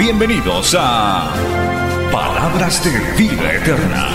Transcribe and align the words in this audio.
Bienvenidos 0.00 0.74
a 0.80 1.30
Palabras 2.10 2.82
de 2.82 3.22
Vida 3.22 3.52
Eterna. 3.52 4.06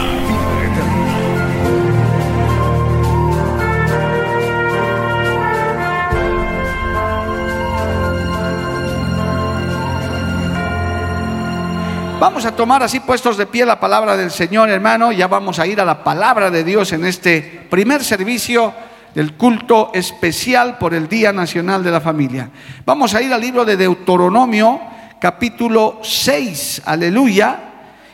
Vamos 12.20 12.46
a 12.46 12.56
tomar 12.56 12.82
así 12.82 13.00
puestos 13.00 13.38
de 13.38 13.46
pie 13.46 13.64
la 13.64 13.80
palabra 13.80 14.18
del 14.18 14.32
Señor, 14.32 14.72
hermano. 14.72 15.12
Ya 15.12 15.28
vamos 15.28 15.60
a 15.60 15.68
ir 15.68 15.80
a 15.80 15.86
la 15.86 16.04
palabra 16.04 16.50
de 16.50 16.64
Dios 16.64 16.94
en 16.94 17.06
este 17.06 17.68
primer 17.70 18.04
servicio 18.04 18.74
del 19.14 19.36
culto 19.36 19.92
especial 19.94 20.80
por 20.80 20.96
el 20.96 21.08
Día 21.08 21.32
Nacional 21.32 21.84
de 21.84 21.92
la 21.92 22.02
Familia. 22.02 22.50
Vamos 22.88 23.14
a 23.14 23.22
ir 23.22 23.32
al 23.32 23.40
libro 23.40 23.64
de 23.64 23.78
Deuteronomio, 23.78 24.95
capítulo 25.26 26.02
6, 26.04 26.84
aleluya, 26.86 27.58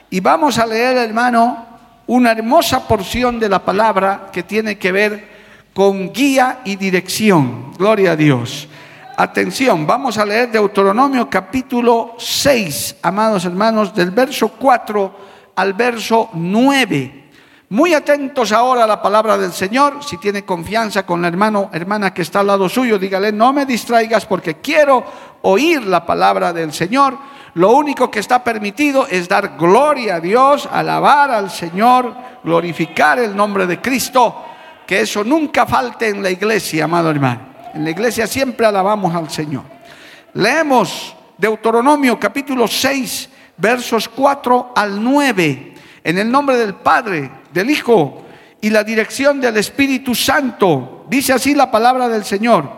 y 0.09 0.21
vamos 0.21 0.57
a 0.57 0.65
leer, 0.65 0.95
hermano, 0.95 1.65
una 2.07 2.31
hermosa 2.31 2.87
porción 2.87 3.37
de 3.37 3.49
la 3.49 3.65
palabra 3.65 4.29
que 4.31 4.43
tiene 4.43 4.77
que 4.77 4.93
ver 4.93 5.27
con 5.73 6.13
guía 6.13 6.61
y 6.63 6.77
dirección. 6.77 7.73
Gloria 7.77 8.13
a 8.13 8.15
Dios. 8.15 8.69
Atención, 9.17 9.85
vamos 9.85 10.17
a 10.17 10.25
leer 10.25 10.51
Deuteronomio 10.53 11.29
capítulo 11.29 12.15
6, 12.17 12.99
amados 13.01 13.43
hermanos, 13.43 13.93
del 13.93 14.11
verso 14.11 14.47
4 14.47 15.15
al 15.57 15.73
verso 15.73 16.29
9. 16.31 17.30
Muy 17.71 17.93
atentos 17.93 18.51
ahora 18.51 18.83
a 18.83 18.87
la 18.87 19.01
palabra 19.01 19.37
del 19.37 19.53
Señor. 19.53 20.03
Si 20.03 20.17
tiene 20.17 20.43
confianza 20.43 21.05
con 21.05 21.21
la 21.21 21.29
hermano, 21.29 21.69
hermana 21.71 22.13
que 22.13 22.21
está 22.21 22.41
al 22.41 22.47
lado 22.47 22.67
suyo, 22.67 22.99
dígale, 22.99 23.31
no 23.31 23.53
me 23.53 23.65
distraigas 23.65 24.25
porque 24.25 24.55
quiero 24.55 25.05
oír 25.43 25.81
la 25.85 26.05
palabra 26.05 26.51
del 26.51 26.73
Señor. 26.73 27.17
Lo 27.53 27.71
único 27.71 28.11
que 28.11 28.19
está 28.19 28.43
permitido 28.43 29.07
es 29.07 29.29
dar 29.29 29.55
gloria 29.57 30.15
a 30.15 30.19
Dios, 30.19 30.67
alabar 30.69 31.31
al 31.31 31.49
Señor, 31.49 32.13
glorificar 32.43 33.19
el 33.19 33.33
nombre 33.33 33.65
de 33.65 33.79
Cristo. 33.79 34.43
Que 34.85 34.99
eso 34.99 35.23
nunca 35.23 35.65
falte 35.65 36.09
en 36.09 36.21
la 36.21 36.29
iglesia, 36.29 36.83
amado 36.83 37.09
hermano. 37.09 37.39
En 37.73 37.85
la 37.85 37.91
iglesia 37.91 38.27
siempre 38.27 38.65
alabamos 38.65 39.15
al 39.15 39.29
Señor. 39.29 39.63
Leemos 40.33 41.15
Deuteronomio 41.37 42.19
capítulo 42.19 42.67
6, 42.67 43.29
versos 43.55 44.09
4 44.09 44.73
al 44.75 45.01
9. 45.01 45.73
En 46.03 46.17
el 46.17 46.29
nombre 46.29 46.57
del 46.57 46.73
Padre, 46.73 47.39
del 47.53 47.69
Hijo 47.69 48.23
y 48.61 48.69
la 48.69 48.83
dirección 48.83 49.41
del 49.41 49.57
Espíritu 49.57 50.15
Santo. 50.15 51.05
Dice 51.09 51.33
así 51.33 51.55
la 51.55 51.71
palabra 51.71 52.07
del 52.07 52.23
Señor. 52.23 52.69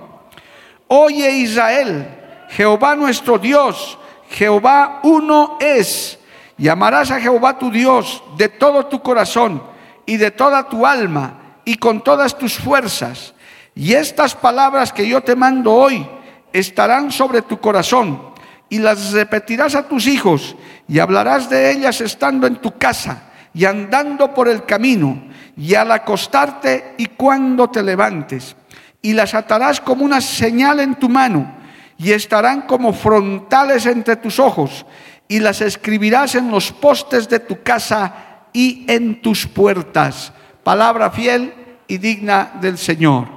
Oye 0.88 1.32
Israel, 1.32 2.08
Jehová 2.50 2.96
nuestro 2.96 3.38
Dios, 3.38 3.98
Jehová 4.30 5.00
uno 5.04 5.58
es. 5.60 6.20
Llamarás 6.58 7.12
a 7.12 7.20
Jehová 7.20 7.58
tu 7.58 7.72
Dios 7.72 8.24
de 8.38 8.50
todo 8.50 8.86
tu 8.86 9.02
corazón 9.02 9.64
y 10.06 10.18
de 10.18 10.32
toda 10.32 10.70
tu 10.70 10.86
alma 10.86 11.58
y 11.66 11.76
con 11.78 12.04
todas 12.04 12.38
tus 12.38 12.54
fuerzas 12.54 13.34
y 13.76 13.94
estas 13.94 14.36
palabras 14.36 14.94
que 14.94 15.08
yo 15.08 15.22
te 15.22 15.36
mando 15.36 15.74
hoy 15.74 16.08
estarán 16.52 17.12
sobre 17.12 17.42
tu 17.42 17.60
corazón 17.60 18.34
y 18.70 18.80
las 18.80 19.12
repetirás 19.12 19.76
a 19.76 19.88
tus 19.88 20.06
hijos 20.08 20.56
y 20.88 21.00
hablarás 21.00 21.50
de 21.50 21.72
ellas 21.72 22.00
estando 22.02 22.46
en 22.46 22.58
tu 22.58 22.78
casa 22.78 23.32
y 23.54 23.66
andando 23.66 24.34
por 24.34 24.48
el 24.48 24.66
camino 24.66 25.24
y 25.56 25.76
al 25.76 25.92
acostarte 25.92 26.96
y 26.98 27.08
cuando 27.08 27.70
te 27.70 27.84
levantes. 27.84 28.56
Y 29.02 29.14
las 29.14 29.34
atarás 29.34 29.80
como 29.82 30.06
una 30.06 30.22
señal 30.22 30.80
en 30.80 30.96
tu 30.96 31.10
mano 31.10 31.56
y 31.98 32.12
estarán 32.12 32.64
como 32.64 32.94
frontales 32.94 33.86
entre 33.86 34.16
tus 34.16 34.40
ojos 34.40 34.86
y 35.28 35.40
las 35.40 35.62
escribirás 35.62 36.36
en 36.36 36.50
los 36.50 36.72
postes 36.72 37.30
de 37.30 37.40
tu 37.40 37.62
casa 37.62 38.14
y 38.54 38.86
en 38.88 39.22
tus 39.22 39.46
puertas. 39.48 40.34
Palabra 40.64 41.12
fiel 41.12 41.54
y 41.88 41.98
digna 41.98 42.54
del 42.62 42.78
Señor. 42.78 43.28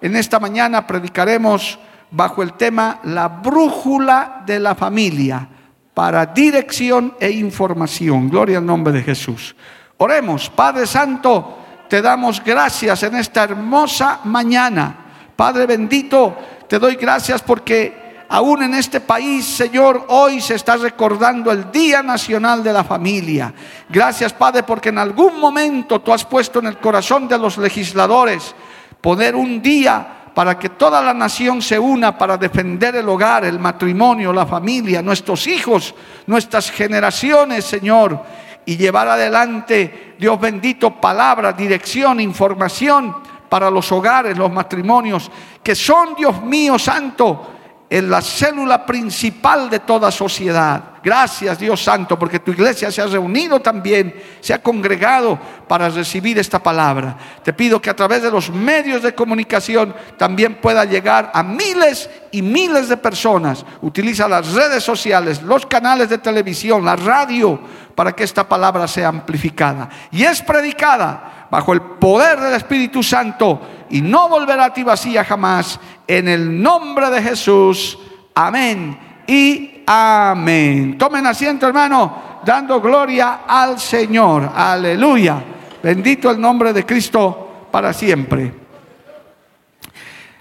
En 0.00 0.16
esta 0.16 0.40
mañana 0.40 0.86
predicaremos 0.86 1.78
bajo 2.10 2.42
el 2.42 2.54
tema 2.54 3.00
La 3.04 3.28
brújula 3.28 4.42
de 4.46 4.58
la 4.58 4.74
familia 4.74 5.48
para 5.94 6.26
dirección 6.26 7.14
e 7.20 7.30
información. 7.30 8.28
Gloria 8.28 8.58
al 8.58 8.66
nombre 8.66 8.92
de 8.92 9.02
Jesús. 9.02 9.54
Oremos, 9.98 10.48
Padre 10.50 10.86
Santo, 10.86 11.58
te 11.88 12.00
damos 12.00 12.42
gracias 12.42 13.02
en 13.02 13.16
esta 13.16 13.44
hermosa 13.44 14.20
mañana. 14.24 14.96
Padre 15.36 15.66
bendito, 15.66 16.36
te 16.68 16.78
doy 16.78 16.96
gracias 16.96 17.42
porque 17.42 18.24
aún 18.28 18.62
en 18.62 18.74
este 18.74 19.00
país, 19.00 19.44
Señor, 19.44 20.06
hoy 20.08 20.40
se 20.40 20.54
está 20.54 20.76
recordando 20.76 21.52
el 21.52 21.70
Día 21.70 22.02
Nacional 22.02 22.62
de 22.62 22.72
la 22.72 22.82
Familia. 22.82 23.52
Gracias, 23.88 24.32
Padre, 24.32 24.62
porque 24.62 24.88
en 24.88 24.98
algún 24.98 25.38
momento 25.38 26.00
tú 26.00 26.12
has 26.12 26.24
puesto 26.24 26.60
en 26.60 26.66
el 26.66 26.78
corazón 26.78 27.28
de 27.28 27.36
los 27.36 27.58
legisladores 27.58 28.54
poner 29.02 29.36
un 29.36 29.60
día 29.60 30.21
para 30.34 30.58
que 30.58 30.70
toda 30.70 31.02
la 31.02 31.12
nación 31.12 31.60
se 31.60 31.78
una 31.78 32.16
para 32.16 32.36
defender 32.36 32.96
el 32.96 33.08
hogar, 33.08 33.44
el 33.44 33.58
matrimonio, 33.58 34.32
la 34.32 34.46
familia, 34.46 35.02
nuestros 35.02 35.46
hijos, 35.46 35.94
nuestras 36.26 36.70
generaciones, 36.70 37.64
Señor, 37.64 38.22
y 38.64 38.76
llevar 38.76 39.08
adelante, 39.08 40.14
Dios 40.18 40.40
bendito, 40.40 41.00
palabra, 41.00 41.52
dirección, 41.52 42.20
información 42.20 43.14
para 43.48 43.70
los 43.70 43.92
hogares, 43.92 44.38
los 44.38 44.50
matrimonios, 44.50 45.30
que 45.62 45.74
son, 45.74 46.14
Dios 46.14 46.42
mío, 46.42 46.78
santo, 46.78 47.50
en 47.92 48.08
la 48.08 48.22
célula 48.22 48.86
principal 48.86 49.68
de 49.68 49.80
toda 49.80 50.10
sociedad. 50.10 50.82
Gracias 51.04 51.58
Dios 51.58 51.84
Santo, 51.84 52.18
porque 52.18 52.38
tu 52.38 52.50
iglesia 52.52 52.90
se 52.90 53.02
ha 53.02 53.06
reunido 53.06 53.60
también, 53.60 54.18
se 54.40 54.54
ha 54.54 54.62
congregado 54.62 55.38
para 55.68 55.90
recibir 55.90 56.38
esta 56.38 56.62
palabra. 56.62 57.18
Te 57.42 57.52
pido 57.52 57.82
que 57.82 57.90
a 57.90 57.96
través 57.96 58.22
de 58.22 58.30
los 58.30 58.48
medios 58.48 59.02
de 59.02 59.14
comunicación 59.14 59.94
también 60.16 60.54
pueda 60.54 60.86
llegar 60.86 61.30
a 61.34 61.42
miles 61.42 62.08
y 62.30 62.40
miles 62.40 62.88
de 62.88 62.96
personas. 62.96 63.62
Utiliza 63.82 64.26
las 64.26 64.54
redes 64.54 64.82
sociales, 64.82 65.42
los 65.42 65.66
canales 65.66 66.08
de 66.08 66.16
televisión, 66.16 66.86
la 66.86 66.96
radio, 66.96 67.60
para 67.94 68.12
que 68.12 68.24
esta 68.24 68.48
palabra 68.48 68.88
sea 68.88 69.08
amplificada. 69.08 69.90
Y 70.10 70.24
es 70.24 70.40
predicada 70.40 71.46
bajo 71.50 71.74
el 71.74 71.82
poder 71.82 72.40
del 72.40 72.54
Espíritu 72.54 73.02
Santo 73.02 73.60
y 73.90 74.00
no 74.00 74.30
volverá 74.30 74.64
a 74.64 74.72
ti 74.72 74.82
vacía 74.82 75.22
jamás. 75.22 75.78
En 76.06 76.28
el 76.28 76.62
nombre 76.62 77.10
de 77.10 77.22
Jesús. 77.22 77.98
Amén 78.34 78.98
y 79.26 79.82
amén. 79.86 80.98
Tomen 80.98 81.26
asiento, 81.26 81.66
hermano, 81.66 82.40
dando 82.44 82.80
gloria 82.80 83.40
al 83.46 83.78
Señor. 83.78 84.50
Aleluya. 84.54 85.42
Bendito 85.82 86.30
el 86.30 86.40
nombre 86.40 86.72
de 86.72 86.86
Cristo 86.86 87.68
para 87.70 87.92
siempre. 87.92 88.54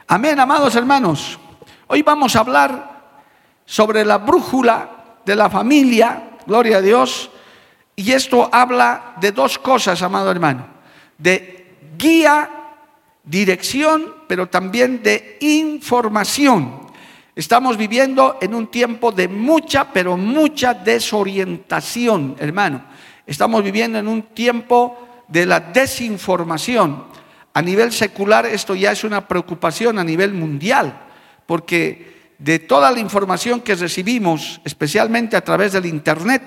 Amén, 0.08 0.40
amados 0.40 0.76
hermanos. 0.76 1.40
Hoy 1.88 2.02
vamos 2.02 2.36
a 2.36 2.40
hablar 2.40 2.92
sobre 3.66 4.04
la 4.04 4.18
brújula 4.18 4.90
de 5.26 5.36
la 5.36 5.50
familia. 5.50 6.38
Gloria 6.46 6.78
a 6.78 6.82
Dios. 6.82 7.30
Y 7.96 8.12
esto 8.12 8.50
habla 8.52 9.14
de 9.22 9.32
dos 9.32 9.58
cosas, 9.58 10.02
amado 10.02 10.32
hermano. 10.32 10.66
De 11.18 11.78
guía 11.98 12.50
dirección, 13.24 14.16
pero 14.32 14.48
también 14.48 15.04
de 15.04 15.36
información. 15.42 16.88
Estamos 17.36 17.76
viviendo 17.76 18.38
en 18.40 18.56
un 18.56 18.68
tiempo 18.68 19.12
de 19.12 19.28
mucha, 19.28 19.92
pero 19.92 20.16
mucha 20.16 20.74
desorientación, 20.74 22.38
hermano. 22.40 22.82
Estamos 23.28 23.62
viviendo 23.62 24.00
en 24.00 24.08
un 24.08 24.22
tiempo 24.34 25.26
de 25.28 25.46
la 25.46 25.60
desinformación. 25.60 27.08
A 27.54 27.62
nivel 27.62 27.92
secular 27.92 28.46
esto 28.46 28.74
ya 28.74 28.94
es 28.94 29.04
una 29.04 29.28
preocupación 29.28 30.00
a 30.00 30.04
nivel 30.06 30.34
mundial, 30.34 31.08
porque 31.46 32.32
de 32.40 32.60
toda 32.60 32.90
la 32.90 33.02
información 33.02 33.60
que 33.60 33.76
recibimos, 33.76 34.62
especialmente 34.64 35.36
a 35.36 35.44
través 35.44 35.74
del 35.74 35.88
Internet, 35.88 36.42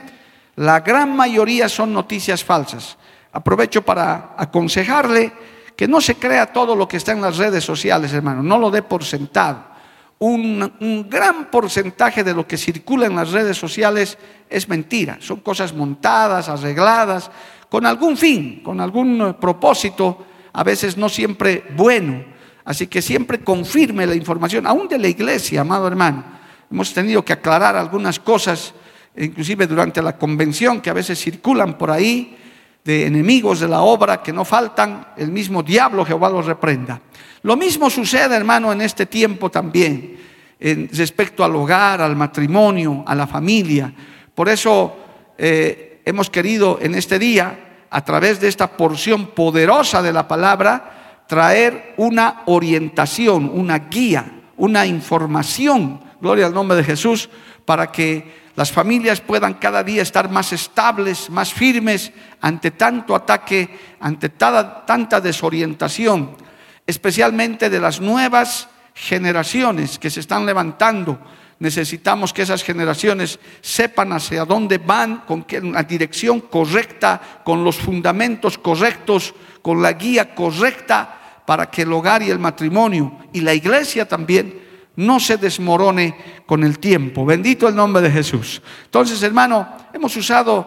la 0.57 0.81
gran 0.81 1.15
mayoría 1.15 1.69
son 1.69 1.93
noticias 1.93 2.43
falsas. 2.43 2.97
Aprovecho 3.31 3.83
para 3.83 4.37
aconsejarle 4.39 5.35
que 5.77 5.89
no 5.89 6.01
se 6.01 6.17
crea 6.17 6.53
todo 6.53 6.77
lo 6.77 6.87
que 6.87 6.97
está 6.97 7.13
en 7.13 7.21
las 7.21 7.37
redes 7.37 7.65
sociales, 7.65 8.13
hermano, 8.13 8.43
no 8.43 8.59
lo 8.59 8.71
dé 8.71 8.83
por 8.83 9.05
sentado. 9.05 9.75
un, 10.19 11.07
gran 11.11 11.51
porcentaje 11.51 12.25
de 12.25 12.33
lo 12.33 12.47
que 12.47 12.57
circula 12.57 13.07
en 13.07 13.17
las 13.17 13.33
redes 13.33 13.59
sociales 13.59 14.17
es 14.49 14.69
mentira. 14.69 15.19
Son 15.21 15.41
cosas 15.41 15.75
montadas, 15.75 16.49
arregladas, 16.49 17.31
con 17.69 17.87
algún 17.87 18.17
fin, 18.17 18.63
con 18.63 18.81
algún 18.81 19.37
propósito, 19.41 20.27
a 20.53 20.63
veces 20.63 20.97
no 20.97 21.09
siempre 21.09 21.65
bueno. 21.77 22.25
Así 22.65 22.87
que 22.87 23.03
siempre 23.03 23.41
confirme 23.41 24.07
la 24.07 24.15
información, 24.15 24.67
aún 24.67 24.89
de 24.89 24.99
la 24.99 25.09
iglesia, 25.09 25.63
amado 25.63 25.87
hermano. 25.87 26.25
Hemos 26.71 26.95
tenido 26.95 27.25
que 27.25 27.33
aclarar 27.33 27.77
algunas 27.77 28.19
cosas, 28.19 28.73
inclusive 29.17 29.67
durante 29.67 30.01
la 30.01 30.17
convención, 30.17 30.81
que 30.81 30.91
a 30.91 30.95
veces 30.95 31.21
circulan 31.21 31.77
por 31.77 31.91
ahí, 31.91 32.37
de 32.85 33.07
enemigos 33.07 33.61
de 33.61 33.69
la 33.69 33.81
obra 33.81 34.23
que 34.23 34.33
no 34.33 34.45
faltan, 34.45 35.07
el 35.17 35.31
mismo 35.33 35.63
diablo 35.63 36.05
Jehová 36.05 36.29
los 36.29 36.45
reprenda. 36.45 37.01
Lo 37.43 37.57
mismo 37.57 37.89
sucede, 37.89 38.37
hermano, 38.37 38.73
en 38.73 38.83
este 38.83 39.07
tiempo 39.07 39.51
también, 39.51 40.19
en 40.61 40.91
respecto 40.93 41.43
al 41.43 41.57
hogar, 41.57 42.03
al 42.03 42.15
matrimonio, 42.15 43.03
a 43.07 43.15
la 43.15 43.27
familia. 43.27 43.93
Por 44.35 44.51
eso 44.51 44.97
eh, 45.39 46.03
hemos 46.05 46.29
querido 46.29 46.79
en 46.81 46.95
este 46.95 47.19
día, 47.19 47.87
a 47.89 48.05
través 48.05 48.41
de 48.41 48.49
esta 48.49 48.77
porción 48.77 49.29
poderosa 49.29 50.03
de 50.03 50.13
la 50.13 50.29
palabra, 50.29 51.25
traer 51.27 51.95
una 51.97 52.43
orientación, 52.47 53.51
una 53.53 53.79
guía, 53.79 54.43
una 54.59 54.85
información, 54.85 56.01
gloria 56.21 56.47
al 56.47 56.55
nombre 56.55 56.77
de 56.77 56.85
Jesús, 56.85 57.31
para 57.65 57.91
que 57.91 58.44
las 58.57 58.71
familias 58.71 59.21
puedan 59.21 59.55
cada 59.55 59.83
día 59.83 60.03
estar 60.03 60.31
más 60.31 60.53
estables, 60.53 61.29
más 61.31 61.53
firmes 61.53 62.13
ante 62.41 62.71
tanto 62.71 63.15
ataque, 63.15 63.97
ante 64.01 64.29
tanta 64.29 65.21
desorientación 65.21 66.45
especialmente 66.87 67.71
de 67.71 67.81
las 67.81 68.01
nuevas 68.01 68.69
generaciones 68.95 69.99
que 69.99 70.11
se 70.11 70.21
están 70.21 70.47
levantando. 70.47 71.19
Necesitamos 71.59 72.33
que 72.33 72.43
esas 72.43 72.63
generaciones 72.63 73.39
sepan 73.61 74.13
hacia 74.13 74.45
dónde 74.45 74.79
van, 74.79 75.19
con 75.27 75.47
la 75.73 75.83
dirección 75.83 76.41
correcta, 76.41 77.41
con 77.45 77.65
los 77.65 77.77
fundamentos 77.77 78.59
correctos, 78.59 79.35
con 79.63 79.81
la 79.81 79.93
guía 79.93 80.35
correcta, 80.35 81.43
para 81.47 81.71
que 81.71 81.83
el 81.83 81.93
hogar 81.93 82.23
y 82.23 82.31
el 82.31 82.39
matrimonio 82.39 83.19
y 83.33 83.41
la 83.41 83.55
iglesia 83.55 84.09
también 84.09 84.64
no 84.97 85.21
se 85.21 85.37
desmorone 85.37 86.17
con 86.47 86.65
el 86.65 86.79
tiempo. 86.79 87.25
Bendito 87.25 87.69
el 87.69 87.75
nombre 87.75 88.03
de 88.03 88.11
Jesús. 88.11 88.63
Entonces, 88.85 89.23
hermano, 89.23 89.69
hemos 89.93 90.17
usado 90.17 90.67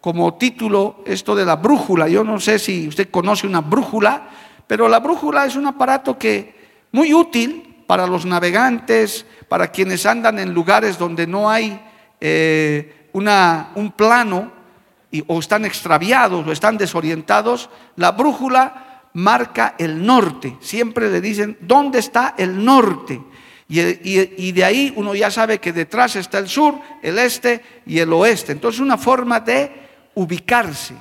como 0.00 0.34
título 0.34 1.02
esto 1.06 1.34
de 1.34 1.44
la 1.44 1.56
brújula. 1.56 2.08
Yo 2.08 2.24
no 2.24 2.40
sé 2.40 2.58
si 2.58 2.88
usted 2.88 3.10
conoce 3.10 3.46
una 3.46 3.60
brújula. 3.60 4.28
Pero 4.66 4.88
la 4.88 5.00
brújula 5.00 5.46
es 5.46 5.56
un 5.56 5.66
aparato 5.66 6.18
que 6.18 6.54
muy 6.92 7.12
útil 7.12 7.84
para 7.86 8.06
los 8.06 8.24
navegantes, 8.24 9.26
para 9.48 9.68
quienes 9.68 10.06
andan 10.06 10.38
en 10.38 10.54
lugares 10.54 10.98
donde 10.98 11.26
no 11.26 11.50
hay 11.50 11.80
eh, 12.20 13.08
una, 13.12 13.72
un 13.74 13.92
plano 13.92 14.50
o 15.26 15.38
están 15.38 15.64
extraviados 15.64 16.46
o 16.46 16.52
están 16.52 16.78
desorientados. 16.78 17.68
La 17.96 18.12
brújula 18.12 19.02
marca 19.14 19.74
el 19.78 20.04
norte. 20.04 20.56
Siempre 20.60 21.10
le 21.10 21.20
dicen, 21.20 21.58
¿dónde 21.60 21.98
está 21.98 22.34
el 22.38 22.64
norte? 22.64 23.20
Y, 23.74 24.52
de 24.52 24.64
ahí 24.64 24.92
uno 24.96 25.14
ya 25.14 25.30
sabe 25.30 25.58
que 25.58 25.72
detrás 25.72 26.16
está 26.16 26.38
el 26.38 26.48
sur, 26.48 26.78
el 27.02 27.18
este 27.18 27.62
y 27.86 28.00
el 28.00 28.12
oeste. 28.12 28.52
Entonces 28.52 28.82
una 28.82 28.98
forma 28.98 29.40
de 29.40 29.72
ubicarse. 30.14 30.94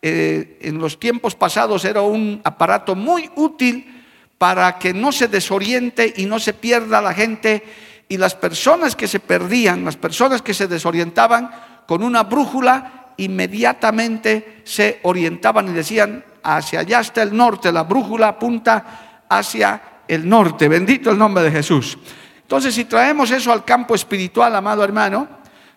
Eh, 0.00 0.58
en 0.62 0.78
los 0.78 0.98
tiempos 0.98 1.34
pasados 1.34 1.84
era 1.84 2.00
un 2.00 2.40
aparato 2.42 2.94
muy 2.94 3.30
útil 3.36 4.02
para 4.38 4.78
que 4.78 4.94
no 4.94 5.12
se 5.12 5.28
desoriente 5.28 6.14
y 6.16 6.24
no 6.24 6.38
se 6.38 6.54
pierda 6.54 7.02
la 7.02 7.12
gente 7.12 7.62
y 8.08 8.16
las 8.16 8.34
personas 8.34 8.96
que 8.96 9.06
se 9.06 9.20
perdían, 9.20 9.84
las 9.84 9.96
personas 9.96 10.40
que 10.40 10.54
se 10.54 10.66
desorientaban 10.66 11.50
con 11.86 12.02
una 12.02 12.22
brújula, 12.22 13.12
inmediatamente 13.18 14.62
se 14.64 15.00
orientaban 15.02 15.68
y 15.68 15.72
decían, 15.72 16.24
hacia 16.42 16.80
allá 16.80 17.00
está 17.00 17.22
el 17.22 17.36
norte, 17.36 17.70
la 17.70 17.82
brújula 17.82 18.28
apunta 18.28 19.24
hacia 19.28 19.93
el 20.08 20.28
norte, 20.28 20.68
bendito 20.68 21.10
el 21.10 21.18
nombre 21.18 21.42
de 21.44 21.50
Jesús. 21.50 21.98
Entonces, 22.42 22.74
si 22.74 22.84
traemos 22.84 23.30
eso 23.30 23.52
al 23.52 23.64
campo 23.64 23.94
espiritual, 23.94 24.54
amado 24.54 24.84
hermano, 24.84 25.28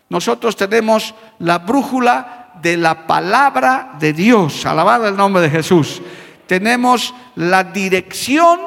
nosotros 0.10 0.56
tenemos 0.56 1.14
la 1.40 1.60
brújula 1.60 2.52
de 2.62 2.78
la 2.78 3.08
palabra 3.08 3.96
de 4.00 4.14
Dios. 4.14 4.66
Alabado 4.66 5.08
el 5.08 5.16
nombre 5.16 5.42
de 5.42 5.50
Jesús. 5.50 6.02
Tenemos 6.46 7.14
la 7.36 7.64
dirección 7.64 8.60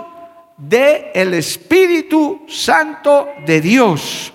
del 0.56 1.06
el 1.14 1.34
Espíritu 1.34 2.42
Santo 2.48 3.28
de 3.46 3.60
Dios. 3.60 4.32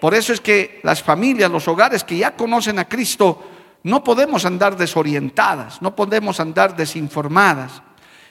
Por 0.00 0.14
eso 0.14 0.32
es 0.32 0.40
que 0.40 0.80
las 0.82 1.02
familias, 1.02 1.50
los 1.50 1.68
hogares 1.68 2.04
que 2.04 2.16
ya 2.16 2.34
conocen 2.34 2.78
a 2.78 2.88
Cristo, 2.88 3.42
no 3.82 4.04
podemos 4.04 4.44
andar 4.44 4.76
desorientadas, 4.76 5.82
no 5.82 5.94
podemos 5.94 6.40
andar 6.40 6.76
desinformadas. 6.76 7.82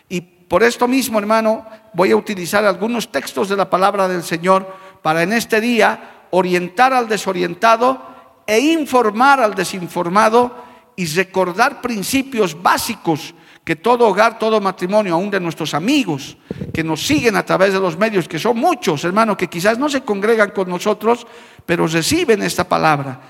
Y 0.08 0.22
por 0.22 0.64
esto 0.64 0.88
mismo, 0.88 1.20
hermano, 1.20 1.66
voy 1.94 2.12
a 2.12 2.16
utilizar 2.16 2.66
algunos 2.66 3.12
textos 3.12 3.50
de 3.50 3.56
la 3.56 3.70
palabra 3.70 4.08
del 4.08 4.24
Señor 4.24 4.68
para 5.02 5.24
en 5.24 5.34
este 5.34 5.62
día 5.62 6.28
orientar 6.32 6.94
al 6.94 7.08
desorientado 7.08 8.02
e 8.46 8.60
informar 8.60 9.40
al 9.40 9.56
desinformado 9.56 10.56
y 10.96 11.06
recordar 11.06 11.82
principios 11.82 12.62
básicos 12.62 13.34
que 13.64 13.76
todo 13.76 14.08
hogar, 14.08 14.40
todo 14.40 14.60
matrimonio, 14.60 15.14
aún 15.14 15.30
de 15.30 15.40
nuestros 15.40 15.74
amigos 15.74 16.38
que 16.74 16.84
nos 16.84 17.06
siguen 17.06 17.36
a 17.36 17.46
través 17.46 17.72
de 17.72 17.80
los 17.80 17.98
medios, 17.98 18.28
que 18.28 18.40
son 18.40 18.58
muchos, 18.58 19.04
hermanos, 19.04 19.38
que 19.38 19.48
quizás 19.48 19.78
no 19.78 19.90
se 19.90 20.02
congregan 20.02 20.52
con 20.52 20.68
nosotros, 20.68 21.28
pero 21.66 21.86
reciben 21.86 22.42
esta 22.42 22.68
palabra. 22.68 23.22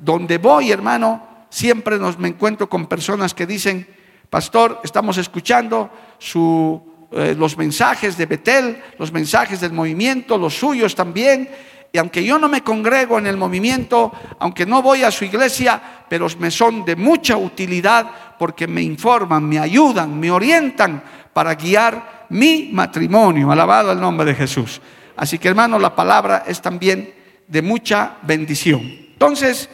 Donde 0.00 0.38
voy, 0.38 0.70
hermano, 0.70 1.46
siempre 1.50 1.98
nos 1.98 2.18
me 2.18 2.28
encuentro 2.28 2.68
con 2.68 2.86
personas 2.86 3.34
que 3.34 3.46
dicen, 3.46 3.88
pastor, 4.30 4.80
estamos 4.84 5.18
escuchando 5.18 5.90
su, 6.18 6.87
eh, 7.10 7.34
los 7.38 7.56
mensajes 7.56 8.16
de 8.18 8.26
Betel, 8.26 8.82
los 8.98 9.12
mensajes 9.12 9.60
del 9.60 9.72
movimiento, 9.72 10.36
los 10.36 10.54
suyos 10.58 10.94
también, 10.94 11.48
y 11.90 11.98
aunque 11.98 12.22
yo 12.22 12.38
no 12.38 12.48
me 12.48 12.62
congrego 12.62 13.18
en 13.18 13.26
el 13.26 13.36
movimiento, 13.36 14.12
aunque 14.38 14.66
no 14.66 14.82
voy 14.82 15.04
a 15.04 15.10
su 15.10 15.24
iglesia, 15.24 15.80
pero 16.08 16.26
me 16.38 16.50
son 16.50 16.84
de 16.84 16.96
mucha 16.96 17.36
utilidad 17.36 18.36
porque 18.38 18.66
me 18.66 18.82
informan, 18.82 19.48
me 19.48 19.58
ayudan, 19.58 20.18
me 20.20 20.30
orientan 20.30 21.02
para 21.32 21.54
guiar 21.54 22.26
mi 22.28 22.70
matrimonio. 22.72 23.50
Alabado 23.50 23.90
el 23.90 24.00
nombre 24.00 24.26
de 24.26 24.34
Jesús. 24.34 24.82
Así 25.16 25.38
que 25.38 25.48
hermano, 25.48 25.78
la 25.78 25.94
palabra 25.94 26.44
es 26.46 26.60
también 26.60 27.14
de 27.46 27.62
mucha 27.62 28.18
bendición. 28.22 28.82
Entonces, 28.82 29.70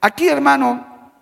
aquí 0.00 0.28
hermano, 0.28 1.12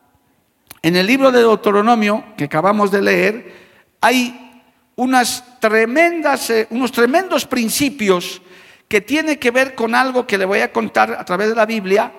en 0.83 0.95
el 0.95 1.07
libro 1.07 1.33
de 1.33 1.41
Deuteronomio 1.41 2.25
que 2.37 2.45
acabamos 2.45 2.93
de 2.93 3.03
leer, 3.03 3.55
hay 4.01 4.48
unas 4.99 5.61
tremendas, 5.61 6.51
eh, 6.51 6.67
unos 6.71 6.91
tremendos 6.91 7.47
principios 7.47 8.43
que 8.89 9.01
tiene 9.01 9.39
que 9.39 9.53
ver 9.53 9.77
con 9.77 9.95
algo 9.95 10.27
que 10.27 10.37
le 10.37 10.45
voy 10.45 10.59
a 10.59 10.73
contar 10.73 11.13
a 11.13 11.25
través 11.25 11.51
de 11.51 11.55
la 11.55 11.67
Biblia, 11.67 12.13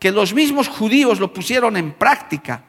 que 0.00 0.10
los 0.10 0.34
mismos 0.34 0.66
judíos 0.66 1.20
lo 1.20 1.32
pusieron 1.32 1.76
en 1.76 1.92
práctica, 1.92 2.64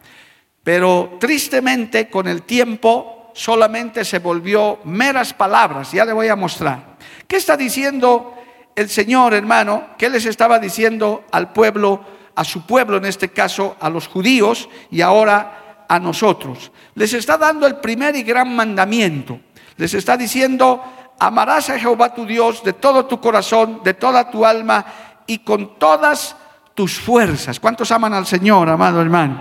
pero 0.64 1.18
tristemente 1.20 2.12
con 2.12 2.28
el 2.28 2.44
tiempo 2.44 3.32
solamente 3.34 4.06
se 4.06 4.20
volvió 4.20 4.82
meras 4.84 5.34
palabras, 5.34 5.92
ya 5.92 6.06
le 6.06 6.14
voy 6.14 6.28
a 6.28 6.36
mostrar. 6.36 6.98
¿Qué 7.28 7.38
está 7.38 7.58
diciendo 7.58 8.36
el 8.76 8.88
Señor, 8.88 9.34
hermano? 9.34 9.96
¿Qué 9.98 10.12
les 10.12 10.28
estaba 10.28 10.60
diciendo 10.60 11.24
al 11.32 11.54
pueblo, 11.54 12.06
a 12.36 12.44
su 12.44 12.68
pueblo 12.68 12.98
en 12.98 13.06
este 13.06 13.30
caso, 13.30 13.78
a 13.80 13.90
los 13.90 14.08
judíos 14.08 14.70
y 14.92 15.02
ahora 15.02 15.86
a 15.90 16.00
nosotros? 16.00 16.72
Les 16.94 17.14
está 17.14 17.36
dando 17.36 17.66
el 17.66 17.78
primer 17.78 18.16
y 18.16 18.22
gran 18.22 18.56
mandamiento. 18.56 19.40
Les 19.77 19.94
está 19.94 20.15
diciendo, 20.17 20.82
amarás 21.20 21.70
a 21.70 21.79
Jehová 21.79 22.13
tu 22.13 22.25
Dios 22.25 22.63
de 22.63 22.74
todo 22.74 23.05
tu 23.05 23.20
corazón, 23.20 23.82
de 23.84 23.94
toda 23.94 24.29
tu 24.29 24.46
alma 24.46 24.86
y 25.27 25.39
con 25.39 25.77
todas 25.77 26.36
tus 26.74 27.00
fuerzas. 27.00 27.60
¿Cuántos 27.60 27.91
aman 27.91 28.13
al 28.13 28.25
Señor, 28.25 28.70
amado 28.70 29.01
hermano? 29.01 29.38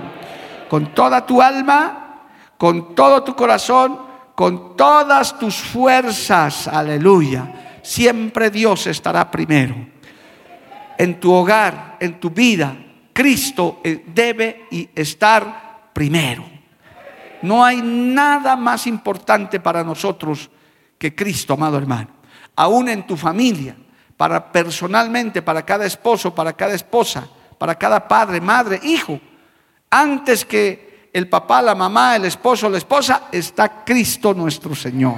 Con 0.68 0.94
toda 0.94 1.24
tu 1.24 1.40
alma, 1.40 2.22
con 2.56 2.94
todo 2.94 3.22
tu 3.22 3.34
corazón, 3.34 3.98
con 4.34 4.76
todas 4.76 5.38
tus 5.38 5.56
fuerzas. 5.56 6.68
Aleluya. 6.68 7.80
Siempre 7.82 8.50
Dios 8.50 8.86
estará 8.86 9.30
primero. 9.30 9.74
En 10.96 11.20
tu 11.20 11.32
hogar, 11.32 11.96
en 12.00 12.18
tu 12.18 12.30
vida, 12.30 12.74
Cristo 13.12 13.80
eh, 13.84 14.04
debe 14.06 14.66
estar 14.94 15.90
primero. 15.92 16.53
No 17.44 17.62
hay 17.62 17.82
nada 17.82 18.56
más 18.56 18.86
importante 18.86 19.60
para 19.60 19.84
nosotros 19.84 20.48
que 20.96 21.14
Cristo, 21.14 21.52
amado 21.52 21.76
hermano. 21.76 22.08
Aún 22.56 22.88
en 22.88 23.06
tu 23.06 23.18
familia, 23.18 23.76
para 24.16 24.50
personalmente, 24.50 25.42
para 25.42 25.62
cada 25.62 25.84
esposo, 25.84 26.34
para 26.34 26.54
cada 26.54 26.72
esposa, 26.72 27.28
para 27.58 27.74
cada 27.74 28.08
padre, 28.08 28.40
madre, 28.40 28.80
hijo. 28.82 29.20
Antes 29.90 30.46
que 30.46 31.10
el 31.12 31.28
papá, 31.28 31.60
la 31.60 31.74
mamá, 31.74 32.16
el 32.16 32.24
esposo, 32.24 32.70
la 32.70 32.78
esposa, 32.78 33.24
está 33.30 33.84
Cristo 33.84 34.32
nuestro 34.32 34.74
Señor. 34.74 35.16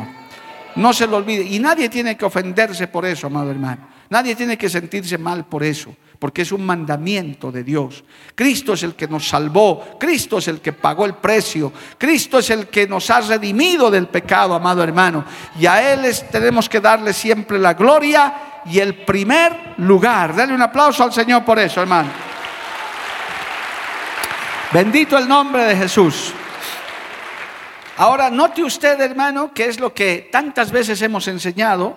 No 0.74 0.92
se 0.92 1.06
lo 1.06 1.18
olvide. 1.18 1.44
Y 1.44 1.60
nadie 1.60 1.88
tiene 1.88 2.16
que 2.16 2.24
ofenderse 2.24 2.88
por 2.88 3.06
eso, 3.06 3.28
amado 3.28 3.52
hermano. 3.52 3.86
Nadie 4.10 4.34
tiene 4.34 4.58
que 4.58 4.68
sentirse 4.68 5.16
mal 5.16 5.44
por 5.44 5.62
eso, 5.62 5.94
porque 6.18 6.42
es 6.42 6.52
un 6.52 6.64
mandamiento 6.64 7.52
de 7.52 7.62
Dios. 7.62 8.04
Cristo 8.34 8.72
es 8.72 8.82
el 8.82 8.94
que 8.94 9.08
nos 9.08 9.28
salvó, 9.28 9.96
Cristo 9.98 10.38
es 10.38 10.48
el 10.48 10.60
que 10.60 10.72
pagó 10.72 11.04
el 11.04 11.14
precio, 11.14 11.72
Cristo 11.98 12.38
es 12.38 12.50
el 12.50 12.68
que 12.68 12.86
nos 12.86 13.10
ha 13.10 13.20
redimido 13.20 13.90
del 13.90 14.08
pecado, 14.08 14.54
amado 14.54 14.82
hermano. 14.82 15.24
Y 15.58 15.66
a 15.66 15.92
Él 15.92 16.06
tenemos 16.30 16.68
que 16.68 16.80
darle 16.80 17.12
siempre 17.12 17.58
la 17.58 17.74
gloria 17.74 18.62
y 18.66 18.78
el 18.78 19.04
primer 19.04 19.74
lugar. 19.78 20.34
Dale 20.34 20.54
un 20.54 20.62
aplauso 20.62 21.02
al 21.02 21.12
Señor 21.12 21.44
por 21.44 21.58
eso, 21.58 21.80
hermano. 21.80 22.08
Bendito 24.72 25.16
el 25.16 25.28
nombre 25.28 25.64
de 25.64 25.76
Jesús. 25.76 26.32
Ahora, 27.98 28.30
note 28.30 28.62
usted, 28.62 29.00
hermano, 29.00 29.52
que 29.54 29.66
es 29.66 29.80
lo 29.80 29.94
que 29.94 30.28
tantas 30.30 30.70
veces 30.70 31.00
hemos 31.00 31.28
enseñado, 31.28 31.96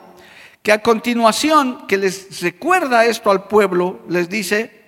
que 0.61 0.71
a 0.71 0.81
continuación, 0.81 1.87
que 1.87 1.97
les 1.97 2.41
recuerda 2.41 3.05
esto 3.05 3.31
al 3.31 3.47
pueblo, 3.47 4.01
les 4.09 4.29
dice, 4.29 4.79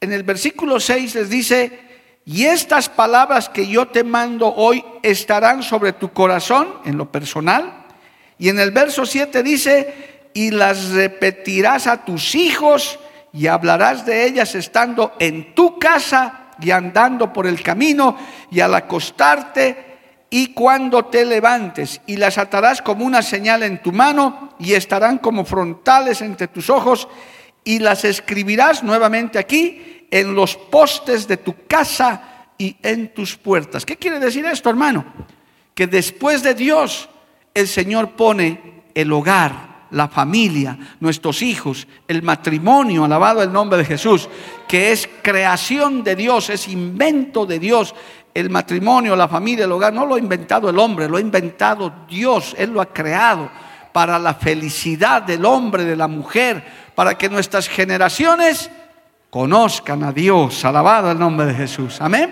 en 0.00 0.12
el 0.12 0.22
versículo 0.22 0.80
6 0.80 1.14
les 1.14 1.30
dice, 1.30 1.80
y 2.24 2.44
estas 2.44 2.88
palabras 2.88 3.48
que 3.48 3.66
yo 3.66 3.88
te 3.88 4.02
mando 4.02 4.52
hoy 4.54 4.84
estarán 5.02 5.62
sobre 5.62 5.92
tu 5.92 6.12
corazón, 6.12 6.80
en 6.84 6.96
lo 6.96 7.10
personal, 7.12 7.84
y 8.38 8.48
en 8.48 8.58
el 8.58 8.70
verso 8.70 9.06
7 9.06 9.42
dice, 9.42 10.16
y 10.34 10.50
las 10.50 10.90
repetirás 10.90 11.86
a 11.86 12.04
tus 12.04 12.34
hijos 12.34 12.98
y 13.32 13.46
hablarás 13.46 14.04
de 14.04 14.26
ellas 14.26 14.54
estando 14.54 15.14
en 15.18 15.54
tu 15.54 15.78
casa 15.78 16.52
y 16.60 16.70
andando 16.70 17.32
por 17.32 17.46
el 17.46 17.62
camino 17.62 18.18
y 18.50 18.60
al 18.60 18.74
acostarte 18.74 19.95
y 20.30 20.48
cuando 20.48 21.04
te 21.04 21.24
levantes 21.24 22.00
y 22.06 22.16
las 22.16 22.38
atarás 22.38 22.82
como 22.82 23.04
una 23.04 23.22
señal 23.22 23.62
en 23.62 23.80
tu 23.80 23.92
mano 23.92 24.54
y 24.58 24.74
estarán 24.74 25.18
como 25.18 25.44
frontales 25.44 26.20
entre 26.20 26.48
tus 26.48 26.68
ojos 26.68 27.08
y 27.64 27.78
las 27.78 28.04
escribirás 28.04 28.82
nuevamente 28.82 29.38
aquí 29.38 30.06
en 30.10 30.34
los 30.34 30.56
postes 30.56 31.26
de 31.28 31.36
tu 31.36 31.54
casa 31.66 32.48
y 32.58 32.76
en 32.82 33.12
tus 33.12 33.36
puertas. 33.36 33.84
¿Qué 33.84 33.96
quiere 33.96 34.18
decir 34.18 34.44
esto, 34.46 34.70
hermano? 34.70 35.04
Que 35.74 35.86
después 35.86 36.42
de 36.42 36.54
Dios 36.54 37.08
el 37.54 37.68
Señor 37.68 38.10
pone 38.12 38.82
el 38.94 39.12
hogar, 39.12 39.76
la 39.90 40.08
familia, 40.08 40.78
nuestros 41.00 41.42
hijos, 41.42 41.86
el 42.08 42.22
matrimonio, 42.22 43.04
alabado 43.04 43.42
el 43.42 43.52
nombre 43.52 43.78
de 43.78 43.84
Jesús, 43.84 44.28
que 44.66 44.92
es 44.92 45.08
creación 45.22 46.02
de 46.02 46.16
Dios, 46.16 46.50
es 46.50 46.68
invento 46.68 47.46
de 47.46 47.58
Dios. 47.58 47.94
El 48.36 48.50
matrimonio, 48.50 49.16
la 49.16 49.28
familia, 49.28 49.64
el 49.64 49.72
hogar, 49.72 49.94
no 49.94 50.04
lo 50.04 50.16
ha 50.16 50.18
inventado 50.18 50.68
el 50.68 50.78
hombre, 50.78 51.08
lo 51.08 51.16
ha 51.16 51.20
inventado 51.20 52.04
Dios, 52.06 52.54
Él 52.58 52.70
lo 52.70 52.82
ha 52.82 52.92
creado 52.92 53.48
para 53.92 54.18
la 54.18 54.34
felicidad 54.34 55.22
del 55.22 55.46
hombre, 55.46 55.84
de 55.84 55.96
la 55.96 56.06
mujer, 56.06 56.62
para 56.94 57.16
que 57.16 57.30
nuestras 57.30 57.66
generaciones 57.66 58.70
conozcan 59.30 60.02
a 60.04 60.12
Dios, 60.12 60.64
alabado 60.66 61.10
el 61.10 61.18
nombre 61.18 61.46
de 61.46 61.54
Jesús. 61.54 61.98
Amén. 62.00 62.30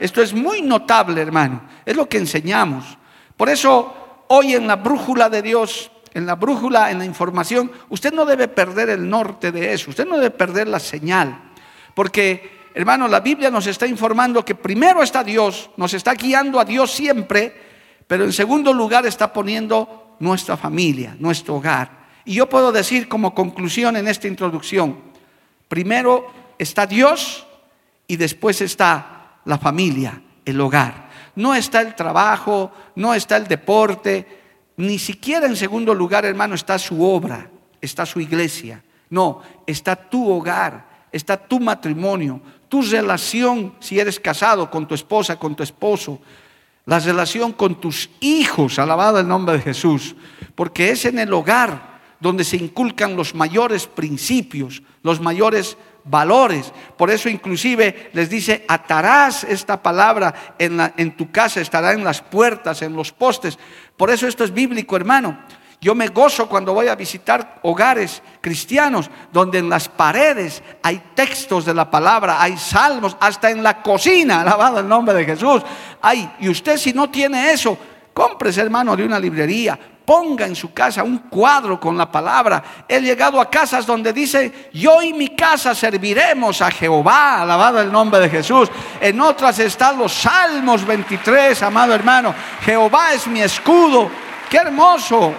Esto 0.00 0.22
es 0.22 0.32
muy 0.32 0.62
notable, 0.62 1.20
hermano, 1.20 1.62
es 1.84 1.94
lo 1.96 2.08
que 2.08 2.16
enseñamos. 2.16 2.96
Por 3.36 3.50
eso, 3.50 4.24
hoy 4.28 4.54
en 4.54 4.66
la 4.66 4.76
brújula 4.76 5.28
de 5.28 5.42
Dios 5.42 5.90
en 6.14 6.26
la 6.26 6.34
brújula, 6.34 6.90
en 6.90 6.98
la 6.98 7.04
información, 7.04 7.70
usted 7.88 8.12
no 8.12 8.24
debe 8.24 8.48
perder 8.48 8.90
el 8.90 9.08
norte 9.08 9.50
de 9.50 9.72
eso, 9.72 9.90
usted 9.90 10.06
no 10.06 10.16
debe 10.16 10.30
perder 10.30 10.68
la 10.68 10.78
señal. 10.78 11.52
Porque, 11.94 12.61
hermano, 12.74 13.08
la 13.08 13.20
Biblia 13.20 13.50
nos 13.50 13.66
está 13.66 13.86
informando 13.86 14.44
que 14.44 14.54
primero 14.54 15.02
está 15.02 15.22
Dios, 15.22 15.70
nos 15.76 15.94
está 15.94 16.14
guiando 16.14 16.60
a 16.60 16.64
Dios 16.64 16.90
siempre, 16.90 17.54
pero 18.06 18.24
en 18.24 18.32
segundo 18.32 18.72
lugar 18.72 19.06
está 19.06 19.32
poniendo 19.32 20.16
nuestra 20.20 20.56
familia, 20.56 21.16
nuestro 21.18 21.56
hogar. 21.56 22.02
Y 22.24 22.34
yo 22.34 22.48
puedo 22.48 22.72
decir 22.72 23.08
como 23.08 23.34
conclusión 23.34 23.96
en 23.96 24.08
esta 24.08 24.28
introducción, 24.28 24.98
primero 25.68 26.32
está 26.58 26.86
Dios 26.86 27.46
y 28.06 28.16
después 28.16 28.60
está 28.60 29.38
la 29.44 29.58
familia, 29.58 30.22
el 30.44 30.60
hogar. 30.60 31.10
No 31.34 31.54
está 31.54 31.80
el 31.80 31.94
trabajo, 31.94 32.72
no 32.96 33.14
está 33.14 33.36
el 33.36 33.48
deporte, 33.48 34.42
ni 34.76 34.98
siquiera 34.98 35.46
en 35.46 35.56
segundo 35.56 35.94
lugar, 35.94 36.24
hermano, 36.24 36.54
está 36.54 36.78
su 36.78 37.02
obra, 37.02 37.50
está 37.80 38.06
su 38.06 38.20
iglesia. 38.20 38.82
No, 39.10 39.42
está 39.66 39.96
tu 39.96 40.30
hogar, 40.30 41.06
está 41.12 41.36
tu 41.36 41.60
matrimonio, 41.60 42.40
tu 42.72 42.80
relación, 42.80 43.74
si 43.80 44.00
eres 44.00 44.18
casado 44.18 44.70
con 44.70 44.88
tu 44.88 44.94
esposa, 44.94 45.38
con 45.38 45.54
tu 45.54 45.62
esposo, 45.62 46.18
la 46.86 46.98
relación 47.00 47.52
con 47.52 47.78
tus 47.78 48.08
hijos, 48.20 48.78
alabado 48.78 49.20
el 49.20 49.28
nombre 49.28 49.58
de 49.58 49.60
Jesús, 49.62 50.16
porque 50.54 50.88
es 50.88 51.04
en 51.04 51.18
el 51.18 51.34
hogar 51.34 52.00
donde 52.18 52.44
se 52.44 52.56
inculcan 52.56 53.14
los 53.14 53.34
mayores 53.34 53.86
principios, 53.86 54.82
los 55.02 55.20
mayores 55.20 55.76
valores. 56.04 56.72
Por 56.96 57.10
eso 57.10 57.28
inclusive 57.28 58.08
les 58.14 58.30
dice, 58.30 58.64
atarás 58.66 59.44
esta 59.44 59.82
palabra 59.82 60.54
en, 60.58 60.80
en 60.96 61.14
tu 61.14 61.30
casa, 61.30 61.60
estará 61.60 61.92
en 61.92 62.04
las 62.04 62.22
puertas, 62.22 62.80
en 62.80 62.96
los 62.96 63.12
postes. 63.12 63.58
Por 63.98 64.08
eso 64.08 64.26
esto 64.26 64.44
es 64.44 64.54
bíblico, 64.54 64.96
hermano. 64.96 65.38
Yo 65.82 65.96
me 65.96 66.06
gozo 66.06 66.48
cuando 66.48 66.72
voy 66.72 66.86
a 66.86 66.94
visitar 66.94 67.58
hogares 67.62 68.22
cristianos 68.40 69.10
donde 69.32 69.58
en 69.58 69.68
las 69.68 69.88
paredes 69.88 70.62
hay 70.80 71.02
textos 71.12 71.64
de 71.64 71.74
la 71.74 71.90
palabra, 71.90 72.40
hay 72.40 72.56
salmos, 72.56 73.16
hasta 73.18 73.50
en 73.50 73.64
la 73.64 73.82
cocina, 73.82 74.40
alabado 74.42 74.78
el 74.78 74.86
nombre 74.86 75.12
de 75.12 75.24
Jesús. 75.24 75.60
Hay, 76.00 76.36
y 76.38 76.48
usted 76.48 76.76
si 76.76 76.92
no 76.92 77.10
tiene 77.10 77.50
eso, 77.50 77.76
cómprese 78.14 78.60
hermano 78.60 78.94
de 78.94 79.04
una 79.04 79.18
librería, 79.18 79.76
ponga 80.04 80.46
en 80.46 80.54
su 80.54 80.72
casa 80.72 81.02
un 81.02 81.18
cuadro 81.18 81.80
con 81.80 81.98
la 81.98 82.08
palabra. 82.08 82.62
He 82.86 83.00
llegado 83.00 83.40
a 83.40 83.50
casas 83.50 83.84
donde 83.84 84.12
dice, 84.12 84.70
yo 84.72 85.02
y 85.02 85.12
mi 85.12 85.34
casa 85.34 85.74
serviremos 85.74 86.62
a 86.62 86.70
Jehová, 86.70 87.42
alabado 87.42 87.80
el 87.80 87.90
nombre 87.90 88.20
de 88.20 88.30
Jesús. 88.30 88.70
En 89.00 89.20
otras 89.20 89.58
están 89.58 89.98
los 89.98 90.12
Salmos 90.12 90.86
23, 90.86 91.60
amado 91.60 91.92
hermano. 91.92 92.32
Jehová 92.64 93.14
es 93.14 93.26
mi 93.26 93.42
escudo. 93.42 94.08
Qué 94.48 94.58
hermoso. 94.58 95.34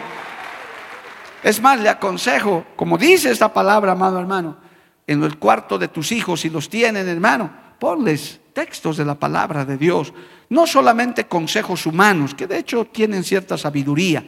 Es 1.44 1.62
más, 1.62 1.80
le 1.80 1.90
aconsejo, 1.90 2.66
como 2.76 2.98
dice 2.98 3.30
esta 3.30 3.54
palabra, 3.54 3.92
amado 3.92 4.20
hermano, 4.20 4.58
en 5.06 5.24
el 5.24 5.38
cuarto 5.38 5.78
de 5.78 5.90
tus 5.90 6.12
hijos, 6.12 6.42
si 6.42 6.50
los 6.50 6.70
tienen, 6.70 7.08
hermano, 7.08 7.52
ponles 7.80 8.40
textos 8.54 8.98
de 8.98 9.06
la 9.06 9.16
palabra 9.16 9.66
de 9.66 9.78
Dios. 9.78 10.14
No 10.50 10.66
solamente 10.66 11.26
consejos 11.26 11.86
humanos, 11.86 12.34
que 12.34 12.48
de 12.48 12.58
hecho 12.58 12.86
tienen 12.86 13.24
cierta 13.24 13.58
sabiduría 13.58 14.24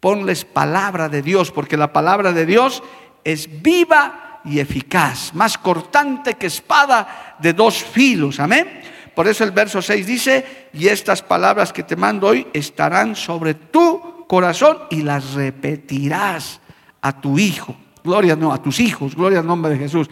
Ponles 0.00 0.44
palabra 0.44 1.08
de 1.08 1.22
Dios, 1.22 1.50
porque 1.50 1.76
la 1.76 1.92
palabra 1.92 2.32
de 2.32 2.46
Dios 2.46 2.82
es 3.24 3.62
viva 3.62 4.40
y 4.44 4.60
eficaz, 4.60 5.34
más 5.34 5.58
cortante 5.58 6.34
que 6.34 6.46
espada 6.46 7.36
de 7.40 7.52
dos 7.52 7.82
filos. 7.82 8.38
Amén. 8.38 8.80
Por 9.16 9.26
eso 9.26 9.42
el 9.42 9.50
verso 9.50 9.82
6 9.82 10.06
dice, 10.06 10.68
y 10.72 10.86
estas 10.86 11.22
palabras 11.22 11.72
que 11.72 11.82
te 11.82 11.96
mando 11.96 12.28
hoy 12.28 12.46
estarán 12.52 13.16
sobre 13.16 13.54
tu 13.54 14.17
corazón 14.28 14.78
y 14.90 15.02
las 15.02 15.34
repetirás 15.34 16.60
a 17.00 17.20
tu 17.20 17.38
hijo. 17.38 17.74
Gloria 18.04 18.36
no, 18.36 18.52
a 18.52 18.62
tus 18.62 18.78
hijos, 18.78 19.16
gloria 19.16 19.40
al 19.40 19.46
nombre 19.46 19.72
de 19.72 19.78
Jesús. 19.78 20.08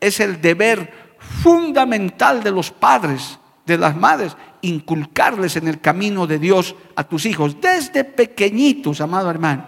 Es 0.00 0.20
el 0.20 0.40
deber 0.40 1.16
fundamental 1.18 2.44
de 2.44 2.52
los 2.52 2.70
padres, 2.70 3.40
de 3.66 3.78
las 3.78 3.96
madres, 3.96 4.36
inculcarles 4.60 5.56
en 5.56 5.66
el 5.66 5.80
camino 5.80 6.26
de 6.26 6.38
Dios 6.38 6.76
a 6.94 7.04
tus 7.04 7.26
hijos, 7.26 7.60
desde 7.60 8.04
pequeñitos, 8.04 9.00
amado 9.00 9.30
hermano. 9.30 9.66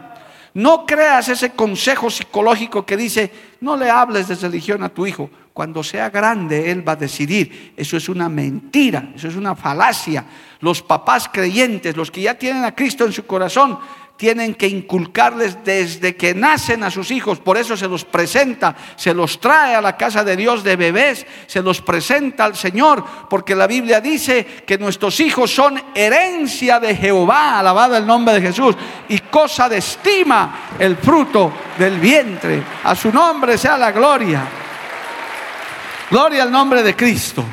No 0.54 0.86
creas 0.86 1.28
ese 1.28 1.50
consejo 1.50 2.08
psicológico 2.10 2.86
que 2.86 2.96
dice, 2.96 3.30
no 3.60 3.76
le 3.76 3.90
hables 3.90 4.28
de 4.28 4.36
religión 4.36 4.82
a 4.82 4.88
tu 4.88 5.06
hijo. 5.06 5.28
Cuando 5.56 5.82
sea 5.82 6.10
grande, 6.10 6.70
él 6.70 6.86
va 6.86 6.92
a 6.92 6.96
decidir. 6.96 7.72
Eso 7.78 7.96
es 7.96 8.10
una 8.10 8.28
mentira, 8.28 9.12
eso 9.16 9.26
es 9.26 9.36
una 9.36 9.56
falacia. 9.56 10.22
Los 10.60 10.82
papás 10.82 11.30
creyentes, 11.32 11.96
los 11.96 12.10
que 12.10 12.20
ya 12.20 12.34
tienen 12.34 12.62
a 12.62 12.74
Cristo 12.74 13.06
en 13.06 13.12
su 13.14 13.24
corazón, 13.24 13.78
tienen 14.18 14.54
que 14.54 14.68
inculcarles 14.68 15.64
desde 15.64 16.14
que 16.14 16.34
nacen 16.34 16.84
a 16.84 16.90
sus 16.90 17.10
hijos. 17.10 17.38
Por 17.38 17.56
eso 17.56 17.74
se 17.74 17.88
los 17.88 18.04
presenta, 18.04 18.76
se 18.96 19.14
los 19.14 19.40
trae 19.40 19.74
a 19.74 19.80
la 19.80 19.96
casa 19.96 20.22
de 20.22 20.36
Dios 20.36 20.62
de 20.62 20.76
bebés, 20.76 21.26
se 21.46 21.62
los 21.62 21.80
presenta 21.80 22.44
al 22.44 22.54
Señor, 22.54 23.02
porque 23.30 23.56
la 23.56 23.66
Biblia 23.66 24.02
dice 24.02 24.44
que 24.66 24.76
nuestros 24.76 25.20
hijos 25.20 25.54
son 25.54 25.82
herencia 25.94 26.78
de 26.80 26.94
Jehová, 26.94 27.60
alabado 27.60 27.96
el 27.96 28.06
nombre 28.06 28.34
de 28.34 28.42
Jesús, 28.42 28.76
y 29.08 29.20
cosa 29.20 29.70
de 29.70 29.78
estima 29.78 30.74
el 30.78 30.98
fruto 30.98 31.50
del 31.78 31.98
vientre. 31.98 32.62
A 32.84 32.94
su 32.94 33.10
nombre 33.10 33.56
sea 33.56 33.78
la 33.78 33.90
gloria. 33.90 34.65
Gloria 36.08 36.44
al 36.44 36.52
nombre 36.52 36.84
de 36.84 36.94
Cristo. 36.94 37.44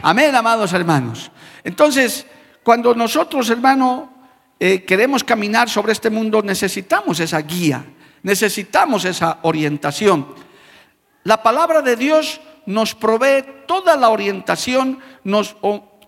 Amén, 0.00 0.32
amados 0.32 0.72
hermanos. 0.72 1.28
Entonces, 1.64 2.24
cuando 2.62 2.94
nosotros, 2.94 3.50
hermano, 3.50 4.12
eh, 4.60 4.84
queremos 4.84 5.24
caminar 5.24 5.68
sobre 5.68 5.90
este 5.90 6.08
mundo, 6.08 6.40
necesitamos 6.40 7.18
esa 7.18 7.40
guía, 7.40 7.84
necesitamos 8.22 9.04
esa 9.04 9.40
orientación. 9.42 10.28
La 11.24 11.42
palabra 11.42 11.82
de 11.82 11.96
Dios 11.96 12.40
nos 12.66 12.94
provee 12.94 13.44
toda 13.66 13.96
la 13.96 14.10
orientación, 14.10 15.00
nos, 15.24 15.56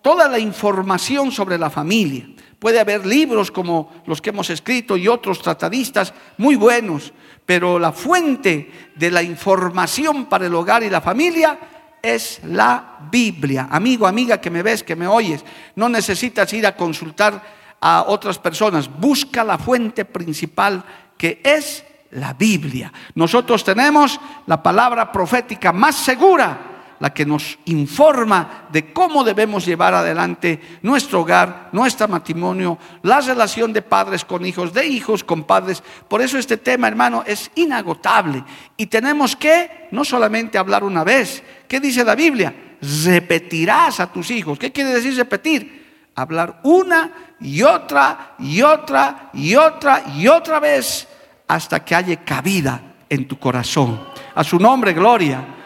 toda 0.01 0.29
la 0.29 0.39
información 0.39 1.33
sobre 1.33 1.59
la 1.59 1.69
familia. 1.69 2.29
Puede 2.61 2.79
haber 2.79 3.07
libros 3.07 3.51
como 3.51 3.93
los 4.07 4.23
que 4.23 4.31
hemos 4.31 4.51
escrito 4.51 4.97
y 4.97 5.09
otros 5.09 5.43
tratadistas 5.43 6.15
muy 6.37 6.55
buenos, 6.55 7.13
pero 7.45 7.81
la 7.81 7.91
fuente 7.91 8.71
de 8.95 9.11
la 9.11 9.23
información 9.25 10.27
para 10.27 10.47
el 10.47 10.55
hogar 10.55 10.85
y 10.85 10.91
la 10.91 11.01
familia 11.01 11.59
es 12.03 12.41
la 12.45 12.99
Biblia. 13.11 13.69
Amigo, 13.71 14.07
amiga 14.07 14.41
que 14.41 14.51
me 14.51 14.63
ves, 14.63 14.83
que 14.83 14.97
me 14.97 15.07
oyes, 15.07 15.45
no 15.77 15.89
necesitas 15.89 16.53
ir 16.53 16.67
a 16.67 16.77
consultar 16.77 17.43
a 17.81 18.05
otras 18.07 18.39
personas. 18.39 18.89
Busca 18.89 19.45
la 19.45 19.59
fuente 19.59 20.05
principal 20.05 20.85
que 21.17 21.41
es 21.45 21.85
la 22.13 22.33
Biblia. 22.35 22.93
Nosotros 23.15 23.65
tenemos 23.65 24.21
la 24.47 24.63
palabra 24.63 25.13
profética 25.13 25.73
más 25.73 25.97
segura 25.97 26.68
la 27.01 27.13
que 27.13 27.25
nos 27.25 27.59
informa 27.67 28.67
de 28.71 28.93
cómo 28.93 29.23
debemos 29.23 29.65
llevar 29.65 29.95
adelante 29.95 30.79
nuestro 30.83 31.21
hogar, 31.21 31.69
nuestro 31.73 32.09
matrimonio, 32.09 32.79
la 33.03 33.21
relación 33.21 33.73
de 33.73 33.83
padres 33.83 34.25
con 34.25 34.45
hijos, 34.45 34.73
de 34.73 34.87
hijos 34.87 35.23
con 35.23 35.45
padres. 35.45 35.83
Por 36.09 36.21
eso 36.21 36.39
este 36.39 36.57
tema, 36.57 36.89
hermano, 36.89 37.23
es 37.27 37.51
inagotable. 37.55 38.45
Y 38.77 38.87
tenemos 38.87 39.37
que 39.37 39.89
no 39.93 40.05
solamente 40.05 40.59
hablar 40.59 40.85
una 40.85 41.05
vez. 41.05 41.43
¿Qué 41.69 41.81
dice 41.81 42.05
la 42.05 42.15
Biblia? 42.15 42.55
Repetirás 42.81 44.01
a 44.01 44.13
tus 44.13 44.31
hijos. 44.31 44.59
¿Qué 44.59 44.73
quiere 44.73 44.91
decir 44.91 45.17
repetir? 45.17 46.11
Hablar 46.15 46.61
una 46.65 47.37
y 47.41 47.63
otra 47.63 48.35
y 48.41 48.63
otra 48.63 49.31
y 49.33 49.55
otra 49.55 50.03
y 50.17 50.27
otra 50.27 50.59
vez 50.59 51.07
hasta 51.47 51.85
que 51.85 51.95
haya 51.95 52.17
cabida 52.25 52.83
en 53.09 53.27
tu 53.27 53.39
corazón. 53.39 54.01
A 54.35 54.43
su 54.45 54.59
nombre, 54.59 54.93
gloria. 54.93 55.58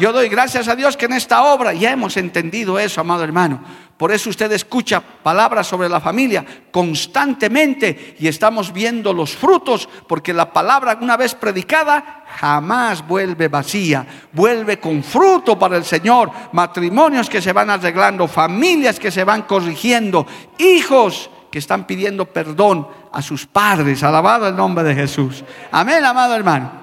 Yo 0.00 0.14
doy 0.14 0.30
gracias 0.30 0.66
a 0.66 0.74
Dios 0.74 0.96
que 0.96 1.04
en 1.04 1.12
esta 1.12 1.44
obra 1.44 1.74
ya 1.74 1.90
hemos 1.90 2.16
entendido 2.16 2.78
eso, 2.78 3.02
amado 3.02 3.22
hermano. 3.22 3.60
Por 3.98 4.12
eso 4.12 4.30
usted 4.30 4.50
escucha 4.52 5.02
palabras 5.02 5.66
sobre 5.66 5.90
la 5.90 6.00
familia 6.00 6.42
constantemente 6.70 8.16
y 8.18 8.26
estamos 8.26 8.72
viendo 8.72 9.12
los 9.12 9.36
frutos, 9.36 9.86
porque 10.08 10.32
la 10.32 10.54
palabra 10.54 10.96
una 11.02 11.18
vez 11.18 11.34
predicada 11.34 12.24
jamás 12.26 13.06
vuelve 13.06 13.48
vacía, 13.48 14.06
vuelve 14.32 14.80
con 14.80 15.04
fruto 15.04 15.58
para 15.58 15.76
el 15.76 15.84
Señor, 15.84 16.30
matrimonios 16.52 17.28
que 17.28 17.42
se 17.42 17.52
van 17.52 17.68
arreglando, 17.68 18.26
familias 18.26 18.98
que 18.98 19.10
se 19.10 19.22
van 19.22 19.42
corrigiendo, 19.42 20.26
hijos 20.56 21.28
que 21.52 21.58
están 21.58 21.86
pidiendo 21.86 22.24
perdón 22.24 22.88
a 23.12 23.20
sus 23.20 23.44
padres, 23.44 24.02
alabado 24.02 24.48
el 24.48 24.56
nombre 24.56 24.82
de 24.82 24.94
Jesús. 24.94 25.44
Amén, 25.70 26.02
amado 26.02 26.34
hermano. 26.34 26.79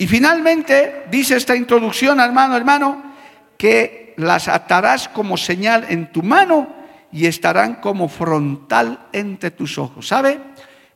Y 0.00 0.06
finalmente 0.06 1.04
dice 1.10 1.36
esta 1.36 1.54
introducción, 1.54 2.20
hermano, 2.20 2.56
hermano, 2.56 3.02
que 3.58 4.14
las 4.16 4.48
atarás 4.48 5.10
como 5.10 5.36
señal 5.36 5.84
en 5.90 6.10
tu 6.10 6.22
mano 6.22 6.74
y 7.12 7.26
estarán 7.26 7.82
como 7.82 8.08
frontal 8.08 9.08
entre 9.12 9.50
tus 9.50 9.76
ojos. 9.76 10.08
¿Sabe? 10.08 10.40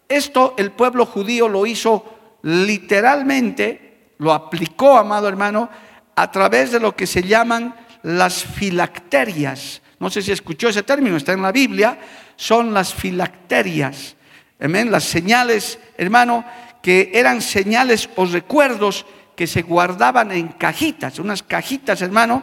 Esto 0.09 0.55
el 0.57 0.73
pueblo 0.73 1.05
judío 1.05 1.51
lo 1.51 1.67
hizo 1.67 2.39
literalmente, 2.41 4.13
lo 4.17 4.33
aplicó, 4.33 4.97
amado 4.97 5.29
hermano, 5.29 5.69
a 6.17 6.31
través 6.31 6.73
de 6.73 6.81
lo 6.81 6.97
que 6.97 7.07
se 7.07 7.25
llaman 7.25 7.77
las 8.05 8.43
filacterias. 8.43 9.83
No 10.01 10.09
sé 10.09 10.23
si 10.23 10.33
escuchó 10.33 10.71
ese 10.71 10.83
término, 10.83 11.19
está 11.19 11.35
en 11.35 11.43
la 11.43 11.53
Biblia, 11.53 11.99
son 12.37 12.73
las 12.73 12.95
filacterias. 12.95 14.17
Amén, 14.59 14.91
las 14.91 15.05
señales, 15.05 15.79
hermano, 15.99 16.43
que 16.85 17.13
eran 17.15 17.41
señales 17.41 18.11
o 18.15 18.27
recuerdos 18.27 19.07
que 19.35 19.47
se 19.47 19.63
guardaban 19.63 20.31
en 20.33 20.49
cajitas. 20.49 21.19
Unas 21.19 21.43
cajitas, 21.43 22.03
hermano, 22.03 22.43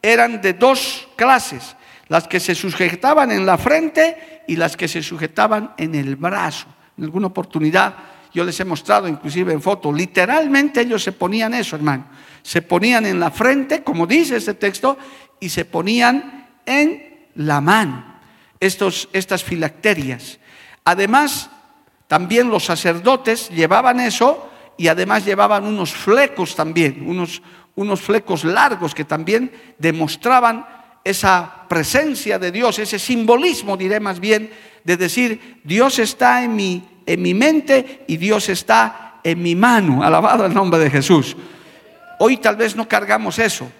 eran 0.00 0.40
de 0.40 0.52
dos 0.52 1.08
clases, 1.16 1.74
las 2.06 2.28
que 2.28 2.38
se 2.38 2.54
sujetaban 2.54 3.32
en 3.32 3.44
la 3.44 3.58
frente 3.58 4.44
y 4.46 4.54
las 4.54 4.76
que 4.76 4.86
se 4.86 5.02
sujetaban 5.02 5.74
en 5.76 5.96
el 5.96 6.14
brazo. 6.14 6.68
En 6.96 7.02
alguna 7.02 7.26
oportunidad 7.26 7.96
yo 8.32 8.44
les 8.44 8.60
he 8.60 8.64
mostrado, 8.64 9.08
inclusive 9.08 9.52
en 9.52 9.60
foto, 9.60 9.92
literalmente 9.92 10.82
ellos 10.82 11.02
se 11.02 11.10
ponían 11.10 11.52
eso, 11.52 11.74
hermano. 11.74 12.06
Se 12.44 12.62
ponían 12.62 13.06
en 13.06 13.18
la 13.18 13.32
frente, 13.32 13.82
como 13.82 14.06
dice 14.06 14.36
este 14.36 14.54
texto, 14.54 14.98
y 15.40 15.48
se 15.48 15.64
ponían 15.64 16.46
en 16.64 17.26
la 17.34 17.60
mano 17.60 18.20
estas 18.60 19.42
filacterias. 19.42 20.38
Además, 20.84 21.50
también 22.10 22.50
los 22.50 22.64
sacerdotes 22.64 23.50
llevaban 23.50 24.00
eso 24.00 24.50
y 24.76 24.88
además 24.88 25.24
llevaban 25.24 25.64
unos 25.64 25.92
flecos 25.92 26.56
también, 26.56 27.04
unos, 27.06 27.40
unos 27.76 28.00
flecos 28.00 28.42
largos 28.42 28.96
que 28.96 29.04
también 29.04 29.52
demostraban 29.78 30.66
esa 31.04 31.68
presencia 31.68 32.36
de 32.40 32.50
Dios, 32.50 32.80
ese 32.80 32.98
simbolismo, 32.98 33.76
diré 33.76 34.00
más 34.00 34.18
bien, 34.18 34.50
de 34.82 34.96
decir, 34.96 35.60
Dios 35.62 36.00
está 36.00 36.42
en 36.42 36.56
mi, 36.56 36.82
en 37.06 37.22
mi 37.22 37.32
mente 37.32 38.02
y 38.08 38.16
Dios 38.16 38.48
está 38.48 39.20
en 39.22 39.40
mi 39.40 39.54
mano. 39.54 40.02
Alabado 40.02 40.46
el 40.46 40.52
nombre 40.52 40.80
de 40.80 40.90
Jesús. 40.90 41.36
Hoy 42.18 42.38
tal 42.38 42.56
vez 42.56 42.74
no 42.74 42.88
cargamos 42.88 43.38
eso, 43.38 43.70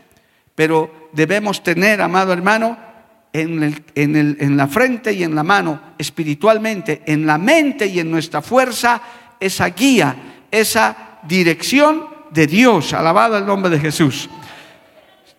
pero 0.55 1.09
debemos 1.13 1.65
tener, 1.65 2.01
amado 2.01 2.33
hermano, 2.33 2.79
en, 3.33 4.57
la 4.57 4.67
frente 4.69 5.13
y 5.13 5.23
en 5.23 5.35
la 5.35 5.43
mano, 5.43 5.81
espiritualmente, 5.99 7.03
en 7.07 7.27
la 7.27 7.39
mente 7.39 7.87
y 7.87 8.01
en 8.01 8.11
nuestra 8.11 8.43
fuerza, 8.43 9.01
esa 9.39 9.69
guía, 9.69 10.17
esa 10.51 11.19
dirección 11.23 12.07
de 12.31 12.47
Dios. 12.47 12.93
Alabado 12.93 13.39
el 13.39 13.47
nombre 13.47 13.71
de 13.71 13.79
Jesús. 13.79 14.29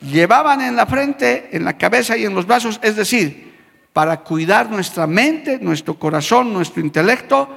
Llevaban 0.02 0.62
en 0.62 0.76
la 0.76 0.86
frente, 0.86 1.50
en 1.52 1.64
la 1.66 1.78
cabeza 1.78 2.18
y 2.18 2.26
en 2.26 2.34
los 2.34 2.48
brazos, 2.48 2.80
es 2.82 2.96
decir, 2.96 3.52
para 3.94 4.22
cuidar 4.22 4.70
nuestra 4.70 5.06
mente, 5.06 5.60
nuestro 5.62 6.00
corazón, 6.00 6.54
nuestro 6.54 6.82
intelecto 6.82 7.50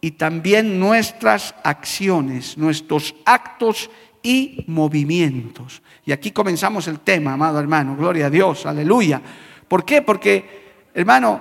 y 0.00 0.12
también 0.12 0.80
nuestras 0.80 1.54
acciones, 1.62 2.56
nuestros 2.56 3.14
actos 3.24 3.90
y 4.22 4.64
movimientos. 4.66 5.82
Y 6.04 6.12
aquí 6.12 6.32
comenzamos 6.32 6.88
el 6.88 7.00
tema, 7.00 7.34
amado 7.34 7.60
hermano. 7.60 7.94
Gloria 7.96 8.26
a 8.26 8.30
Dios, 8.30 8.66
aleluya. 8.66 9.20
¿Por 9.68 9.84
qué? 9.84 10.02
Porque, 10.02 10.88
hermano, 10.94 11.40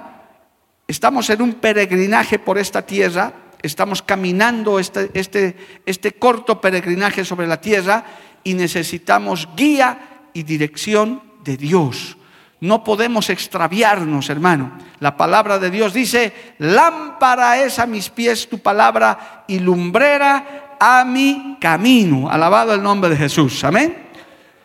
estamos 0.88 1.30
en 1.30 1.42
un 1.42 1.54
peregrinaje 1.56 2.40
por 2.40 2.58
esta 2.58 2.82
tierra, 2.84 3.34
estamos 3.62 4.02
caminando 4.02 4.80
este, 4.80 5.12
este, 5.14 5.56
este 5.86 6.14
corto 6.14 6.60
peregrinaje 6.60 7.26
sobre 7.26 7.48
la 7.48 7.62
tierra 7.62 8.06
y 8.44 8.54
necesitamos 8.54 9.50
guía 9.56 10.28
y 10.34 10.44
dirección 10.44 11.22
de 11.44 11.58
Dios. 11.58 12.18
No 12.62 12.84
podemos 12.84 13.30
extraviarnos, 13.30 14.30
hermano. 14.30 14.72
La 15.00 15.18
palabra 15.18 15.60
de 15.60 15.70
Dios 15.70 15.94
dice, 15.94 16.34
lámpara 16.58 17.62
es 17.62 17.80
a 17.80 17.86
mis 17.86 18.10
pies 18.10 18.50
tu 18.50 18.60
palabra 18.60 19.44
y 19.48 19.60
lumbrera 19.60 20.78
a 20.80 21.04
mi 21.06 21.58
camino. 21.60 22.30
Alabado 22.30 22.74
el 22.74 22.82
nombre 22.82 23.10
de 23.10 23.18
Jesús. 23.18 23.64
Amén. 23.64 23.96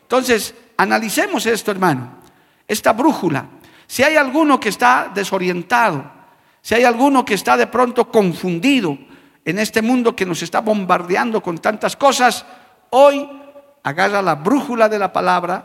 Entonces, 0.02 0.54
analicemos 0.76 1.44
esto, 1.46 1.70
hermano 1.70 2.19
esta 2.70 2.92
brújula. 2.92 3.46
Si 3.86 4.04
hay 4.04 4.16
alguno 4.16 4.60
que 4.60 4.68
está 4.68 5.10
desorientado, 5.12 6.04
si 6.62 6.76
hay 6.76 6.84
alguno 6.84 7.24
que 7.24 7.34
está 7.34 7.56
de 7.56 7.66
pronto 7.66 8.08
confundido 8.08 8.96
en 9.44 9.58
este 9.58 9.82
mundo 9.82 10.14
que 10.14 10.24
nos 10.24 10.40
está 10.42 10.60
bombardeando 10.60 11.42
con 11.42 11.58
tantas 11.58 11.96
cosas, 11.96 12.46
hoy 12.90 13.28
agarra 13.82 14.22
la 14.22 14.36
brújula 14.36 14.88
de 14.88 15.00
la 15.00 15.12
palabra, 15.12 15.64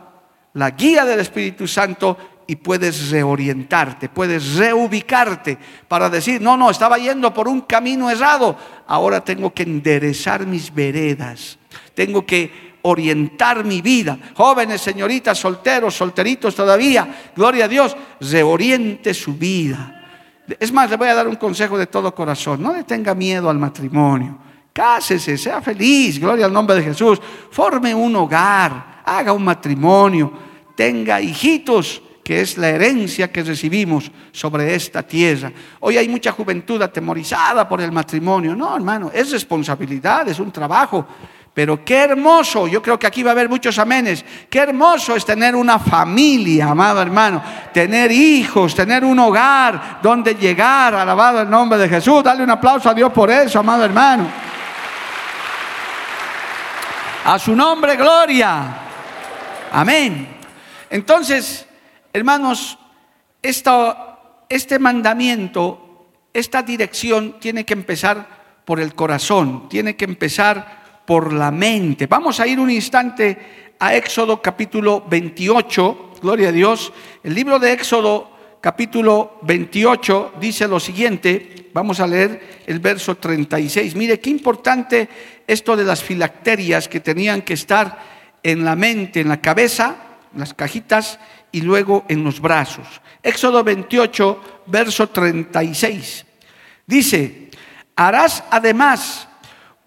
la 0.54 0.70
guía 0.70 1.04
del 1.04 1.20
Espíritu 1.20 1.68
Santo 1.68 2.16
y 2.48 2.56
puedes 2.56 3.10
reorientarte, 3.10 4.08
puedes 4.08 4.56
reubicarte 4.56 5.58
para 5.86 6.10
decir, 6.10 6.40
no, 6.40 6.56
no, 6.56 6.70
estaba 6.70 6.98
yendo 6.98 7.32
por 7.32 7.46
un 7.46 7.60
camino 7.60 8.10
errado, 8.10 8.56
ahora 8.88 9.22
tengo 9.22 9.54
que 9.54 9.62
enderezar 9.62 10.44
mis 10.44 10.74
veredas, 10.74 11.58
tengo 11.94 12.26
que 12.26 12.75
orientar 12.86 13.64
mi 13.64 13.82
vida. 13.82 14.18
Jóvenes, 14.34 14.80
señoritas, 14.80 15.38
solteros, 15.38 15.94
solteritos 15.94 16.54
todavía, 16.54 17.32
gloria 17.34 17.64
a 17.64 17.68
Dios, 17.68 17.96
reoriente 18.20 19.12
su 19.12 19.34
vida. 19.34 19.92
Es 20.60 20.72
más, 20.72 20.88
le 20.88 20.96
voy 20.96 21.08
a 21.08 21.14
dar 21.14 21.26
un 21.26 21.36
consejo 21.36 21.76
de 21.76 21.86
todo 21.86 22.14
corazón. 22.14 22.62
No 22.62 22.72
le 22.72 22.84
tenga 22.84 23.14
miedo 23.14 23.50
al 23.50 23.58
matrimonio. 23.58 24.38
Cásese, 24.72 25.36
sea 25.36 25.60
feliz, 25.60 26.20
gloria 26.20 26.46
al 26.46 26.52
nombre 26.52 26.76
de 26.76 26.82
Jesús. 26.82 27.20
Forme 27.50 27.94
un 27.94 28.14
hogar, 28.14 29.02
haga 29.04 29.32
un 29.32 29.44
matrimonio, 29.44 30.32
tenga 30.76 31.20
hijitos, 31.20 32.02
que 32.22 32.40
es 32.40 32.58
la 32.58 32.68
herencia 32.68 33.30
que 33.30 33.42
recibimos 33.42 34.10
sobre 34.32 34.74
esta 34.74 35.02
tierra. 35.02 35.50
Hoy 35.80 35.96
hay 35.96 36.08
mucha 36.08 36.32
juventud 36.32 36.82
atemorizada 36.82 37.68
por 37.68 37.80
el 37.80 37.90
matrimonio. 37.90 38.54
No, 38.54 38.74
hermano, 38.76 39.10
es 39.14 39.30
responsabilidad, 39.30 40.28
es 40.28 40.38
un 40.38 40.52
trabajo. 40.52 41.06
Pero 41.56 41.82
qué 41.82 41.96
hermoso, 41.96 42.68
yo 42.68 42.82
creo 42.82 42.98
que 42.98 43.06
aquí 43.06 43.22
va 43.22 43.30
a 43.30 43.32
haber 43.32 43.48
muchos 43.48 43.78
amenes, 43.78 44.22
qué 44.50 44.58
hermoso 44.58 45.16
es 45.16 45.24
tener 45.24 45.56
una 45.56 45.78
familia, 45.78 46.66
amado 46.66 47.00
hermano, 47.00 47.42
tener 47.72 48.12
hijos, 48.12 48.74
tener 48.74 49.02
un 49.02 49.18
hogar 49.18 50.00
donde 50.02 50.34
llegar, 50.34 50.94
alabado 50.94 51.40
el 51.40 51.48
nombre 51.48 51.78
de 51.78 51.88
Jesús. 51.88 52.22
Dale 52.22 52.44
un 52.44 52.50
aplauso 52.50 52.90
a 52.90 52.94
Dios 52.94 53.10
por 53.10 53.30
eso, 53.30 53.58
amado 53.58 53.86
hermano. 53.86 54.28
A 57.24 57.38
su 57.38 57.56
nombre, 57.56 57.96
gloria. 57.96 58.62
Amén. 59.72 60.28
Entonces, 60.90 61.66
Hermanos, 62.16 62.78
este 63.42 64.78
mandamiento, 64.78 66.06
esta 66.32 66.62
dirección 66.62 67.38
tiene 67.38 67.66
que 67.66 67.74
empezar 67.74 68.62
por 68.64 68.80
el 68.80 68.94
corazón, 68.94 69.68
tiene 69.68 69.96
que 69.96 70.06
empezar 70.06 70.75
por 71.06 71.32
la 71.32 71.50
mente. 71.50 72.06
Vamos 72.06 72.40
a 72.40 72.46
ir 72.46 72.58
un 72.58 72.70
instante 72.70 73.74
a 73.78 73.94
Éxodo 73.94 74.42
capítulo 74.42 75.04
28, 75.08 76.14
gloria 76.20 76.48
a 76.48 76.52
Dios. 76.52 76.92
El 77.22 77.34
libro 77.34 77.58
de 77.58 77.72
Éxodo 77.72 78.30
capítulo 78.60 79.38
28 79.42 80.34
dice 80.40 80.66
lo 80.66 80.80
siguiente, 80.80 81.70
vamos 81.72 82.00
a 82.00 82.06
leer 82.06 82.64
el 82.66 82.80
verso 82.80 83.16
36. 83.16 83.94
Mire 83.94 84.18
qué 84.18 84.30
importante 84.30 85.08
esto 85.46 85.76
de 85.76 85.84
las 85.84 86.02
filacterias 86.02 86.88
que 86.88 87.00
tenían 87.00 87.42
que 87.42 87.54
estar 87.54 87.98
en 88.42 88.64
la 88.64 88.74
mente, 88.74 89.20
en 89.20 89.28
la 89.28 89.40
cabeza, 89.40 89.96
en 90.32 90.40
las 90.40 90.54
cajitas 90.54 91.20
y 91.52 91.60
luego 91.60 92.04
en 92.08 92.24
los 92.24 92.40
brazos. 92.40 92.86
Éxodo 93.22 93.62
28, 93.62 94.64
verso 94.66 95.08
36. 95.08 96.24
Dice, 96.86 97.50
harás 97.94 98.44
además 98.50 99.28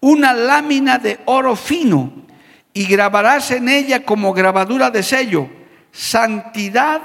una 0.00 0.32
lámina 0.32 0.98
de 0.98 1.20
oro 1.26 1.56
fino 1.56 2.12
y 2.72 2.86
grabarás 2.86 3.50
en 3.50 3.68
ella 3.68 4.04
como 4.04 4.32
grabadura 4.32 4.90
de 4.90 5.02
sello, 5.02 5.48
santidad 5.92 7.00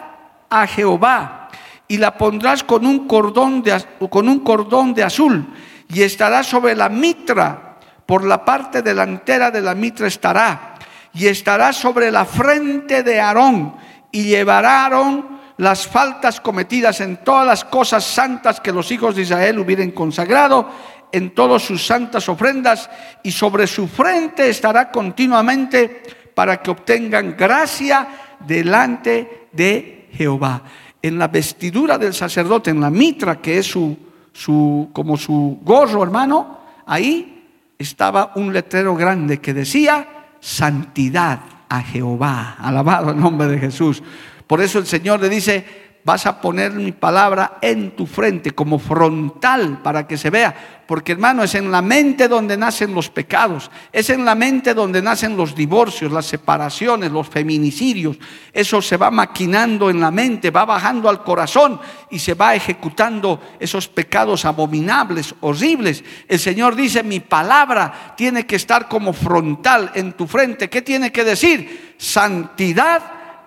a 0.50 0.68
Jehová, 0.68 1.50
y 1.88 1.98
la 1.98 2.18
pondrás 2.18 2.64
con 2.64 2.86
un 2.86 3.08
cordón 3.08 3.62
de, 3.62 3.84
con 4.10 4.30
un 4.30 4.40
cordón 4.40 4.94
de 4.94 5.04
azul, 5.04 5.46
y 5.88 6.02
estará 6.02 6.44
sobre 6.44 6.76
la 6.76 6.90
mitra, 6.90 7.78
por 8.06 8.24
la 8.24 8.46
parte 8.46 8.82
delantera 8.82 9.50
de 9.50 9.62
la 9.62 9.74
mitra 9.74 10.08
estará, 10.08 10.76
y 11.14 11.28
estará 11.28 11.74
sobre 11.74 12.12
la 12.12 12.26
frente 12.26 13.04
de 13.04 13.20
Aarón, 13.20 13.76
y 14.12 14.24
llevarán 14.24 15.36
las 15.58 15.88
faltas 15.88 16.42
cometidas 16.42 17.00
en 17.02 17.18
todas 17.18 17.46
las 17.46 17.64
cosas 17.64 18.04
santas 18.04 18.60
que 18.60 18.72
los 18.72 18.92
hijos 18.92 19.16
de 19.16 19.22
Israel 19.24 19.60
hubieran 19.60 19.92
consagrado, 19.92 20.70
en 21.16 21.30
todas 21.32 21.64
sus 21.64 21.86
santas 21.86 22.28
ofrendas, 22.28 22.90
y 23.24 23.32
sobre 23.32 23.68
su 23.68 23.88
frente 23.88 24.50
estará 24.50 24.92
continuamente 24.92 26.04
para 26.34 26.62
que 26.62 26.72
obtengan 26.72 27.38
gracia 27.38 28.36
delante 28.46 29.48
de 29.54 30.10
Jehová. 30.12 30.62
En 31.02 31.18
la 31.18 31.30
vestidura 31.30 31.98
del 31.98 32.14
sacerdote, 32.14 32.72
en 32.72 32.82
la 32.82 32.90
mitra, 32.90 33.40
que 33.40 33.60
es 33.60 33.66
su, 33.66 33.98
su, 34.34 34.90
como 34.92 35.16
su 35.16 35.60
gorro, 35.64 36.04
hermano, 36.04 36.60
ahí 36.86 37.48
estaba 37.80 38.34
un 38.36 38.52
letrero 38.52 38.94
grande 38.96 39.40
que 39.40 39.54
decía, 39.54 40.08
santidad 40.42 41.40
a 41.70 41.82
Jehová. 41.82 42.58
Alabado 42.60 43.12
el 43.12 43.20
nombre 43.20 43.48
de 43.48 43.60
Jesús. 43.60 44.04
Por 44.48 44.62
eso 44.62 44.80
el 44.80 44.86
Señor 44.86 45.22
le 45.22 45.30
dice, 45.30 45.85
vas 46.06 46.28
a 46.28 46.40
poner 46.40 46.72
mi 46.72 46.92
palabra 46.92 47.58
en 47.60 47.96
tu 47.96 48.06
frente 48.06 48.52
como 48.52 48.78
frontal 48.78 49.82
para 49.82 50.06
que 50.06 50.20
se 50.20 50.30
vea. 50.30 50.84
Porque 50.86 51.14
hermano, 51.14 51.42
es 51.42 51.56
en 51.56 51.72
la 51.72 51.82
mente 51.82 52.28
donde 52.28 52.56
nacen 52.56 52.94
los 52.94 53.10
pecados, 53.10 53.72
es 53.92 54.12
en 54.12 54.24
la 54.24 54.36
mente 54.36 54.76
donde 54.76 55.02
nacen 55.02 55.36
los 55.36 55.56
divorcios, 55.56 56.12
las 56.12 56.28
separaciones, 56.28 57.12
los 57.12 57.28
feminicidios. 57.28 58.18
Eso 58.54 58.84
se 58.84 58.98
va 58.98 59.10
maquinando 59.10 59.90
en 59.90 60.00
la 60.00 60.12
mente, 60.12 60.52
va 60.52 60.64
bajando 60.64 61.10
al 61.10 61.24
corazón 61.24 61.80
y 62.12 62.20
se 62.20 62.36
va 62.36 62.54
ejecutando 62.54 63.42
esos 63.60 63.88
pecados 63.88 64.46
abominables, 64.46 65.34
horribles. 65.42 66.04
El 66.28 66.38
Señor 66.38 66.76
dice, 66.76 67.02
mi 67.02 67.20
palabra 67.20 68.14
tiene 68.16 68.46
que 68.46 68.58
estar 68.58 68.88
como 68.88 69.12
frontal 69.12 69.92
en 69.96 70.14
tu 70.14 70.28
frente. 70.28 70.70
¿Qué 70.70 70.84
tiene 70.84 71.12
que 71.12 71.24
decir? 71.24 71.96
Santidad 71.98 73.02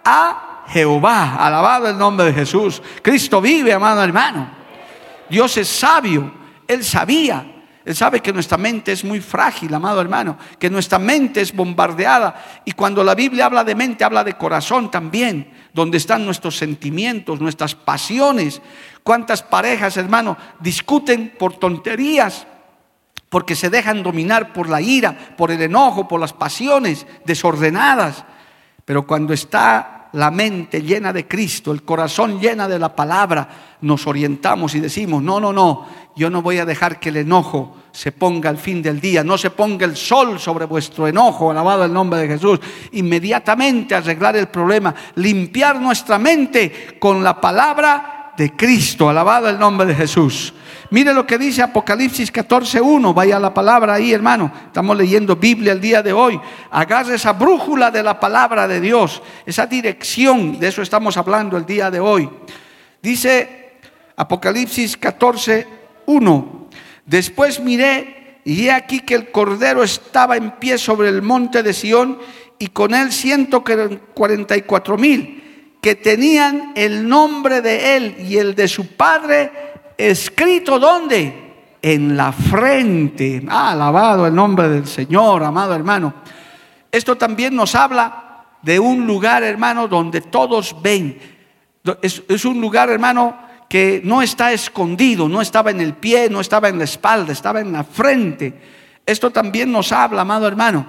a 0.05 0.48
Jehová. 0.69 1.37
Alabado 1.37 1.89
el 1.89 1.99
nombre 1.99 2.27
de 2.27 2.35
Jesús. 2.35 2.83
Cristo 3.03 3.41
vive, 3.41 3.73
amado 3.73 4.03
hermano. 4.03 4.51
Dios 5.29 5.57
es 5.57 5.69
sabio. 5.69 6.33
Él 6.67 6.85
sabía. 6.85 7.55
Él 7.89 7.97
sabe 7.97 8.21
que 8.21 8.35
nuestra 8.35 8.59
mente 8.59 8.93
es 8.93 9.03
muy 9.03 9.19
frágil, 9.19 9.73
amado 9.73 10.03
hermano, 10.03 10.37
que 10.59 10.69
nuestra 10.69 10.99
mente 10.99 11.41
es 11.41 11.57
bombardeada. 11.57 12.61
Y 12.67 12.73
cuando 12.73 13.03
la 13.03 13.15
Biblia 13.15 13.47
habla 13.47 13.65
de 13.65 13.75
mente, 13.75 14.05
habla 14.05 14.23
de 14.25 14.35
corazón 14.35 14.91
también, 14.91 15.51
donde 15.73 15.97
están 15.97 16.27
nuestros 16.27 16.59
sentimientos, 16.59 17.41
nuestras 17.41 17.75
pasiones. 17.75 18.61
¿Cuántas 19.03 19.43
parejas, 19.43 19.97
hermano, 19.97 20.37
discuten 20.61 21.33
por 21.39 21.55
tonterías? 21.55 22.47
Porque 23.31 23.57
se 23.57 23.71
dejan 23.71 24.03
dominar 24.03 24.53
por 24.53 24.69
la 24.69 24.83
ira, 24.83 25.17
por 25.39 25.51
el 25.51 25.63
enojo, 25.63 26.07
por 26.07 26.21
las 26.21 26.35
pasiones 26.35 27.07
desordenadas. 27.25 28.23
Pero 28.85 29.07
cuando 29.07 29.33
está 29.33 29.98
la 30.13 30.31
mente 30.31 30.83
llena 30.83 31.13
de 31.13 31.27
Cristo, 31.27 31.73
el 31.73 31.83
corazón 31.83 32.41
llena 32.41 32.69
de 32.69 32.79
la 32.79 32.95
palabra, 32.95 33.49
nos 33.81 34.07
orientamos 34.07 34.75
y 34.75 34.81
decimos, 34.81 35.23
no, 35.23 35.41
no, 35.41 35.53
no, 35.53 35.87
yo 36.17 36.31
no 36.31 36.43
voy 36.43 36.59
a 36.59 36.65
dejar 36.65 36.99
que 36.99 37.11
el 37.11 37.19
enojo 37.19 37.77
se 37.93 38.13
ponga 38.13 38.51
al 38.51 38.59
fin 38.59 38.83
del 38.83 39.01
día, 39.01 39.23
no 39.23 39.39
se 39.39 39.51
ponga 39.51 39.85
el 39.85 39.97
sol 39.97 40.39
sobre 40.39 40.65
vuestro 40.65 41.07
enojo, 41.09 41.51
alabado 41.51 41.85
el 41.85 41.93
nombre 41.93 42.21
de 42.21 42.29
Jesús. 42.29 42.61
Inmediatamente 42.93 43.95
arreglar 43.95 44.37
el 44.37 44.49
problema, 44.49 44.95
limpiar 45.17 45.81
nuestra 45.81 46.19
mente 46.19 46.97
con 46.99 47.23
la 47.23 47.41
palabra 47.41 48.18
de 48.39 48.55
Cristo, 48.55 49.11
alabado 49.11 49.49
el 49.49 49.59
nombre 49.59 49.89
de 49.89 49.97
Jesús. 49.97 50.55
Mire 50.91 51.13
lo 51.13 51.27
que 51.27 51.39
dice 51.39 51.61
Apocalipsis 51.61 52.33
14.1. 52.33 53.13
Vaya 53.13 53.41
la 53.41 53.53
palabra 53.53 53.95
ahí, 53.95 54.13
hermano. 54.13 54.53
Estamos 54.67 54.97
leyendo 54.97 55.35
Biblia 55.35 55.73
el 55.73 55.81
día 55.81 56.05
de 56.05 56.13
hoy. 56.13 56.41
Agarre 56.71 57.17
esa 57.17 57.33
brújula 57.33 57.91
de 57.91 58.05
la 58.05 58.21
palabra 58.21 58.69
de 58.69 58.81
Dios, 58.81 59.21
esa 59.45 59.67
dirección. 59.67 60.61
De 60.61 60.69
eso 60.69 60.83
estamos 60.83 61.17
hablando 61.17 61.57
el 61.57 61.67
día 61.67 61.91
de 61.91 61.99
hoy. 61.99 62.31
Dice 63.03 63.73
Apocalipsis 64.15 65.01
14.1. 65.01 66.69
Después 67.07 67.59
miré 67.59 68.41
y 68.45 68.67
he 68.67 68.73
aquí 68.73 69.01
que 69.01 69.17
el 69.17 69.33
cordero 69.33 69.83
estaba 69.83 70.37
en 70.37 70.53
pie 70.53 70.79
sobre 70.79 71.09
el 71.09 71.23
monte 71.23 71.65
de 71.65 71.73
Sión 71.73 72.19
y 72.57 72.69
con 72.69 72.95
él 72.95 73.11
144 73.11 74.97
mil 74.97 75.38
que 75.81 75.95
tenían 75.95 76.73
el 76.75 77.09
nombre 77.09 77.63
de 77.63 77.97
él 77.97 78.17
y 78.19 78.37
el 78.37 78.55
de 78.55 78.69
su 78.69 78.89
padre 78.89 79.53
escrito 79.97 80.79
¿dónde? 80.79 81.47
En 81.81 82.17
la 82.17 82.33
frente. 82.33 83.43
Ah, 83.49 83.73
alabado 83.73 84.27
el 84.27 84.35
nombre 84.35 84.69
del 84.69 84.87
Señor, 84.87 85.45
amado 85.45 85.75
hermano. 85.75 86.15
Esto 86.91 87.17
también 87.17 87.55
nos 87.55 87.75
habla 87.75 88.45
de 88.63 88.81
un 88.81 89.07
lugar, 89.07 89.43
hermano, 89.43 89.87
donde 89.87 90.21
todos 90.21 90.75
ven. 90.83 91.19
Es, 92.03 92.23
es 92.29 92.45
un 92.45 92.61
lugar, 92.61 92.91
hermano, 92.91 93.37
que 93.69 94.01
no 94.05 94.23
está 94.23 94.53
escondido, 94.53 95.29
no 95.29 95.41
estaba 95.41 95.71
en 95.71 95.81
el 95.81 95.95
pie, 95.95 96.29
no 96.31 96.41
estaba 96.41 96.69
en 96.69 96.79
la 96.79 96.85
espalda, 96.85 97.33
estaba 97.33 97.61
en 97.61 97.73
la 97.73 97.85
frente. 97.85 98.61
Esto 99.07 99.31
también 99.31 99.71
nos 99.71 99.93
habla, 99.93 100.23
amado 100.23 100.47
hermano, 100.49 100.87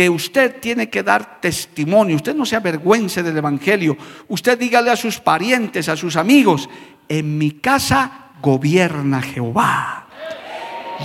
que 0.00 0.08
usted 0.08 0.60
tiene 0.60 0.88
que 0.88 1.02
dar 1.02 1.42
testimonio. 1.42 2.16
Usted 2.16 2.34
no 2.34 2.46
se 2.46 2.56
avergüence 2.56 3.22
del 3.22 3.36
Evangelio. 3.36 3.98
Usted 4.28 4.58
dígale 4.58 4.90
a 4.90 4.96
sus 4.96 5.20
parientes, 5.20 5.90
a 5.90 5.96
sus 5.96 6.16
amigos, 6.16 6.70
en 7.06 7.36
mi 7.36 7.50
casa 7.50 8.30
gobierna 8.40 9.20
Jehová. 9.20 10.06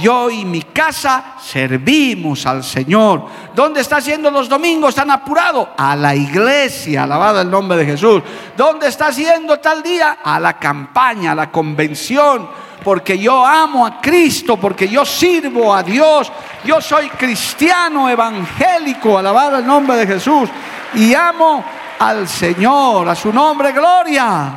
Yo 0.01 0.29
y 0.29 0.45
mi 0.45 0.61
casa 0.61 1.35
servimos 1.41 2.45
al 2.45 2.63
Señor. 2.63 3.25
¿Dónde 3.53 3.81
está 3.81 3.97
haciendo 3.97 4.31
los 4.31 4.47
domingos 4.47 4.95
tan 4.95 5.11
apurado? 5.11 5.73
A 5.77 5.97
la 5.97 6.15
iglesia, 6.15 7.03
alabado 7.03 7.41
el 7.41 7.51
nombre 7.51 7.77
de 7.77 7.85
Jesús. 7.87 8.23
¿Dónde 8.55 8.87
está 8.87 9.07
haciendo 9.07 9.59
tal 9.59 9.83
día? 9.83 10.19
A 10.23 10.39
la 10.39 10.57
campaña, 10.57 11.33
a 11.33 11.35
la 11.35 11.51
convención. 11.51 12.47
Porque 12.85 13.17
yo 13.17 13.43
amo 13.43 13.83
a 13.83 13.99
Cristo, 13.99 14.57
porque 14.57 14.87
yo 14.87 15.03
sirvo 15.03 15.73
a 15.73 15.81
Dios. 15.81 16.31
Yo 16.63 16.79
soy 16.79 17.09
cristiano 17.09 18.07
evangélico, 18.07 19.17
alabado 19.17 19.57
el 19.57 19.65
nombre 19.65 19.97
de 19.97 20.05
Jesús. 20.05 20.47
Y 20.93 21.11
amo 21.15 21.65
al 21.97 22.27
Señor, 22.27 23.09
a 23.09 23.15
su 23.15 23.33
nombre, 23.33 23.71
gloria. 23.71 24.53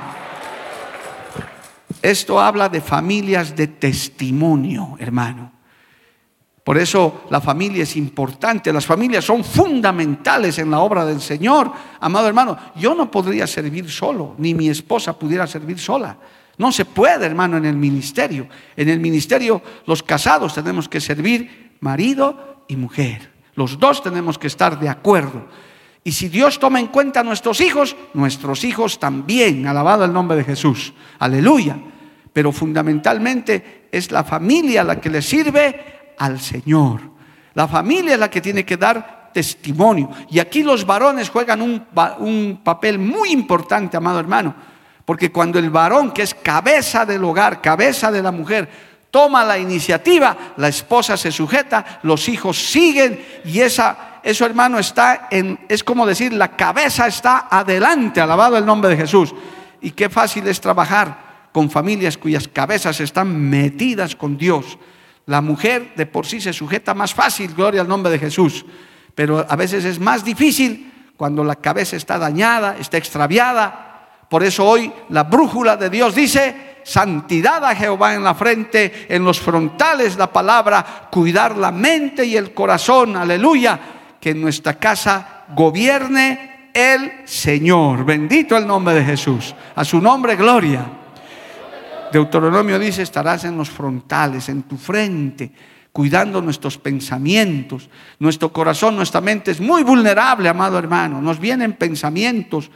Esto 2.02 2.38
habla 2.38 2.68
de 2.68 2.82
familias 2.82 3.56
de 3.56 3.66
testimonio, 3.66 4.96
hermano. 4.98 5.50
Por 6.62 6.76
eso 6.76 7.22
la 7.30 7.40
familia 7.40 7.84
es 7.84 7.96
importante, 7.96 8.74
las 8.74 8.84
familias 8.84 9.24
son 9.24 9.42
fundamentales 9.42 10.58
en 10.58 10.70
la 10.70 10.80
obra 10.80 11.06
del 11.06 11.22
Señor. 11.22 11.72
Amado 11.98 12.28
hermano, 12.28 12.58
yo 12.76 12.94
no 12.94 13.10
podría 13.10 13.46
servir 13.46 13.90
solo, 13.90 14.34
ni 14.36 14.52
mi 14.52 14.68
esposa 14.68 15.18
pudiera 15.18 15.46
servir 15.46 15.78
sola. 15.78 16.18
No 16.58 16.72
se 16.72 16.84
puede, 16.84 17.26
hermano, 17.26 17.56
en 17.56 17.64
el 17.64 17.76
ministerio. 17.76 18.48
En 18.76 18.88
el 18.88 19.00
ministerio 19.00 19.62
los 19.86 20.02
casados 20.02 20.54
tenemos 20.54 20.88
que 20.88 21.00
servir 21.00 21.76
marido 21.80 22.64
y 22.68 22.76
mujer. 22.76 23.30
Los 23.54 23.78
dos 23.78 24.02
tenemos 24.02 24.38
que 24.38 24.48
estar 24.48 24.78
de 24.78 24.88
acuerdo. 24.88 25.46
Y 26.04 26.12
si 26.12 26.28
Dios 26.28 26.58
toma 26.58 26.80
en 26.80 26.88
cuenta 26.88 27.20
a 27.20 27.24
nuestros 27.24 27.60
hijos, 27.60 27.96
nuestros 28.14 28.64
hijos 28.64 28.98
también. 28.98 29.66
Alabado 29.66 30.04
el 30.04 30.12
nombre 30.12 30.36
de 30.36 30.44
Jesús. 30.44 30.92
Aleluya 31.18 31.78
pero 32.38 32.52
fundamentalmente 32.52 33.88
es 33.90 34.12
la 34.12 34.22
familia 34.22 34.84
la 34.84 35.00
que 35.00 35.10
le 35.10 35.22
sirve 35.22 36.14
al 36.18 36.38
Señor. 36.38 37.00
La 37.54 37.66
familia 37.66 38.14
es 38.14 38.20
la 38.20 38.30
que 38.30 38.40
tiene 38.40 38.64
que 38.64 38.76
dar 38.76 39.30
testimonio. 39.34 40.08
Y 40.30 40.38
aquí 40.38 40.62
los 40.62 40.86
varones 40.86 41.30
juegan 41.30 41.60
un, 41.60 42.60
papel 42.62 43.00
muy 43.00 43.30
importante, 43.30 43.96
amado 43.96 44.20
hermano, 44.20 44.54
porque 45.08 45.32
cuando 45.32 45.58
el 45.58 45.70
varón, 45.70 46.10
que 46.12 46.20
es 46.20 46.34
cabeza 46.34 47.06
del 47.06 47.24
hogar, 47.24 47.62
cabeza 47.62 48.12
de 48.12 48.22
la 48.22 48.30
mujer, 48.30 48.68
toma 49.10 49.42
la 49.42 49.58
iniciativa, 49.58 50.36
la 50.58 50.68
esposa 50.68 51.16
se 51.16 51.32
sujeta, 51.32 52.00
los 52.02 52.28
hijos 52.28 52.58
siguen 52.58 53.18
y 53.42 53.60
esa, 53.60 54.20
eso 54.22 54.44
hermano 54.44 54.78
está 54.78 55.28
en, 55.30 55.60
es 55.66 55.82
como 55.82 56.04
decir, 56.04 56.34
la 56.34 56.54
cabeza 56.54 57.06
está 57.06 57.48
adelante, 57.50 58.20
alabado 58.20 58.58
el 58.58 58.66
nombre 58.66 58.90
de 58.90 58.98
Jesús. 58.98 59.34
Y 59.80 59.92
qué 59.92 60.10
fácil 60.10 60.46
es 60.46 60.60
trabajar 60.60 61.48
con 61.52 61.70
familias 61.70 62.18
cuyas 62.18 62.46
cabezas 62.46 63.00
están 63.00 63.34
metidas 63.34 64.14
con 64.14 64.36
Dios. 64.36 64.78
La 65.24 65.40
mujer 65.40 65.94
de 65.96 66.04
por 66.04 66.26
sí 66.26 66.38
se 66.38 66.52
sujeta 66.52 66.92
más 66.92 67.14
fácil, 67.14 67.54
gloria 67.54 67.80
al 67.80 67.88
nombre 67.88 68.12
de 68.12 68.18
Jesús, 68.18 68.66
pero 69.14 69.46
a 69.48 69.56
veces 69.56 69.86
es 69.86 69.98
más 69.98 70.22
difícil 70.22 71.12
cuando 71.16 71.42
la 71.44 71.56
cabeza 71.56 71.96
está 71.96 72.18
dañada, 72.18 72.76
está 72.78 72.98
extraviada. 72.98 73.87
Por 74.28 74.42
eso 74.42 74.64
hoy 74.64 74.92
la 75.08 75.24
brújula 75.24 75.76
de 75.76 75.88
Dios 75.88 76.14
dice, 76.14 76.80
santidad 76.84 77.64
a 77.64 77.74
Jehová 77.74 78.14
en 78.14 78.24
la 78.24 78.34
frente, 78.34 79.06
en 79.08 79.24
los 79.24 79.40
frontales 79.40 80.16
la 80.16 80.32
palabra, 80.32 81.08
cuidar 81.10 81.56
la 81.56 81.72
mente 81.72 82.24
y 82.24 82.36
el 82.36 82.52
corazón, 82.52 83.16
aleluya, 83.16 83.78
que 84.20 84.30
en 84.30 84.40
nuestra 84.40 84.74
casa 84.74 85.44
gobierne 85.54 86.70
el 86.74 87.22
Señor. 87.24 88.04
Bendito 88.04 88.56
el 88.56 88.66
nombre 88.66 88.94
de 88.94 89.04
Jesús. 89.04 89.54
A 89.74 89.84
su 89.84 90.00
nombre, 90.00 90.36
gloria. 90.36 90.84
Deuteronomio 92.12 92.78
dice, 92.78 93.02
estarás 93.02 93.44
en 93.44 93.56
los 93.56 93.68
frontales, 93.68 94.48
en 94.48 94.62
tu 94.62 94.76
frente, 94.76 95.50
cuidando 95.92 96.40
nuestros 96.40 96.78
pensamientos. 96.78 97.88
Nuestro 98.18 98.52
corazón, 98.52 98.96
nuestra 98.96 99.20
mente 99.20 99.50
es 99.50 99.60
muy 99.60 99.82
vulnerable, 99.82 100.48
amado 100.48 100.78
hermano. 100.78 101.20
Nos 101.20 101.38
vienen 101.38 101.74
pensamientos. 101.74 102.70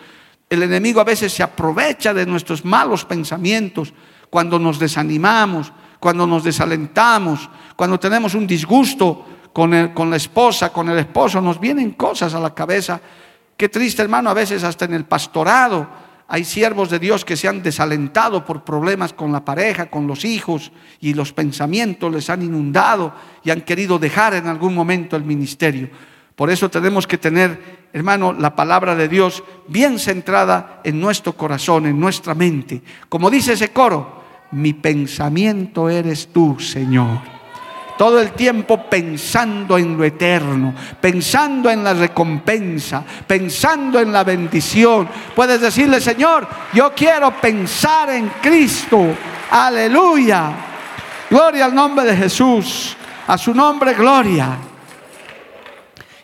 El 0.52 0.62
enemigo 0.62 1.00
a 1.00 1.04
veces 1.04 1.32
se 1.32 1.42
aprovecha 1.42 2.12
de 2.12 2.26
nuestros 2.26 2.62
malos 2.62 3.06
pensamientos 3.06 3.94
cuando 4.28 4.58
nos 4.58 4.78
desanimamos, 4.78 5.72
cuando 5.98 6.26
nos 6.26 6.44
desalentamos, 6.44 7.48
cuando 7.74 7.98
tenemos 7.98 8.34
un 8.34 8.46
disgusto 8.46 9.24
con, 9.50 9.94
con 9.94 10.10
la 10.10 10.16
esposa, 10.16 10.70
con 10.70 10.90
el 10.90 10.98
esposo. 10.98 11.40
Nos 11.40 11.58
vienen 11.58 11.92
cosas 11.92 12.34
a 12.34 12.38
la 12.38 12.52
cabeza. 12.52 13.00
Qué 13.56 13.70
triste, 13.70 14.02
hermano, 14.02 14.28
a 14.28 14.34
veces 14.34 14.62
hasta 14.62 14.84
en 14.84 14.92
el 14.92 15.06
pastorado 15.06 15.88
hay 16.28 16.44
siervos 16.44 16.90
de 16.90 16.98
Dios 16.98 17.24
que 17.24 17.38
se 17.38 17.48
han 17.48 17.62
desalentado 17.62 18.44
por 18.44 18.62
problemas 18.62 19.14
con 19.14 19.32
la 19.32 19.46
pareja, 19.46 19.88
con 19.88 20.06
los 20.06 20.22
hijos, 20.22 20.70
y 21.00 21.14
los 21.14 21.32
pensamientos 21.32 22.12
les 22.12 22.28
han 22.28 22.42
inundado 22.42 23.14
y 23.42 23.48
han 23.48 23.62
querido 23.62 23.98
dejar 23.98 24.34
en 24.34 24.48
algún 24.48 24.74
momento 24.74 25.16
el 25.16 25.24
ministerio. 25.24 25.88
Por 26.36 26.50
eso 26.50 26.70
tenemos 26.70 27.06
que 27.06 27.18
tener, 27.18 27.88
hermano, 27.92 28.32
la 28.32 28.56
palabra 28.56 28.94
de 28.94 29.08
Dios 29.08 29.44
bien 29.68 29.98
centrada 29.98 30.80
en 30.84 31.00
nuestro 31.00 31.34
corazón, 31.34 31.86
en 31.86 32.00
nuestra 32.00 32.34
mente. 32.34 32.82
Como 33.08 33.30
dice 33.30 33.52
ese 33.52 33.72
coro, 33.72 34.22
mi 34.52 34.72
pensamiento 34.72 35.88
eres 35.88 36.28
tú, 36.32 36.58
Señor 36.58 37.42
todo 38.02 38.20
el 38.20 38.32
tiempo 38.32 38.82
pensando 38.90 39.78
en 39.78 39.96
lo 39.96 40.02
eterno, 40.02 40.74
pensando 41.00 41.70
en 41.70 41.84
la 41.84 41.94
recompensa, 41.94 43.04
pensando 43.26 44.00
en 44.00 44.12
la 44.12 44.24
bendición. 44.24 45.08
Puedes 45.36 45.60
decirle, 45.60 46.00
Señor, 46.00 46.48
yo 46.72 46.92
quiero 46.96 47.30
pensar 47.40 48.10
en 48.10 48.28
Cristo. 48.42 49.14
Aleluya. 49.50 50.52
Gloria 51.30 51.66
al 51.66 51.74
nombre 51.76 52.04
de 52.04 52.16
Jesús. 52.16 52.96
A 53.28 53.38
su 53.38 53.54
nombre, 53.54 53.94
gloria. 53.94 54.58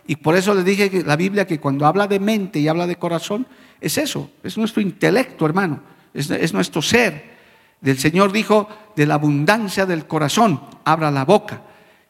Y 0.09 0.15
por 0.15 0.35
eso 0.35 0.55
le 0.55 0.63
dije 0.63 0.89
que 0.89 1.03
la 1.03 1.15
Biblia 1.15 1.45
que 1.45 1.59
cuando 1.59 1.85
habla 1.85 2.07
de 2.07 2.19
mente 2.19 2.57
y 2.57 2.67
habla 2.67 2.87
de 2.87 2.95
corazón, 2.95 3.45
es 3.79 3.95
eso, 3.99 4.31
es 4.41 4.57
nuestro 4.57 4.81
intelecto, 4.81 5.45
hermano, 5.45 5.81
es, 6.15 6.31
es 6.31 6.51
nuestro 6.51 6.81
ser. 6.81 7.37
Del 7.79 7.99
Señor 7.99 8.31
dijo, 8.31 8.67
de 8.95 9.05
la 9.05 9.13
abundancia 9.13 9.85
del 9.85 10.07
corazón, 10.07 10.61
abra 10.83 11.11
la 11.11 11.25
boca. 11.25 11.61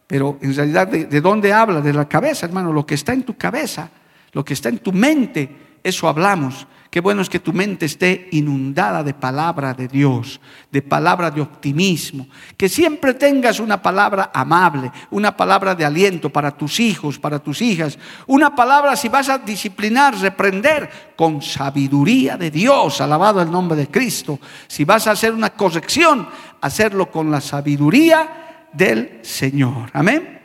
Pero 0.07 0.38
en 0.41 0.55
realidad, 0.55 0.88
¿de, 0.88 1.19
dónde 1.19 1.51
habla? 1.51 1.81
De 1.81 1.91
la 1.91 2.07
cabeza, 2.07 2.45
hermano. 2.45 2.71
Lo 2.71 2.85
que 2.85 2.95
está 2.95 3.12
en 3.12 3.23
tu 3.23 3.35
cabeza, 3.35 3.89
lo 4.31 4.45
que 4.45 4.53
está 4.53 4.69
en 4.69 4.77
tu 4.77 4.93
mente, 4.93 5.49
eso 5.83 6.07
hablamos. 6.07 6.67
Qué 6.89 7.02
bueno 7.02 7.21
es 7.21 7.30
que 7.30 7.39
tu 7.39 7.54
mente 7.54 7.86
esté 7.86 8.30
inundada 8.32 9.04
de 9.04 9.13
palabra 9.13 9.75
de 9.75 9.88
Dios, 9.88 10.41
de 10.71 10.82
palabra 10.82 11.30
de 11.30 11.39
optimismo. 11.39 12.28
Que 12.58 12.67
siempre 12.67 13.13
tengas 13.13 13.60
una 13.60 13.80
palabra 13.80 14.32
amable, 14.34 14.91
una 15.12 15.38
palabra 15.38 15.75
de 15.75 15.86
aliento 15.86 16.32
para 16.32 16.49
tus 16.49 16.80
hijos, 16.80 17.19
para 17.19 17.38
tus 17.38 17.62
hijas. 17.62 17.99
Una 18.25 18.56
palabra 18.56 18.95
si 18.95 19.08
vas 19.08 19.30
a 19.30 19.38
disciplinar, 19.38 20.17
reprender 20.17 21.13
con 21.15 21.43
sabiduría 21.43 22.38
de 22.38 22.49
Dios, 22.49 22.99
alabado 23.02 23.39
el 23.39 23.52
nombre 23.52 23.78
de 23.78 23.88
Cristo. 23.88 24.39
Si 24.67 24.84
vas 24.84 25.06
a 25.06 25.12
hacer 25.12 25.32
una 25.32 25.52
corrección, 25.52 26.28
hacerlo 26.60 27.12
con 27.12 27.30
la 27.30 27.39
sabiduría 27.39 28.65
del 28.73 29.19
Señor. 29.21 29.91
Amén. 29.93 30.41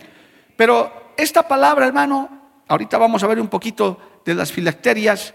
Pero 0.57 1.15
esta 1.17 1.49
palabra, 1.49 1.87
hermano, 1.87 2.29
ahorita 2.69 2.99
vamos 2.99 3.23
a 3.23 3.29
ver 3.29 3.41
un 3.41 3.49
poquito 3.49 4.21
de 4.27 4.35
las 4.35 4.53
filacterias. 4.53 5.33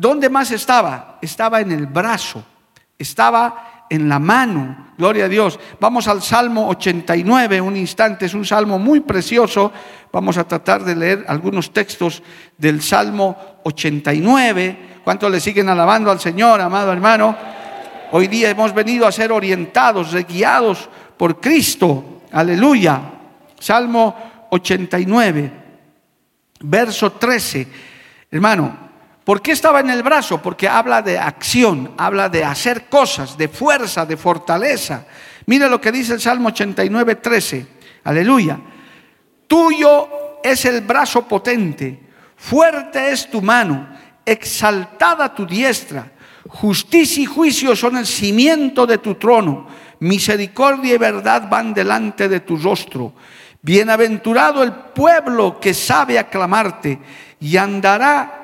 ¿Dónde 0.00 0.30
más 0.30 0.50
estaba? 0.50 1.18
Estaba 1.20 1.60
en 1.60 1.72
el 1.72 1.84
brazo, 1.84 2.42
estaba 2.98 3.84
en 3.90 4.08
la 4.08 4.18
mano. 4.18 4.94
Gloria 4.96 5.26
a 5.26 5.28
Dios. 5.28 5.60
Vamos 5.78 6.08
al 6.08 6.22
Salmo 6.22 6.68
89, 6.68 7.60
un 7.60 7.76
instante, 7.76 8.24
es 8.24 8.32
un 8.32 8.46
salmo 8.46 8.78
muy 8.78 9.00
precioso. 9.00 9.70
Vamos 10.10 10.38
a 10.38 10.48
tratar 10.48 10.84
de 10.84 10.96
leer 10.96 11.26
algunos 11.28 11.70
textos 11.70 12.22
del 12.56 12.80
Salmo 12.80 13.36
89. 13.64 15.02
¿Cuántos 15.04 15.30
le 15.30 15.38
siguen 15.38 15.68
alabando 15.68 16.10
al 16.10 16.18
Señor, 16.18 16.62
amado 16.62 16.94
hermano? 16.94 17.36
Hoy 18.12 18.26
día 18.26 18.48
hemos 18.48 18.72
venido 18.72 19.06
a 19.06 19.12
ser 19.12 19.30
orientados, 19.30 20.14
guiados 20.26 20.88
por 21.18 21.42
Cristo. 21.42 22.22
Aleluya. 22.32 23.02
Salmo 23.58 24.46
89, 24.48 25.52
verso 26.60 27.12
13. 27.12 27.68
Hermano, 28.30 28.89
¿por 29.24 29.42
qué 29.42 29.52
estaba 29.52 29.80
en 29.80 29.90
el 29.90 30.02
brazo? 30.02 30.40
Porque 30.40 30.68
habla 30.68 31.02
de 31.02 31.18
acción, 31.18 31.92
habla 31.96 32.28
de 32.28 32.44
hacer 32.44 32.88
cosas, 32.88 33.36
de 33.36 33.48
fuerza, 33.48 34.06
de 34.06 34.16
fortaleza. 34.16 35.06
Mira 35.46 35.68
lo 35.68 35.80
que 35.80 35.92
dice 35.92 36.14
el 36.14 36.20
Salmo 36.20 36.48
89, 36.48 37.16
13. 37.16 37.66
Aleluya. 38.04 38.58
Tuyo 39.46 40.08
es 40.42 40.64
el 40.64 40.82
brazo 40.82 41.26
potente, 41.26 42.00
fuerte 42.36 43.10
es 43.10 43.30
tu 43.30 43.42
mano, 43.42 43.88
exaltada 44.24 45.34
tu 45.34 45.46
diestra. 45.46 46.12
Justicia 46.48 47.22
y 47.22 47.26
juicio 47.26 47.76
son 47.76 47.96
el 47.96 48.06
cimiento 48.06 48.86
de 48.86 48.98
tu 48.98 49.14
trono 49.16 49.66
misericordia 50.00 50.94
y 50.94 50.98
verdad 50.98 51.48
van 51.48 51.72
delante 51.72 52.28
de 52.28 52.40
tu 52.40 52.56
rostro. 52.56 53.12
Bienaventurado 53.62 54.62
el 54.62 54.72
pueblo 54.72 55.60
que 55.60 55.74
sabe 55.74 56.18
aclamarte 56.18 56.98
y 57.38 57.56
andará, 57.56 58.39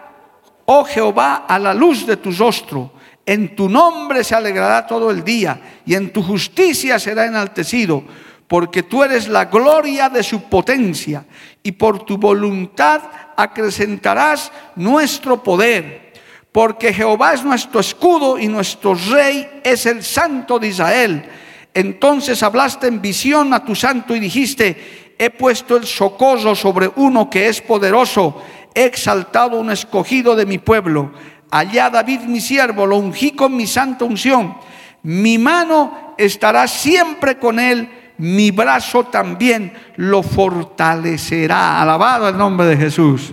oh 0.66 0.85
Jehová, 0.85 1.46
a 1.48 1.59
la 1.59 1.74
luz 1.74 2.07
de 2.07 2.16
tu 2.16 2.31
rostro. 2.31 2.92
En 3.24 3.57
tu 3.57 3.68
nombre 3.68 4.22
se 4.22 4.35
alegrará 4.35 4.87
todo 4.87 5.11
el 5.11 5.24
día 5.24 5.81
y 5.85 5.94
en 5.94 6.12
tu 6.12 6.22
justicia 6.22 6.98
será 6.98 7.26
enaltecido, 7.26 8.05
porque 8.46 8.85
tú 8.85 9.02
eres 9.02 9.26
la 9.26 9.46
gloria 9.46 10.09
de 10.09 10.22
su 10.22 10.42
potencia 10.42 11.24
y 11.62 11.72
por 11.72 12.05
tu 12.05 12.18
voluntad 12.18 13.00
acrecentarás 13.37 14.52
nuestro 14.76 15.42
poder. 15.42 16.12
Porque 16.52 16.92
Jehová 16.92 17.35
es 17.35 17.44
nuestro 17.44 17.81
escudo 17.81 18.38
y 18.38 18.46
nuestro 18.46 18.94
rey 18.94 19.61
es 19.64 19.85
el 19.87 20.02
santo 20.02 20.59
de 20.59 20.68
Israel. 20.68 21.29
Entonces 21.74 22.42
hablaste 22.42 22.87
en 22.87 23.02
visión 23.02 23.52
a 23.52 23.64
tu 23.64 23.74
santo 23.74 24.14
y 24.14 24.20
dijiste, 24.20 25.14
he 25.18 25.31
puesto 25.31 25.76
el 25.76 25.85
socorro 25.85 26.55
sobre 26.55 26.90
uno 26.96 27.29
que 27.29 27.48
es 27.48 27.61
poderoso, 27.61 28.42
he 28.76 28.84
exaltado 28.84 29.58
un 29.58 29.70
escogido 29.70 30.36
de 30.36 30.44
mi 30.44 30.58
pueblo. 30.58 31.10
Allá 31.50 31.88
David 31.88 32.20
mi 32.20 32.40
siervo, 32.40 32.86
lo 32.86 32.98
ungí 32.98 33.32
con 33.32 33.56
mi 33.56 33.66
santa 33.66 34.04
unción. 34.04 34.54
Mi 35.02 35.38
mano 35.38 36.14
estará 36.18 36.68
siempre 36.68 37.38
con 37.38 37.58
él, 37.58 37.88
mi 38.18 38.50
brazo 38.50 39.04
también 39.04 39.72
lo 39.96 40.22
fortalecerá. 40.22 41.80
Alabado 41.80 42.28
el 42.28 42.36
nombre 42.36 42.66
de 42.66 42.76
Jesús. 42.76 43.32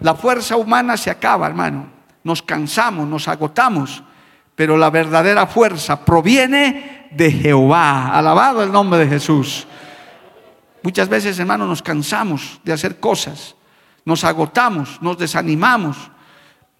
La 0.00 0.14
fuerza 0.14 0.56
humana 0.56 0.96
se 0.96 1.10
acaba, 1.10 1.46
hermano. 1.46 1.88
Nos 2.24 2.40
cansamos, 2.40 3.06
nos 3.06 3.28
agotamos, 3.28 4.02
pero 4.54 4.78
la 4.78 4.88
verdadera 4.88 5.46
fuerza 5.46 6.02
proviene 6.02 7.08
de 7.10 7.30
Jehová. 7.30 8.08
Alabado 8.16 8.62
el 8.62 8.72
nombre 8.72 9.00
de 9.00 9.08
Jesús. 9.08 9.66
Muchas 10.82 11.08
veces, 11.08 11.38
hermanos, 11.38 11.68
nos 11.68 11.82
cansamos 11.82 12.60
de 12.62 12.72
hacer 12.72 13.00
cosas, 13.00 13.55
nos 14.06 14.24
agotamos, 14.24 15.02
nos 15.02 15.18
desanimamos 15.18 15.96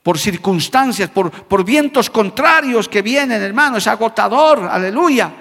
por 0.02 0.16
circunstancias, 0.16 1.10
por, 1.10 1.30
por 1.30 1.64
vientos 1.64 2.08
contrarios 2.08 2.88
que 2.88 3.02
vienen, 3.02 3.42
hermano, 3.42 3.78
es 3.78 3.88
agotador, 3.88 4.68
aleluya. 4.70 5.32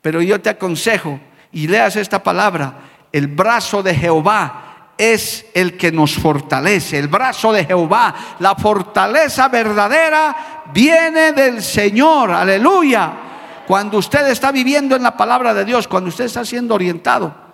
Pero 0.00 0.22
yo 0.22 0.40
te 0.40 0.48
aconsejo 0.48 1.20
y 1.52 1.68
leas 1.68 1.96
esta 1.96 2.22
palabra, 2.22 2.78
el 3.12 3.26
brazo 3.26 3.82
de 3.82 3.94
Jehová 3.94 4.94
es 4.96 5.44
el 5.52 5.76
que 5.76 5.92
nos 5.92 6.14
fortalece, 6.14 6.98
el 6.98 7.08
brazo 7.08 7.52
de 7.52 7.66
Jehová. 7.66 8.14
La 8.38 8.54
fortaleza 8.54 9.48
verdadera 9.48 10.64
viene 10.72 11.32
del 11.32 11.62
Señor, 11.62 12.30
aleluya. 12.30 13.12
Cuando 13.66 13.98
usted 13.98 14.26
está 14.28 14.50
viviendo 14.50 14.96
en 14.96 15.02
la 15.02 15.14
palabra 15.14 15.52
de 15.52 15.66
Dios, 15.66 15.86
cuando 15.86 16.08
usted 16.08 16.24
está 16.24 16.44
siendo 16.46 16.74
orientado, 16.74 17.47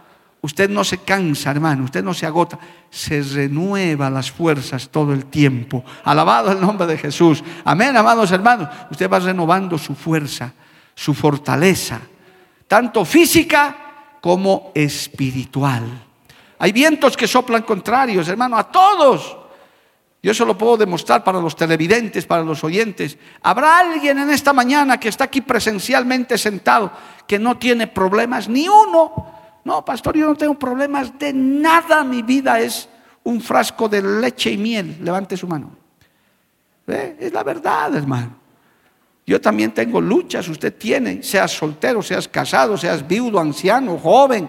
usted 0.45 0.69
no 0.69 0.85
se 0.85 0.99
cansa, 0.99 1.51
hermano, 1.51 1.85
usted 1.85 2.05
no 2.05 2.13
se 2.13 2.27
agota, 2.27 2.59
se 2.91 3.23
renueva 3.23 4.11
las 4.11 4.31
fuerzas 4.31 4.91
todo 4.91 5.15
el 5.15 5.25
tiempo. 5.25 5.83
Alabado 6.05 6.53
el 6.53 6.61
nombre 6.61 6.87
de 6.87 6.99
Jesús. 6.99 7.43
Amén, 7.65 7.97
amados 7.97 8.31
hermanos. 8.31 8.69
Usted 8.91 9.09
va 9.09 9.21
renovando 9.21 9.79
su 9.79 9.95
fuerza, 9.95 10.53
su 10.95 11.15
fortaleza, 11.15 11.99
tanto 12.69 13.07
física 13.07 14.19
como 14.21 14.71
espiritual. 14.75 15.85
Hay 16.59 16.73
vientos 16.73 17.17
que 17.17 17.27
soplan 17.27 17.63
contrarios, 17.63 18.29
hermano, 18.29 18.59
a 18.59 18.71
todos. 18.71 19.39
Yo 20.23 20.31
eso 20.31 20.45
lo 20.45 20.59
puedo 20.59 20.77
demostrar 20.77 21.25
para 21.25 21.41
los 21.41 21.57
televidentes, 21.57 22.27
para 22.27 22.43
los 22.43 22.63
oyentes. 22.65 23.17
¿Habrá 23.43 23.79
alguien 23.79 24.19
en 24.19 24.29
esta 24.29 24.53
mañana 24.53 25.01
que 25.01 25.09
está 25.09 25.25
aquí 25.25 25.41
presencialmente 25.41 26.37
sentado 26.37 26.93
que 27.27 27.39
no 27.39 27.57
tiene 27.57 27.87
problemas? 27.87 28.47
Ni 28.47 28.69
uno. 28.69 29.34
No, 29.65 29.85
pastor, 29.85 30.17
yo 30.17 30.27
no 30.27 30.35
tengo 30.35 30.55
problemas 30.55 31.19
de 31.19 31.33
nada. 31.33 32.05
Mi 32.05 32.23
vida 32.23 32.61
es 32.61 32.89
un 33.25 33.41
frasco 33.41 33.89
de 33.89 34.03
leche 34.03 34.51
y 34.51 34.59
miel. 34.59 34.99
Levante 35.03 35.37
su 35.37 35.49
mano. 35.49 35.71
Es 36.87 37.33
la 37.33 37.43
verdad, 37.43 37.95
hermano. 37.97 38.37
Yo 39.27 39.41
también 39.41 39.73
tengo 39.73 40.03
luchas, 40.03 40.47
usted 40.49 40.75
tiene, 40.77 41.23
seas 41.23 41.51
soltero, 41.51 42.03
seas 42.03 42.29
casado, 42.29 42.77
seas 42.77 43.07
viudo, 43.07 43.41
anciano, 43.41 43.97
joven. 43.97 44.47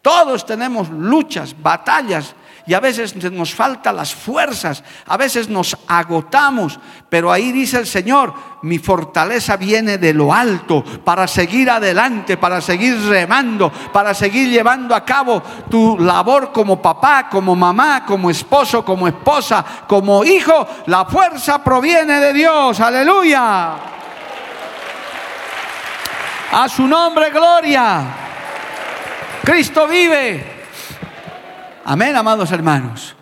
Todos 0.00 0.46
tenemos 0.46 0.88
luchas, 0.88 1.54
batallas 1.60 2.34
y 2.66 2.74
a 2.74 2.80
veces 2.80 3.14
nos 3.30 3.54
faltan 3.54 3.94
las 3.94 4.12
fuerzas, 4.12 4.82
a 5.06 5.16
veces 5.16 5.48
nos 5.48 5.76
agotamos, 5.86 6.80
pero 7.08 7.30
ahí 7.30 7.52
dice 7.52 7.78
el 7.78 7.86
Señor, 7.86 8.34
mi 8.62 8.80
fortaleza 8.80 9.56
viene 9.56 9.98
de 9.98 10.12
lo 10.12 10.34
alto 10.34 10.82
para 11.04 11.28
seguir 11.28 11.70
adelante, 11.70 12.36
para 12.36 12.60
seguir 12.60 12.98
remando, 13.08 13.70
para 13.92 14.14
seguir 14.14 14.50
llevando 14.50 14.96
a 14.96 15.04
cabo 15.04 15.40
tu 15.70 15.96
labor 16.00 16.50
como 16.50 16.82
papá, 16.82 17.28
como 17.30 17.54
mamá, 17.54 18.04
como 18.04 18.30
esposo, 18.30 18.84
como 18.84 19.06
esposa, 19.06 19.64
como 19.86 20.24
hijo. 20.24 20.66
La 20.86 21.04
fuerza 21.04 21.62
proviene 21.62 22.18
de 22.18 22.32
Dios, 22.32 22.80
aleluya. 22.80 23.74
A 26.50 26.68
su 26.68 26.86
nombre, 26.88 27.30
gloria. 27.30 28.02
Cristo 29.44 29.86
vive. 29.86 30.55
Amén, 31.88 32.16
amados 32.16 32.50
hermanos. 32.50 33.14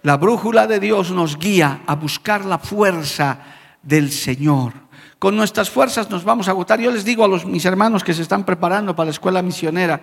La 0.00 0.16
brújula 0.16 0.66
de 0.66 0.80
Dios 0.80 1.10
nos 1.10 1.38
guía 1.38 1.82
a 1.86 1.94
buscar 1.94 2.46
la 2.46 2.58
fuerza 2.58 3.36
del 3.82 4.10
Señor. 4.10 4.72
Con 5.18 5.36
nuestras 5.36 5.68
fuerzas 5.68 6.08
nos 6.08 6.24
vamos 6.24 6.48
a 6.48 6.52
agotar. 6.52 6.80
Yo 6.80 6.90
les 6.90 7.04
digo 7.04 7.26
a 7.26 7.28
los, 7.28 7.44
mis 7.44 7.66
hermanos 7.66 8.02
que 8.02 8.14
se 8.14 8.22
están 8.22 8.42
preparando 8.44 8.96
para 8.96 9.08
la 9.08 9.10
escuela 9.10 9.42
misionera, 9.42 10.00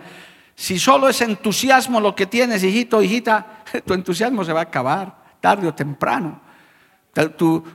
si 0.54 0.78
solo 0.78 1.10
es 1.10 1.22
entusiasmo 1.22 2.00
lo 2.00 2.14
que 2.14 2.28
tienes, 2.28 2.64
hijito, 2.64 3.02
hijita, 3.02 3.64
tu 3.86 3.96
entusiasmo 3.96 4.46
se 4.46 4.54
va 4.54 4.60
a 4.60 4.64
acabar, 4.64 5.16
tarde 5.40 5.68
o 5.68 5.74
temprano. 5.74 6.40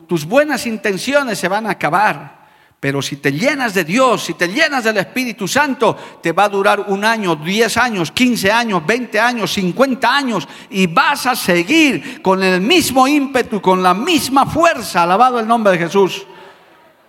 tus 0.07 0.25
buenas 0.25 0.69
intenciones 0.69 1.37
se 1.37 1.49
van 1.49 1.67
a 1.67 1.71
acabar. 1.71 2.46
Pero 2.79 3.01
si 3.01 3.17
te 3.17 3.33
llenas 3.33 3.73
de 3.73 3.85
Dios, 3.85 4.25
si 4.25 4.35
te 4.35 4.49
llenas 4.49 4.85
del 4.85 4.99
Espíritu 4.99 5.49
Santo, 5.49 5.97
te 6.23 6.33
va 6.33 6.45
a 6.45 6.49
durar 6.49 6.81
un 6.89 7.05
año, 7.05 7.35
diez 7.35 7.77
años, 7.79 8.13
quince 8.13 8.53
años, 8.53 8.85
veinte 8.87 9.19
años, 9.19 9.53
cincuenta 9.53 10.15
años 10.15 10.47
y 10.69 10.87
vas 10.87 11.27
a 11.27 11.35
seguir 11.35 12.21
con 12.21 12.43
el 12.43 12.61
mismo 12.61 13.09
ímpetu, 13.09 13.63
con 13.63 13.83
la 13.83 13.95
misma 13.95 14.45
fuerza. 14.45 15.05
Alabado 15.05 15.41
el 15.41 15.49
nombre 15.49 15.73
de 15.73 15.79
Jesús. 15.79 16.27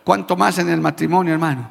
¿Cuánto 0.06 0.38
más 0.38 0.58
en 0.58 0.69
el 0.69 0.80
matrimonio, 0.80 1.34
hermano? 1.34 1.69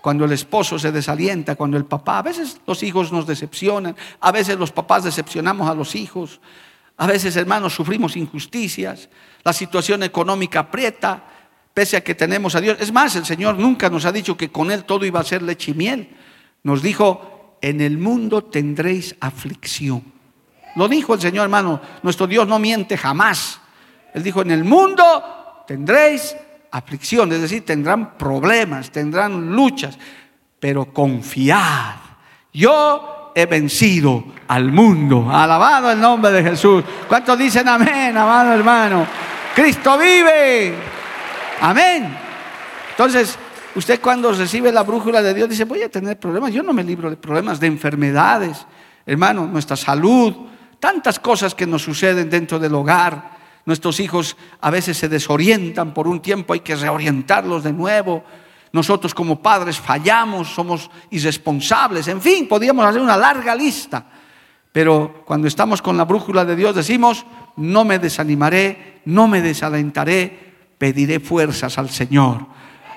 Cuando 0.00 0.24
el 0.24 0.32
esposo 0.32 0.78
se 0.78 0.90
desalienta, 0.90 1.54
cuando 1.54 1.76
el 1.76 1.84
papá, 1.84 2.18
a 2.18 2.22
veces 2.22 2.60
los 2.66 2.82
hijos 2.82 3.12
nos 3.12 3.26
decepcionan, 3.26 3.94
a 4.20 4.32
veces 4.32 4.58
los 4.58 4.72
papás 4.72 5.04
decepcionamos 5.04 5.68
a 5.68 5.74
los 5.74 5.94
hijos, 5.94 6.40
a 6.96 7.06
veces, 7.06 7.36
hermanos, 7.36 7.74
sufrimos 7.74 8.16
injusticias, 8.16 9.08
la 9.42 9.52
situación 9.52 10.02
económica 10.02 10.60
aprieta 10.60 11.24
pese 11.74 11.96
a 11.96 12.04
que 12.04 12.14
tenemos 12.14 12.54
a 12.54 12.60
Dios. 12.60 12.78
Es 12.80 12.92
más, 12.92 13.16
el 13.16 13.26
Señor 13.26 13.58
nunca 13.58 13.90
nos 13.90 14.04
ha 14.04 14.12
dicho 14.12 14.36
que 14.36 14.50
con 14.50 14.70
Él 14.70 14.84
todo 14.84 15.04
iba 15.04 15.20
a 15.20 15.24
ser 15.24 15.42
leche 15.42 15.72
y 15.72 15.74
miel. 15.74 16.16
Nos 16.62 16.80
dijo, 16.80 17.58
en 17.60 17.80
el 17.80 17.98
mundo 17.98 18.44
tendréis 18.44 19.16
aflicción. 19.20 20.04
Lo 20.76 20.88
dijo 20.88 21.14
el 21.14 21.20
Señor, 21.20 21.44
hermano, 21.44 21.80
nuestro 22.02 22.26
Dios 22.26 22.46
no 22.46 22.58
miente 22.58 22.96
jamás. 22.96 23.60
Él 24.14 24.22
dijo, 24.22 24.42
en 24.42 24.52
el 24.52 24.64
mundo 24.64 25.64
tendréis 25.66 26.36
aflicción, 26.70 27.32
es 27.32 27.40
decir, 27.40 27.64
tendrán 27.64 28.16
problemas, 28.16 28.90
tendrán 28.90 29.54
luchas, 29.54 29.98
pero 30.60 30.92
confiad. 30.92 31.96
Yo 32.52 33.32
he 33.34 33.46
vencido 33.46 34.24
al 34.46 34.70
mundo. 34.70 35.28
Alabado 35.30 35.90
el 35.90 36.00
nombre 36.00 36.30
de 36.30 36.42
Jesús. 36.42 36.84
¿Cuántos 37.08 37.36
dicen 37.38 37.68
amén, 37.68 38.16
amado 38.16 38.52
hermano? 38.52 39.06
Cristo 39.54 39.98
vive. 39.98 40.93
Amén. 41.60 42.16
Entonces, 42.90 43.38
usted 43.74 44.00
cuando 44.00 44.32
recibe 44.32 44.72
la 44.72 44.82
brújula 44.82 45.22
de 45.22 45.34
Dios 45.34 45.48
dice, 45.48 45.64
voy 45.64 45.82
a 45.82 45.88
tener 45.88 46.18
problemas. 46.18 46.52
Yo 46.52 46.62
no 46.62 46.72
me 46.72 46.84
libro 46.84 47.10
de 47.10 47.16
problemas, 47.16 47.60
de 47.60 47.66
enfermedades, 47.66 48.66
hermano, 49.06 49.46
nuestra 49.46 49.76
salud, 49.76 50.34
tantas 50.78 51.18
cosas 51.18 51.54
que 51.54 51.66
nos 51.66 51.82
suceden 51.82 52.28
dentro 52.30 52.58
del 52.58 52.74
hogar. 52.74 53.34
Nuestros 53.66 53.98
hijos 54.00 54.36
a 54.60 54.70
veces 54.70 54.98
se 54.98 55.08
desorientan 55.08 55.94
por 55.94 56.06
un 56.06 56.20
tiempo, 56.20 56.52
hay 56.52 56.60
que 56.60 56.76
reorientarlos 56.76 57.64
de 57.64 57.72
nuevo. 57.72 58.22
Nosotros 58.72 59.14
como 59.14 59.40
padres 59.40 59.78
fallamos, 59.78 60.48
somos 60.48 60.90
irresponsables, 61.10 62.08
en 62.08 62.20
fin, 62.20 62.48
podríamos 62.48 62.84
hacer 62.84 63.00
una 63.00 63.16
larga 63.16 63.54
lista. 63.54 64.04
Pero 64.72 65.22
cuando 65.24 65.46
estamos 65.46 65.80
con 65.80 65.96
la 65.96 66.04
brújula 66.04 66.44
de 66.44 66.56
Dios 66.56 66.74
decimos, 66.74 67.24
no 67.56 67.84
me 67.84 68.00
desanimaré, 68.00 69.00
no 69.04 69.28
me 69.28 69.40
desalentaré, 69.40 70.53
pediré 70.78 71.20
fuerzas 71.20 71.78
al 71.78 71.90
Señor. 71.90 72.54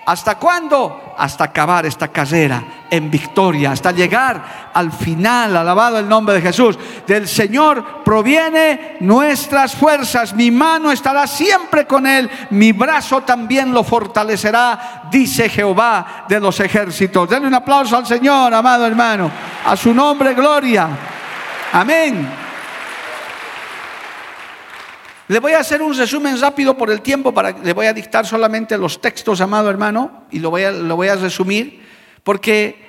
¿Hasta 0.08 0.36
cuándo? 0.36 1.16
Hasta 1.18 1.44
acabar 1.44 1.86
esta 1.86 2.08
carrera 2.08 2.64
en 2.90 3.12
victoria, 3.12 3.72
hasta 3.72 3.92
llegar 3.92 4.70
al 4.74 4.94
final, 4.94 5.58
alabado 5.58 6.00
el 6.00 6.08
nombre 6.08 6.36
de 6.36 6.42
Jesús. 6.42 6.80
Del 7.06 7.28
Señor 7.28 8.06
proviene 8.06 8.96
nuestras 9.02 9.76
fuerzas, 9.76 10.34
mi 10.34 10.50
mano 10.50 10.94
estará 10.94 11.28
siempre 11.28 11.86
con 11.86 12.08
Él, 12.08 12.30
mi 12.52 12.72
brazo 12.72 13.24
también 13.24 13.74
lo 13.74 13.84
fortalecerá, 13.84 15.10
dice 15.12 15.50
Jehová 15.50 16.24
de 16.30 16.40
los 16.40 16.58
ejércitos. 16.62 17.30
Denle 17.30 17.50
un 17.50 17.56
aplauso 17.56 17.98
al 17.98 18.06
Señor, 18.06 18.54
amado 18.54 18.88
hermano, 18.88 19.30
a 19.66 19.76
su 19.76 19.94
nombre, 19.94 20.34
gloria. 20.34 20.88
Amén. 21.74 22.47
Le 25.28 25.40
voy 25.40 25.52
a 25.52 25.60
hacer 25.60 25.82
un 25.82 25.96
resumen 25.96 26.40
rápido 26.40 26.78
por 26.78 26.90
el 26.90 27.02
tiempo, 27.02 27.34
para, 27.34 27.52
le 27.52 27.74
voy 27.74 27.88
a 27.88 27.94
dictar 27.94 28.26
solamente 28.26 28.78
los 28.78 29.02
textos, 29.02 29.42
amado 29.42 29.70
hermano, 29.70 30.24
y 30.32 30.40
lo 30.40 30.50
voy 30.50 30.64
a, 30.64 30.72
lo 30.72 30.96
voy 30.96 31.10
a 31.10 31.16
resumir, 31.16 31.86
porque 32.24 32.88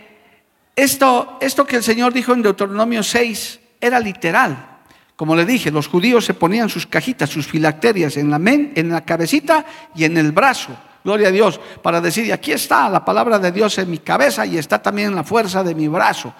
esto, 0.77 1.37
esto 1.41 1.67
que 1.67 1.77
el 1.77 1.83
Señor 1.83 2.13
dijo 2.13 2.33
en 2.33 2.43
Deuteronomio 2.43 3.03
6 3.03 3.59
era 3.81 3.99
literal. 3.99 4.77
Como 5.17 5.35
le 5.35 5.45
dije, 5.45 5.73
los 5.73 5.89
judíos 5.89 6.25
se 6.25 6.35
ponían 6.35 6.69
sus 6.69 6.87
cajitas, 6.87 7.29
sus 7.29 7.49
filacterias 7.49 8.17
en 8.17 8.31
la, 8.31 8.39
men, 8.39 8.73
en 8.77 8.91
la 8.91 9.05
cabecita 9.05 9.67
y 9.97 10.05
en 10.05 10.17
el 10.17 10.31
brazo. 10.31 10.71
Gloria 11.03 11.29
a 11.29 11.33
Dios, 11.33 11.61
para 11.83 12.01
decir, 12.01 12.33
aquí 12.33 12.53
está 12.53 12.89
la 12.89 13.05
palabra 13.05 13.41
de 13.41 13.51
Dios 13.51 13.77
en 13.79 13.91
mi 13.91 13.99
cabeza 13.99 14.47
y 14.47 14.59
está 14.59 14.81
también 14.81 15.13
la 15.17 15.25
fuerza 15.25 15.65
de 15.65 15.75
mi 15.75 15.89
brazo. 15.89 16.33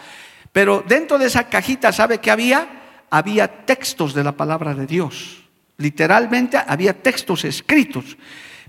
Pero 0.53 0.85
dentro 0.87 1.19
de 1.19 1.27
esa 1.27 1.49
cajita, 1.49 1.91
¿sabe 1.91 2.19
qué 2.19 2.31
había? 2.31 2.69
Había 3.11 3.67
textos 3.67 4.15
de 4.15 4.23
la 4.23 4.33
palabra 4.33 4.75
de 4.75 4.87
Dios. 4.87 5.48
Literalmente 5.79 6.59
había 6.67 6.93
textos 6.93 7.45
escritos. 7.45 8.17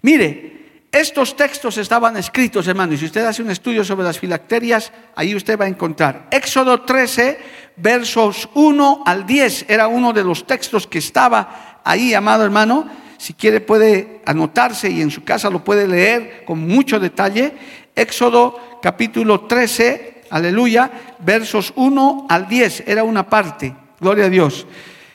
Mire, 0.04 0.60
estos 0.92 1.36
textos 1.36 1.78
estaban 1.78 2.18
escritos, 2.18 2.68
hermano, 2.68 2.94
y 2.94 2.98
si 2.98 3.06
usted 3.06 3.26
hace 3.26 3.42
un 3.42 3.50
estudio 3.50 3.84
sobre 3.84 4.04
las 4.04 4.20
filacterias, 4.20 4.92
ahí 5.16 5.36
usted 5.36 5.60
va 5.60 5.66
a 5.66 5.70
encontrar. 5.70 6.28
Éxodo 6.30 6.82
13, 6.82 7.40
versos 7.78 8.48
1 8.54 9.04
al 9.08 9.26
10, 9.26 9.66
era 9.70 9.88
uno 9.88 10.14
de 10.14 10.24
los 10.24 10.46
textos 10.46 10.86
que 10.86 11.00
estaba 11.00 11.82
ahí, 11.84 12.14
amado 12.14 12.44
hermano. 12.44 12.88
Si 13.18 13.34
quiere 13.34 13.60
puede 13.60 14.22
anotarse 14.26 14.90
y 14.92 15.02
en 15.02 15.10
su 15.10 15.24
casa 15.24 15.50
lo 15.50 15.64
puede 15.64 15.88
leer 15.88 16.44
con 16.46 16.60
mucho 16.60 17.00
detalle. 17.00 17.54
Éxodo 17.96 18.80
capítulo 18.84 19.42
13, 19.42 20.22
aleluya, 20.30 20.92
versos 21.20 21.74
1 21.76 22.28
al 22.30 22.48
10, 22.48 22.84
era 22.86 23.04
una 23.04 23.28
parte. 23.28 23.74
Gloria 24.00 24.26
a 24.26 24.30
Dios. 24.30 24.68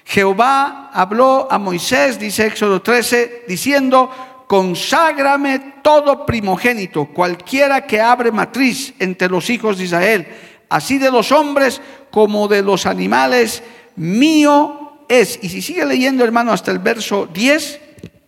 Jehová 0.04 0.90
habló 0.92 1.48
a 1.50 1.58
Moisés, 1.58 2.18
dice 2.18 2.46
Éxodo 2.46 2.82
13, 2.82 3.44
diciendo, 3.48 4.10
conságrame 4.46 5.80
todo 5.82 6.26
primogénito, 6.26 7.06
cualquiera 7.06 7.86
que 7.86 8.00
abre 8.00 8.30
matriz 8.30 8.94
entre 8.98 9.28
los 9.28 9.48
hijos 9.48 9.78
de 9.78 9.84
Israel, 9.84 10.28
así 10.68 10.98
de 10.98 11.10
los 11.10 11.32
hombres 11.32 11.80
como 12.10 12.46
de 12.48 12.62
los 12.62 12.86
animales, 12.86 13.62
mío 13.96 14.98
es, 15.08 15.38
y 15.42 15.48
si 15.48 15.62
sigue 15.62 15.84
leyendo 15.84 16.22
hermano 16.22 16.52
hasta 16.52 16.70
el 16.70 16.78
verso 16.78 17.26
10, 17.32 17.80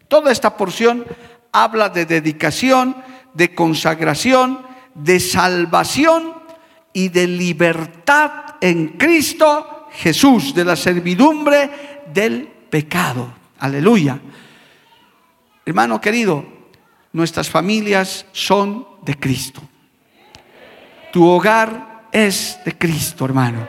toda 0.08 0.32
esta 0.32 0.56
porción 0.56 1.04
habla 1.52 1.90
de 1.90 2.06
dedicación, 2.06 2.96
de 3.34 3.54
consagración, 3.54 4.66
de 4.94 5.20
salvación 5.20 6.34
y 6.92 7.10
de 7.10 7.26
libertad 7.26 8.30
en 8.60 8.88
Cristo 8.96 9.75
Jesús, 9.96 10.54
de 10.54 10.64
la 10.64 10.76
servidumbre 10.76 12.04
del 12.12 12.46
pecado. 12.70 13.32
Aleluya. 13.58 14.18
Hermano 15.64 16.00
querido, 16.00 16.44
nuestras 17.12 17.48
familias 17.48 18.26
son 18.32 18.86
de 19.02 19.18
Cristo. 19.18 19.62
Tu 21.12 21.26
hogar 21.26 22.08
es 22.12 22.58
de 22.64 22.76
Cristo, 22.76 23.24
hermano. 23.24 23.66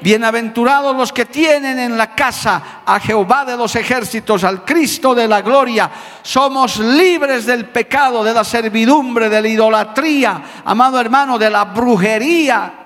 Bienaventurados 0.00 0.96
los 0.96 1.12
que 1.12 1.26
tienen 1.26 1.78
en 1.78 1.98
la 1.98 2.14
casa 2.14 2.82
a 2.86 3.00
Jehová 3.00 3.44
de 3.44 3.56
los 3.56 3.74
ejércitos, 3.74 4.44
al 4.44 4.64
Cristo 4.64 5.14
de 5.14 5.26
la 5.26 5.42
gloria. 5.42 5.90
Somos 6.22 6.78
libres 6.78 7.44
del 7.46 7.66
pecado, 7.66 8.22
de 8.22 8.32
la 8.32 8.44
servidumbre, 8.44 9.28
de 9.28 9.42
la 9.42 9.48
idolatría, 9.48 10.42
amado 10.64 11.00
hermano, 11.00 11.36
de 11.36 11.50
la 11.50 11.64
brujería 11.64 12.77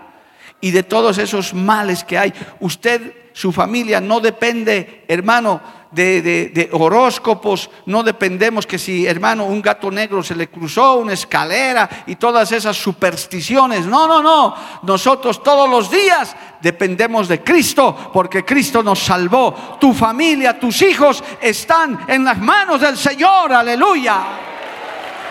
y 0.63 0.71
de 0.71 0.85
todos 0.85 1.19
esos 1.19 1.53
males 1.53 2.05
que 2.05 2.17
hay. 2.17 2.33
Usted, 2.61 3.13
su 3.35 3.53
familia, 3.53 4.01
no 4.01 4.21
depende, 4.21 5.05
hermano, 5.09 5.61
de, 5.91 6.71
horóscopos, 6.73 7.69
no 7.87 8.03
dependemos 8.05 8.65
que 8.65 8.79
si, 8.79 9.05
hermano, 9.05 9.45
un 9.45 9.61
gato 9.61 9.91
negro 9.91 10.23
se 10.23 10.37
le 10.37 10.49
cruzó 10.49 10.95
una 10.95 11.15
escalera 11.15 12.05
y 12.07 12.15
todas 12.15 12.53
esas 12.53 12.77
supersticiones. 12.77 13.87
No, 13.87 14.07
no, 14.07 14.23
no. 14.23 14.55
Nosotros 14.85 15.43
todos 15.43 15.69
los 15.69 15.91
días 15.91 16.35
dependemos 16.63 17.27
de 17.27 17.43
Cristo 17.43 18.11
porque 18.13 18.45
Cristo 18.45 18.85
nos 18.85 19.01
salvó. 19.01 19.77
Tu 19.81 19.93
familia, 19.93 20.59
tus 20.61 20.81
hijos 20.83 21.23
están 21.41 22.05
en 22.07 22.25
las 22.25 22.39
manos 22.39 22.81
del 22.81 22.97
Señor. 22.97 23.53
Aleluya. 23.53 24.23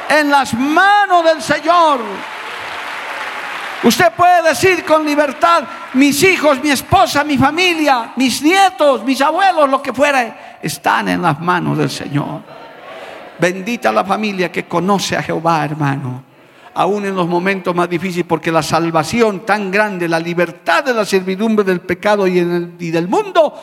En 0.09 0.29
las 0.29 0.53
manos 0.53 1.23
del 1.23 1.41
Señor. 1.41 2.01
Usted 3.83 4.11
puede 4.15 4.43
decir 4.43 4.85
con 4.85 5.03
libertad, 5.03 5.63
mis 5.95 6.21
hijos, 6.23 6.61
mi 6.61 6.69
esposa, 6.69 7.23
mi 7.23 7.37
familia, 7.37 8.13
mis 8.15 8.41
nietos, 8.43 9.03
mis 9.03 9.19
abuelos, 9.21 9.69
lo 9.69 9.81
que 9.81 9.91
fuera 9.91 10.59
están 10.61 11.09
en 11.09 11.21
las 11.21 11.39
manos 11.39 11.77
del 11.77 11.89
Señor. 11.89 12.41
Bendita 13.39 13.91
la 13.91 14.05
familia 14.05 14.51
que 14.51 14.65
conoce 14.65 15.17
a 15.17 15.23
Jehová, 15.23 15.65
hermano. 15.65 16.23
Aún 16.75 17.05
en 17.05 17.15
los 17.15 17.27
momentos 17.27 17.75
más 17.75 17.89
difíciles, 17.89 18.25
porque 18.27 18.51
la 18.51 18.61
salvación 18.61 19.45
tan 19.47 19.71
grande, 19.71 20.07
la 20.07 20.19
libertad 20.19 20.83
de 20.83 20.93
la 20.93 21.03
servidumbre 21.03 21.65
del 21.65 21.81
pecado 21.81 22.27
y, 22.27 22.39
del 22.39 23.07
mundo, 23.07 23.53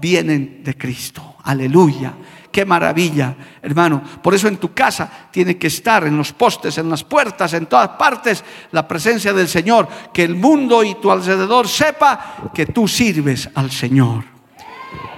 vienen 0.00 0.64
de 0.64 0.76
Cristo. 0.76 1.36
Aleluya. 1.44 2.14
Qué 2.56 2.64
maravilla, 2.64 3.36
hermano. 3.60 4.02
Por 4.22 4.34
eso 4.34 4.48
en 4.48 4.56
tu 4.56 4.72
casa 4.72 5.10
tiene 5.30 5.58
que 5.58 5.66
estar 5.66 6.06
en 6.06 6.16
los 6.16 6.32
postes, 6.32 6.78
en 6.78 6.88
las 6.88 7.04
puertas, 7.04 7.52
en 7.52 7.66
todas 7.66 7.90
partes, 7.98 8.42
la 8.72 8.88
presencia 8.88 9.34
del 9.34 9.46
Señor. 9.46 9.86
Que 10.10 10.24
el 10.24 10.36
mundo 10.36 10.82
y 10.82 10.94
tu 10.94 11.10
alrededor 11.10 11.68
sepa 11.68 12.48
que 12.54 12.64
tú 12.64 12.88
sirves 12.88 13.50
al 13.54 13.70
Señor. 13.70 14.24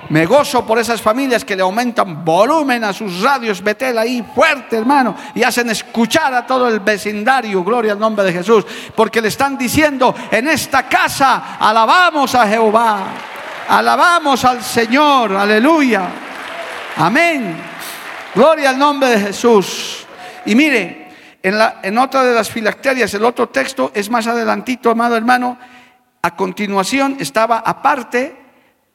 Me 0.08 0.26
gozo 0.26 0.66
por 0.66 0.80
esas 0.80 1.00
familias 1.00 1.44
que 1.44 1.54
le 1.54 1.62
aumentan 1.62 2.24
volumen 2.24 2.82
a 2.82 2.92
sus 2.92 3.22
radios. 3.22 3.62
Betel 3.62 3.98
ahí 3.98 4.26
fuerte, 4.34 4.76
hermano, 4.76 5.14
y 5.32 5.44
hacen 5.44 5.70
escuchar 5.70 6.34
a 6.34 6.44
todo 6.44 6.66
el 6.66 6.80
vecindario, 6.80 7.62
gloria 7.62 7.92
al 7.92 8.00
nombre 8.00 8.24
de 8.24 8.32
Jesús, 8.32 8.66
porque 8.96 9.20
le 9.20 9.28
están 9.28 9.56
diciendo, 9.56 10.12
en 10.32 10.48
esta 10.48 10.88
casa 10.88 11.56
alabamos 11.60 12.34
a 12.34 12.48
Jehová, 12.48 13.04
alabamos 13.68 14.44
al 14.44 14.60
Señor, 14.60 15.36
aleluya, 15.36 16.10
amén, 16.98 17.56
gloria 18.34 18.70
al 18.70 18.78
nombre 18.78 19.10
de 19.10 19.20
Jesús. 19.20 20.04
Y 20.44 20.54
mire, 20.54 21.08
en, 21.42 21.56
la, 21.56 21.80
en 21.82 21.96
otra 21.96 22.24
de 22.24 22.34
las 22.34 22.50
filacterias, 22.50 23.14
el 23.14 23.24
otro 23.24 23.48
texto 23.48 23.92
es 23.94 24.10
más 24.10 24.26
adelantito, 24.26 24.90
amado 24.90 25.16
hermano, 25.16 25.58
a 26.22 26.34
continuación 26.34 27.16
estaba 27.20 27.58
aparte 27.58 28.36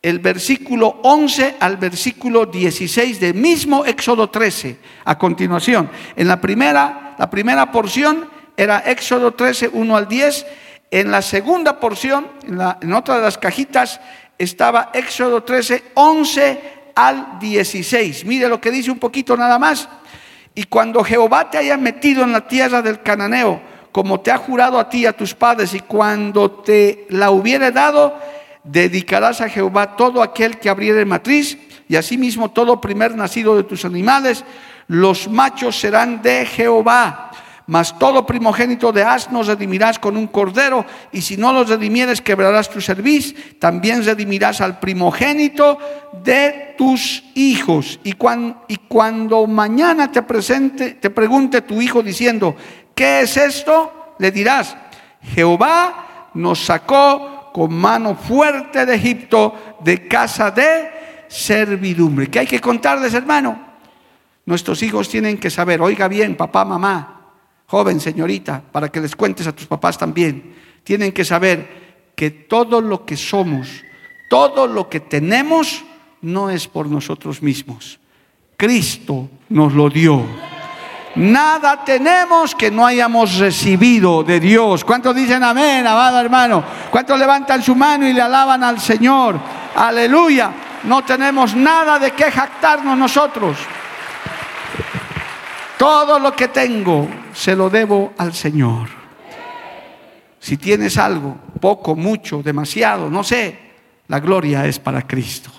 el 0.01 0.19
versículo 0.19 0.99
11 1.03 1.55
al 1.61 1.77
versículo 1.77 2.45
16 2.45 3.21
del 3.21 3.35
mismo 3.35 3.85
Éxodo 3.85 4.29
13. 4.29 4.77
A 5.05 5.17
continuación, 5.17 5.89
en 6.17 6.27
la 6.27 6.41
primera, 6.41 7.15
la 7.17 7.29
primera 7.29 7.71
porción 7.71 8.29
era 8.57 8.79
Éxodo 8.79 9.33
13, 9.33 9.69
1 9.71 9.95
al 9.95 10.07
10. 10.09 10.45
En 10.91 11.09
la 11.09 11.21
segunda 11.21 11.79
porción, 11.79 12.27
en, 12.45 12.57
la, 12.57 12.77
en 12.81 12.93
otra 12.93 13.15
de 13.15 13.21
las 13.21 13.37
cajitas, 13.37 14.01
estaba 14.37 14.91
Éxodo 14.93 15.43
13, 15.43 15.91
11 15.93 16.82
al 16.95 17.39
16. 17.39 18.25
Mire 18.25 18.47
lo 18.47 18.59
que 18.61 18.71
dice 18.71 18.91
un 18.91 18.99
poquito 18.99 19.35
nada 19.37 19.59
más. 19.59 19.87
Y 20.55 20.65
cuando 20.65 21.03
Jehová 21.03 21.49
te 21.49 21.57
haya 21.57 21.77
metido 21.77 22.23
en 22.23 22.31
la 22.31 22.47
tierra 22.47 22.81
del 22.81 23.01
cananeo, 23.01 23.61
como 23.91 24.19
te 24.21 24.31
ha 24.31 24.37
jurado 24.37 24.79
a 24.79 24.89
ti 24.89 24.99
y 24.99 25.05
a 25.05 25.13
tus 25.13 25.33
padres, 25.33 25.73
y 25.73 25.79
cuando 25.79 26.51
te 26.51 27.05
la 27.09 27.31
hubiere 27.31 27.71
dado, 27.71 28.17
dedicarás 28.63 29.41
a 29.41 29.49
Jehová 29.49 29.95
todo 29.95 30.21
aquel 30.21 30.57
que 30.57 30.69
abriere 30.69 31.05
matriz, 31.05 31.57
y 31.87 31.95
asimismo 31.95 32.51
todo 32.51 32.81
primer 32.81 33.15
nacido 33.15 33.55
de 33.55 33.63
tus 33.63 33.85
animales, 33.85 34.43
los 34.87 35.27
machos 35.27 35.79
serán 35.79 36.21
de 36.21 36.45
Jehová. 36.45 37.31
Mas 37.65 37.97
todo 37.97 38.25
primogénito 38.25 38.91
de 38.91 39.03
asnos 39.03 39.47
redimirás 39.47 39.97
con 39.97 40.17
un 40.17 40.27
cordero, 40.27 40.85
y 41.11 41.21
si 41.21 41.37
no 41.37 41.53
los 41.53 41.69
redimieres, 41.69 42.21
quebrarás 42.21 42.69
tu 42.69 42.81
cerviz. 42.81 43.57
También 43.59 44.03
redimirás 44.03 44.59
al 44.59 44.79
primogénito 44.79 45.77
de 46.23 46.75
tus 46.77 47.23
hijos. 47.35 47.99
Y, 48.03 48.15
y 48.67 48.77
cuando 48.87 49.47
mañana 49.47 50.11
te, 50.11 50.23
presente, 50.23 50.95
te 50.95 51.09
pregunte 51.09 51.61
tu 51.61 51.81
hijo 51.81 52.03
diciendo, 52.03 52.55
¿qué 52.93 53.21
es 53.21 53.37
esto? 53.37 54.15
Le 54.19 54.31
dirás, 54.31 54.75
Jehová 55.21 56.29
nos 56.33 56.65
sacó 56.65 57.51
con 57.53 57.73
mano 57.73 58.15
fuerte 58.15 58.85
de 58.85 58.95
Egipto, 58.95 59.77
de 59.79 60.07
casa 60.07 60.51
de 60.51 60.91
servidumbre. 61.27 62.27
¿Qué 62.27 62.39
hay 62.39 62.47
que 62.47 62.59
contarles, 62.59 63.13
hermano? 63.13 63.73
Nuestros 64.45 64.83
hijos 64.83 65.07
tienen 65.07 65.37
que 65.37 65.49
saber, 65.49 65.81
oiga 65.81 66.07
bien, 66.07 66.35
papá, 66.35 66.65
mamá, 66.65 67.12
joven, 67.73 67.99
señorita, 67.99 68.61
para 68.71 68.89
que 68.89 69.01
les 69.01 69.15
cuentes 69.15 69.47
a 69.47 69.51
tus 69.51 69.65
papás 69.65 69.97
también, 69.97 70.53
tienen 70.83 71.11
que 71.11 71.25
saber 71.25 72.13
que 72.13 72.29
todo 72.29 72.79
lo 72.81 73.03
que 73.03 73.17
somos, 73.17 73.67
todo 74.29 74.67
lo 74.67 74.87
que 74.87 74.99
tenemos, 74.99 75.83
no 76.21 76.51
es 76.51 76.67
por 76.67 76.85
nosotros 76.85 77.41
mismos. 77.41 77.99
Cristo 78.57 79.27
nos 79.49 79.73
lo 79.73 79.89
dio. 79.89 80.23
Nada 81.15 81.83
tenemos 81.83 82.53
que 82.53 82.69
no 82.69 82.85
hayamos 82.85 83.39
recibido 83.39 84.21
de 84.21 84.39
Dios. 84.39 84.85
¿Cuántos 84.85 85.15
dicen 85.15 85.43
amén, 85.43 85.87
amado 85.87 86.19
hermano? 86.19 86.63
¿Cuántos 86.91 87.17
levantan 87.17 87.63
su 87.63 87.73
mano 87.73 88.07
y 88.07 88.13
le 88.13 88.21
alaban 88.21 88.63
al 88.63 88.79
Señor? 88.79 89.39
Aleluya. 89.75 90.51
No 90.83 91.03
tenemos 91.03 91.55
nada 91.55 91.97
de 91.97 92.11
qué 92.11 92.29
jactarnos 92.29 92.95
nosotros. 92.95 93.57
Todo 95.83 96.17
lo 96.17 96.33
que 96.33 96.47
tengo 96.47 97.09
se 97.33 97.57
lo 97.57 97.69
debo 97.69 98.13
al 98.17 98.33
Señor. 98.33 98.87
Si 100.39 100.55
tienes 100.55 100.97
algo, 100.97 101.35
poco, 101.59 101.93
mucho, 101.93 102.41
demasiado, 102.41 103.09
no 103.09 103.21
sé, 103.21 103.59
la 104.07 104.21
gloria 104.21 104.65
es 104.65 104.79
para 104.79 105.05
Cristo. 105.05 105.51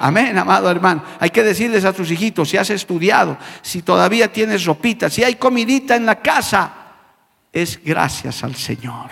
Amén, 0.00 0.36
amado 0.36 0.70
hermano. 0.70 1.02
Hay 1.18 1.30
que 1.30 1.42
decirles 1.42 1.86
a 1.86 1.94
tus 1.94 2.10
hijitos, 2.10 2.50
si 2.50 2.58
has 2.58 2.68
estudiado, 2.68 3.38
si 3.62 3.80
todavía 3.80 4.30
tienes 4.30 4.66
ropita, 4.66 5.08
si 5.08 5.24
hay 5.24 5.36
comidita 5.36 5.96
en 5.96 6.04
la 6.04 6.16
casa, 6.16 6.74
es 7.50 7.82
gracias 7.82 8.44
al 8.44 8.56
Señor. 8.56 9.08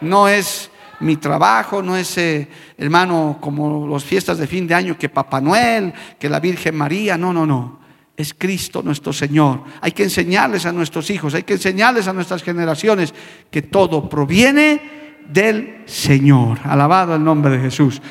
No 0.00 0.26
es 0.26 0.68
mi 0.98 1.14
trabajo, 1.14 1.80
no 1.80 1.96
es, 1.96 2.18
eh, 2.18 2.48
hermano, 2.76 3.38
como 3.40 3.86
las 3.86 4.02
fiestas 4.02 4.38
de 4.38 4.48
fin 4.48 4.66
de 4.66 4.74
año, 4.74 4.98
que 4.98 5.08
Papá 5.08 5.40
Noel, 5.40 5.94
que 6.18 6.28
la 6.28 6.40
Virgen 6.40 6.76
María, 6.76 7.16
no, 7.16 7.32
no, 7.32 7.46
no. 7.46 7.78
Es 8.20 8.34
Cristo 8.34 8.82
nuestro 8.82 9.14
Señor. 9.14 9.64
Hay 9.80 9.92
que 9.92 10.02
enseñarles 10.02 10.66
a 10.66 10.72
nuestros 10.72 11.08
hijos, 11.08 11.34
hay 11.34 11.42
que 11.42 11.54
enseñarles 11.54 12.06
a 12.06 12.12
nuestras 12.12 12.42
generaciones 12.42 13.14
que 13.50 13.62
todo 13.62 14.10
proviene 14.10 15.22
del 15.26 15.84
Señor. 15.86 16.58
Alabado 16.64 17.14
el 17.14 17.24
nombre 17.24 17.56
de 17.56 17.62
Jesús. 17.62 18.02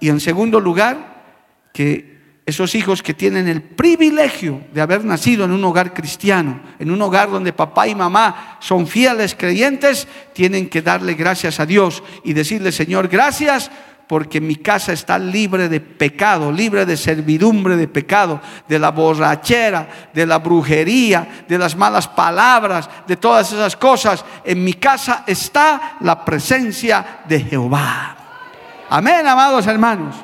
Y 0.00 0.10
en 0.10 0.20
segundo 0.20 0.60
lugar, 0.60 1.22
que 1.72 2.12
esos 2.44 2.74
hijos 2.74 3.02
que 3.02 3.14
tienen 3.14 3.48
el 3.48 3.62
privilegio 3.62 4.64
de 4.74 4.82
haber 4.82 5.02
nacido 5.02 5.46
en 5.46 5.52
un 5.52 5.64
hogar 5.64 5.94
cristiano, 5.94 6.60
en 6.78 6.90
un 6.90 7.00
hogar 7.00 7.30
donde 7.30 7.54
papá 7.54 7.88
y 7.88 7.94
mamá 7.94 8.58
son 8.60 8.86
fieles 8.86 9.34
creyentes, 9.34 10.06
tienen 10.34 10.68
que 10.68 10.82
darle 10.82 11.14
gracias 11.14 11.58
a 11.58 11.64
Dios 11.64 12.02
y 12.22 12.34
decirle, 12.34 12.70
Señor, 12.70 13.08
gracias 13.08 13.70
porque 14.06 14.40
mi 14.40 14.56
casa 14.56 14.92
está 14.92 15.18
libre 15.18 15.68
de 15.68 15.80
pecado, 15.80 16.52
libre 16.52 16.84
de 16.84 16.96
servidumbre 16.96 17.76
de 17.76 17.88
pecado, 17.88 18.40
de 18.68 18.78
la 18.78 18.90
borrachera, 18.90 19.88
de 20.12 20.26
la 20.26 20.38
brujería, 20.38 21.44
de 21.48 21.58
las 21.58 21.76
malas 21.76 22.08
palabras, 22.08 22.88
de 23.06 23.16
todas 23.16 23.52
esas 23.52 23.76
cosas. 23.76 24.24
En 24.44 24.62
mi 24.62 24.74
casa 24.74 25.24
está 25.26 25.96
la 26.00 26.24
presencia 26.24 27.22
de 27.26 27.40
Jehová. 27.40 28.16
Amén, 28.90 29.26
amados 29.26 29.66
hermanos. 29.66 30.14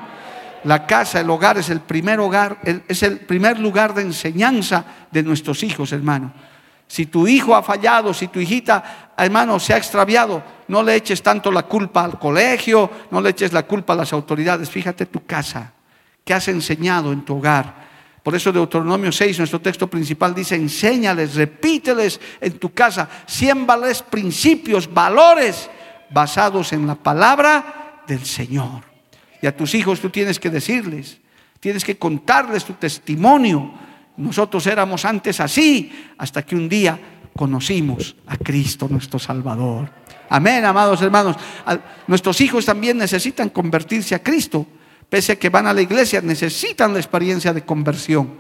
La 0.65 0.87
casa, 0.87 1.21
el 1.21 1.31
hogar 1.31 1.57
es 1.57 1.71
el 1.71 1.81
primer 1.81 2.21
hogar, 2.21 2.59
es 2.89 3.03
el 3.03 3.21
primer 3.21 3.59
lugar 3.59 3.95
de 3.95 4.03
enseñanza 4.03 4.85
de 5.11 5.23
nuestros 5.23 5.63
hijos, 5.63 5.93
hermano. 5.93 6.33
Si 6.89 7.07
tu 7.07 7.29
hijo 7.29 7.55
ha 7.55 7.63
fallado, 7.63 8.15
si 8.15 8.29
tu 8.29 8.41
hijita, 8.41 9.13
hermano, 9.17 9.61
se 9.61 9.75
ha 9.75 9.77
extraviado, 9.77 10.43
no 10.69 10.83
le 10.83 10.97
eches 10.97 11.23
tanto 11.23 11.53
la 11.53 11.65
culpa 11.65 12.05
al 12.05 12.19
colegio, 12.19 12.91
no 13.11 13.21
le 13.21 13.31
eches 13.31 13.53
la 13.53 13.65
culpa 13.65 13.93
a 13.93 13.97
las 13.97 14.13
autoridades. 14.13 14.71
Fíjate 14.71 15.07
tu 15.07 15.25
casa, 15.27 15.73
¿qué 16.25 16.33
has 16.33 16.49
enseñado 16.49 17.13
en 17.13 17.25
tu 17.25 17.37
hogar? 17.37 17.87
Por 18.23 18.35
eso 18.35 18.53
Deuteronomio 18.53 19.13
6, 19.13 19.39
nuestro 19.39 19.61
texto 19.61 19.87
principal 19.87 20.35
dice, 20.35 20.55
enséñales, 20.55 21.35
repíteles 21.35 22.21
en 22.41 22.59
tu 22.59 22.73
casa, 22.73 23.09
siémbales 23.27 24.03
principios, 24.03 24.93
valores 24.93 25.71
basados 26.11 26.73
en 26.73 26.87
la 26.87 26.95
palabra 26.95 28.03
del 28.07 28.25
Señor. 28.25 28.83
Y 29.41 29.47
a 29.47 29.57
tus 29.57 29.75
hijos 29.75 30.01
tú 30.01 30.11
tienes 30.11 30.39
que 30.39 30.51
decirles, 30.51 31.19
tienes 31.61 31.85
que 31.85 31.97
contarles 31.97 32.65
tu 32.65 32.75
testimonio. 32.75 33.73
Nosotros 34.19 34.67
éramos 34.67 35.05
antes 35.05 35.41
así, 35.41 35.93
hasta 36.19 36.43
que 36.43 36.57
un 36.57 36.69
día 36.69 36.99
conocimos 37.37 38.17
a 38.27 38.37
Cristo 38.37 38.89
nuestro 38.91 39.19
Salvador. 39.21 39.89
Amén, 40.29 40.65
amados 40.65 41.01
hermanos. 41.03 41.37
Nuestros 42.09 42.41
hijos 42.41 42.67
también 42.67 42.99
necesitan 42.99 43.49
convertirse 43.51 44.17
a 44.17 44.23
Cristo. 44.23 44.67
Pese 45.09 45.33
a 45.33 45.37
que 45.37 45.49
van 45.49 45.69
a 45.69 45.73
la 45.73 45.81
iglesia, 45.81 46.21
necesitan 46.21 46.93
la 46.93 46.99
experiencia 46.99 47.55
de 47.55 47.65
conversión. 47.65 48.35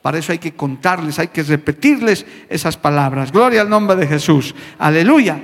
Para 0.00 0.18
eso 0.18 0.30
hay 0.30 0.38
que 0.38 0.54
contarles, 0.54 1.18
hay 1.18 1.28
que 1.28 1.42
repetirles 1.42 2.24
esas 2.48 2.76
palabras. 2.76 3.32
Gloria 3.32 3.62
al 3.62 3.68
nombre 3.68 3.96
de 3.96 4.06
Jesús. 4.06 4.54
Aleluya. 4.78 5.38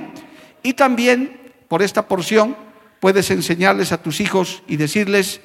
Y 0.62 0.74
también 0.74 1.52
por 1.66 1.82
esta 1.82 2.06
porción 2.06 2.56
puedes 3.00 3.30
enseñarles 3.30 3.90
a 3.90 4.00
tus 4.00 4.20
hijos 4.20 4.62
y 4.68 4.76
decirles, 4.76 5.40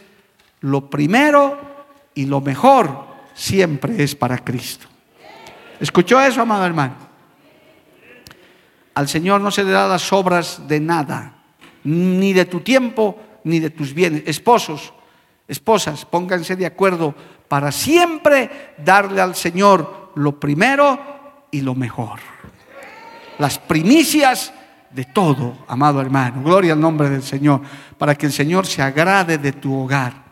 lo 0.61 0.89
primero 0.89 1.59
y 2.13 2.25
lo 2.25 2.41
mejor 2.41 3.14
siempre 3.35 4.01
es 4.01 4.15
para 4.15 4.39
Cristo. 4.39 4.87
¿Escuchó 5.79 6.19
eso, 6.19 6.41
amado 6.41 6.65
hermano? 6.65 6.95
Al 8.95 9.07
Señor 9.09 9.41
no 9.41 9.51
se 9.51 9.63
le 9.63 9.71
da 9.71 9.87
las 9.87 10.11
obras 10.13 10.67
de 10.67 10.79
nada, 10.79 11.35
ni 11.83 12.31
de 12.33 12.45
tu 12.45 12.61
tiempo, 12.61 13.19
ni 13.43 13.59
de 13.59 13.69
tus 13.69 13.93
bienes. 13.93 14.23
Esposos, 14.25 14.93
esposas, 15.47 16.05
pónganse 16.05 16.55
de 16.55 16.65
acuerdo 16.65 17.13
para 17.47 17.71
siempre 17.71 18.73
darle 18.77 19.21
al 19.21 19.35
Señor 19.35 20.13
lo 20.15 20.39
primero 20.39 21.47
y 21.51 21.61
lo 21.61 21.75
mejor. 21.75 22.19
Las 23.37 23.59
primicias 23.59 24.53
de 24.91 25.03
todo, 25.03 25.57
amado 25.67 25.99
hermano. 25.99 26.41
Gloria 26.41 26.71
al 26.71 26.79
nombre 26.79 27.09
del 27.09 27.21
Señor, 27.21 27.61
para 27.97 28.15
que 28.15 28.27
el 28.27 28.31
Señor 28.31 28.65
se 28.65 28.81
agrade 28.81 29.37
de 29.37 29.51
tu 29.51 29.77
hogar. 29.77 30.24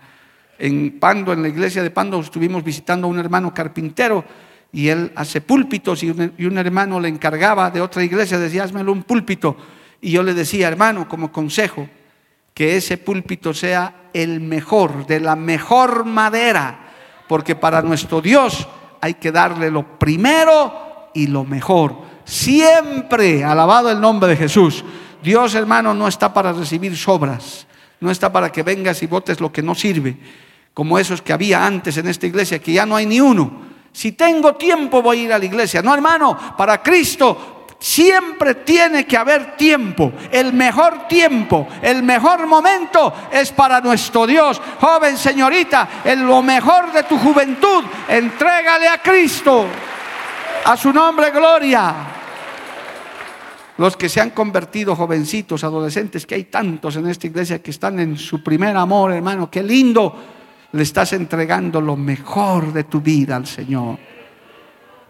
En 0.63 0.97
Pando, 0.97 1.33
en 1.33 1.41
la 1.41 1.49
iglesia 1.49 1.83
de 1.83 1.91
Pando, 1.91 2.21
estuvimos 2.21 2.63
visitando 2.63 3.05
a 3.05 3.09
un 3.09 3.19
hermano 3.19 3.53
carpintero 3.53 4.23
y 4.71 4.87
él 4.87 5.11
hace 5.13 5.41
púlpitos 5.41 6.01
y 6.03 6.09
un, 6.09 6.57
hermano 6.57 7.01
le 7.01 7.09
encargaba 7.09 7.69
de 7.69 7.81
otra 7.81 8.01
iglesia, 8.01 8.39
decía, 8.39 8.63
házmelo 8.63 8.93
un 8.93 9.03
púlpito. 9.03 9.57
Y 9.99 10.11
yo 10.11 10.23
le 10.23 10.33
decía, 10.33 10.69
hermano, 10.69 11.09
como 11.09 11.33
consejo, 11.33 11.89
que 12.53 12.77
ese 12.77 12.97
púlpito 12.97 13.53
sea 13.53 14.09
el 14.13 14.39
mejor, 14.39 15.05
de 15.05 15.19
la 15.19 15.35
mejor 15.35 16.05
madera, 16.05 16.93
porque 17.27 17.57
para 17.57 17.81
nuestro 17.81 18.21
Dios 18.21 18.65
hay 19.01 19.15
que 19.15 19.33
darle 19.33 19.69
lo 19.69 19.99
primero 19.99 21.09
y 21.13 21.27
lo 21.27 21.43
mejor. 21.43 21.97
Siempre, 22.23 23.43
alabado 23.43 23.91
el 23.91 23.99
nombre 23.99 24.29
de 24.29 24.37
Jesús. 24.37 24.85
Dios, 25.21 25.55
hermano, 25.55 25.93
no 25.93 26.07
está 26.07 26.33
para 26.33 26.53
recibir 26.53 26.95
sobras. 26.95 27.67
No 27.99 28.09
está 28.09 28.31
para 28.31 28.49
que 28.49 28.63
vengas 28.63 29.03
y 29.03 29.07
votes 29.07 29.41
lo 29.41 29.51
que 29.51 29.61
no 29.61 29.75
sirve. 29.75 30.17
Como 30.73 30.97
esos 30.97 31.21
que 31.21 31.33
había 31.33 31.65
antes 31.65 31.97
en 31.97 32.07
esta 32.07 32.25
iglesia, 32.25 32.59
que 32.59 32.73
ya 32.73 32.85
no 32.85 32.95
hay 32.95 33.05
ni 33.05 33.21
uno. 33.21 33.61
Si 33.91 34.13
tengo 34.13 34.55
tiempo 34.55 35.01
voy 35.01 35.19
a 35.19 35.23
ir 35.23 35.33
a 35.33 35.37
la 35.37 35.45
iglesia. 35.45 35.81
No, 35.81 35.93
hermano, 35.93 36.37
para 36.57 36.81
Cristo 36.81 37.65
siempre 37.83 38.55
tiene 38.55 39.05
que 39.05 39.17
haber 39.17 39.57
tiempo. 39.57 40.13
El 40.31 40.53
mejor 40.53 41.07
tiempo, 41.07 41.67
el 41.81 42.01
mejor 42.01 42.47
momento 42.47 43.13
es 43.29 43.51
para 43.51 43.81
nuestro 43.81 44.25
Dios. 44.25 44.61
Joven 44.79 45.17
señorita, 45.17 46.01
en 46.05 46.25
lo 46.25 46.41
mejor 46.41 46.93
de 46.93 47.03
tu 47.03 47.17
juventud, 47.17 47.83
entrégale 48.07 48.87
a 48.87 49.01
Cristo. 49.01 49.67
A 50.65 50.77
su 50.77 50.93
nombre, 50.93 51.29
gloria. 51.31 51.93
Los 53.77 53.97
que 53.97 54.07
se 54.07 54.21
han 54.21 54.29
convertido 54.29 54.95
jovencitos, 54.95 55.63
adolescentes, 55.65 56.25
que 56.25 56.35
hay 56.35 56.45
tantos 56.45 56.95
en 56.95 57.07
esta 57.07 57.27
iglesia 57.27 57.61
que 57.61 57.71
están 57.71 57.99
en 57.99 58.17
su 58.17 58.41
primer 58.41 58.77
amor, 58.77 59.11
hermano, 59.11 59.51
qué 59.51 59.61
lindo. 59.61 60.15
Le 60.73 60.83
estás 60.83 61.13
entregando 61.13 61.81
lo 61.81 61.95
mejor 61.95 62.73
de 62.73 62.83
tu 62.83 63.01
vida 63.01 63.35
al 63.35 63.47
Señor. 63.47 63.97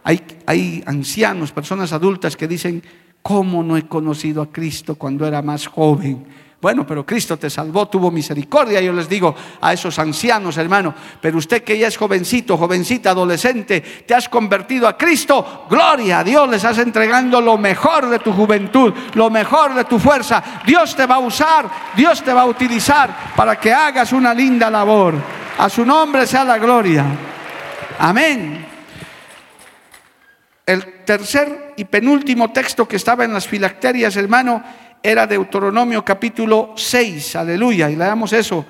Hay, 0.04 0.22
hay 0.46 0.84
ancianos, 0.86 1.52
personas 1.52 1.92
adultas 1.92 2.38
que 2.38 2.48
dicen, 2.48 2.84
¿cómo 3.22 3.64
no 3.64 3.76
he 3.76 3.88
conocido 3.88 4.42
a 4.42 4.52
Cristo 4.52 4.96
cuando 4.96 5.26
era 5.26 5.42
más 5.42 5.68
joven? 5.68 6.26
Bueno, 6.64 6.88
pero 6.88 7.06
Cristo 7.06 7.36
te 7.36 7.50
salvó, 7.50 7.90
tuvo 7.90 8.10
misericordia. 8.10 8.80
Yo 8.80 8.94
les 8.94 9.10
digo 9.10 9.36
a 9.60 9.74
esos 9.74 10.00
ancianos, 10.00 10.56
hermano, 10.56 10.94
pero 11.20 11.38
usted 11.38 11.62
que 11.62 11.78
ya 11.78 11.88
es 11.88 11.98
jovencito, 11.98 12.56
jovencita, 12.56 13.10
adolescente, 13.10 13.82
te 13.82 14.16
has 14.16 14.30
convertido 14.30 14.88
a 14.88 14.98
Cristo, 14.98 15.66
gloria 15.70 16.20
a 16.20 16.24
Dios, 16.24 16.50
le 16.50 16.56
estás 16.56 16.78
entregando 16.78 17.42
lo 17.42 17.58
mejor 17.58 18.10
de 18.10 18.20
tu 18.20 18.32
juventud, 18.32 18.94
lo 19.16 19.30
mejor 19.30 19.74
de 19.74 19.84
tu 19.84 20.00
fuerza. 20.00 20.42
Dios 20.66 20.96
te 20.96 21.06
va 21.06 21.16
a 21.16 21.20
usar, 21.20 21.70
Dios 21.98 22.24
te 22.24 22.32
va 22.32 22.44
a 22.44 22.46
utilizar 22.46 23.34
para 23.36 23.60
que 23.60 23.74
hagas 23.74 24.14
una 24.14 24.34
linda 24.34 24.70
labor. 24.70 25.43
A 25.58 25.70
su 25.70 25.86
nombre 25.86 26.26
sea 26.26 26.44
la 26.44 26.58
gloria. 26.58 27.06
Amén. 28.00 28.66
El 30.66 31.04
tercer 31.06 31.74
y 31.78 31.86
penúltimo 31.86 32.52
texto 32.52 32.88
que 32.88 32.96
estaba 32.96 33.24
en 33.26 33.34
las 33.34 33.48
filacterias, 33.48 34.16
hermano, 34.16 34.64
era 35.02 35.28
Deuteronomio 35.28 36.04
capítulo 36.04 36.74
6, 36.76 37.36
aleluya, 37.36 37.90
y 37.90 37.98
leamos 37.98 38.32
eso, 38.32 38.66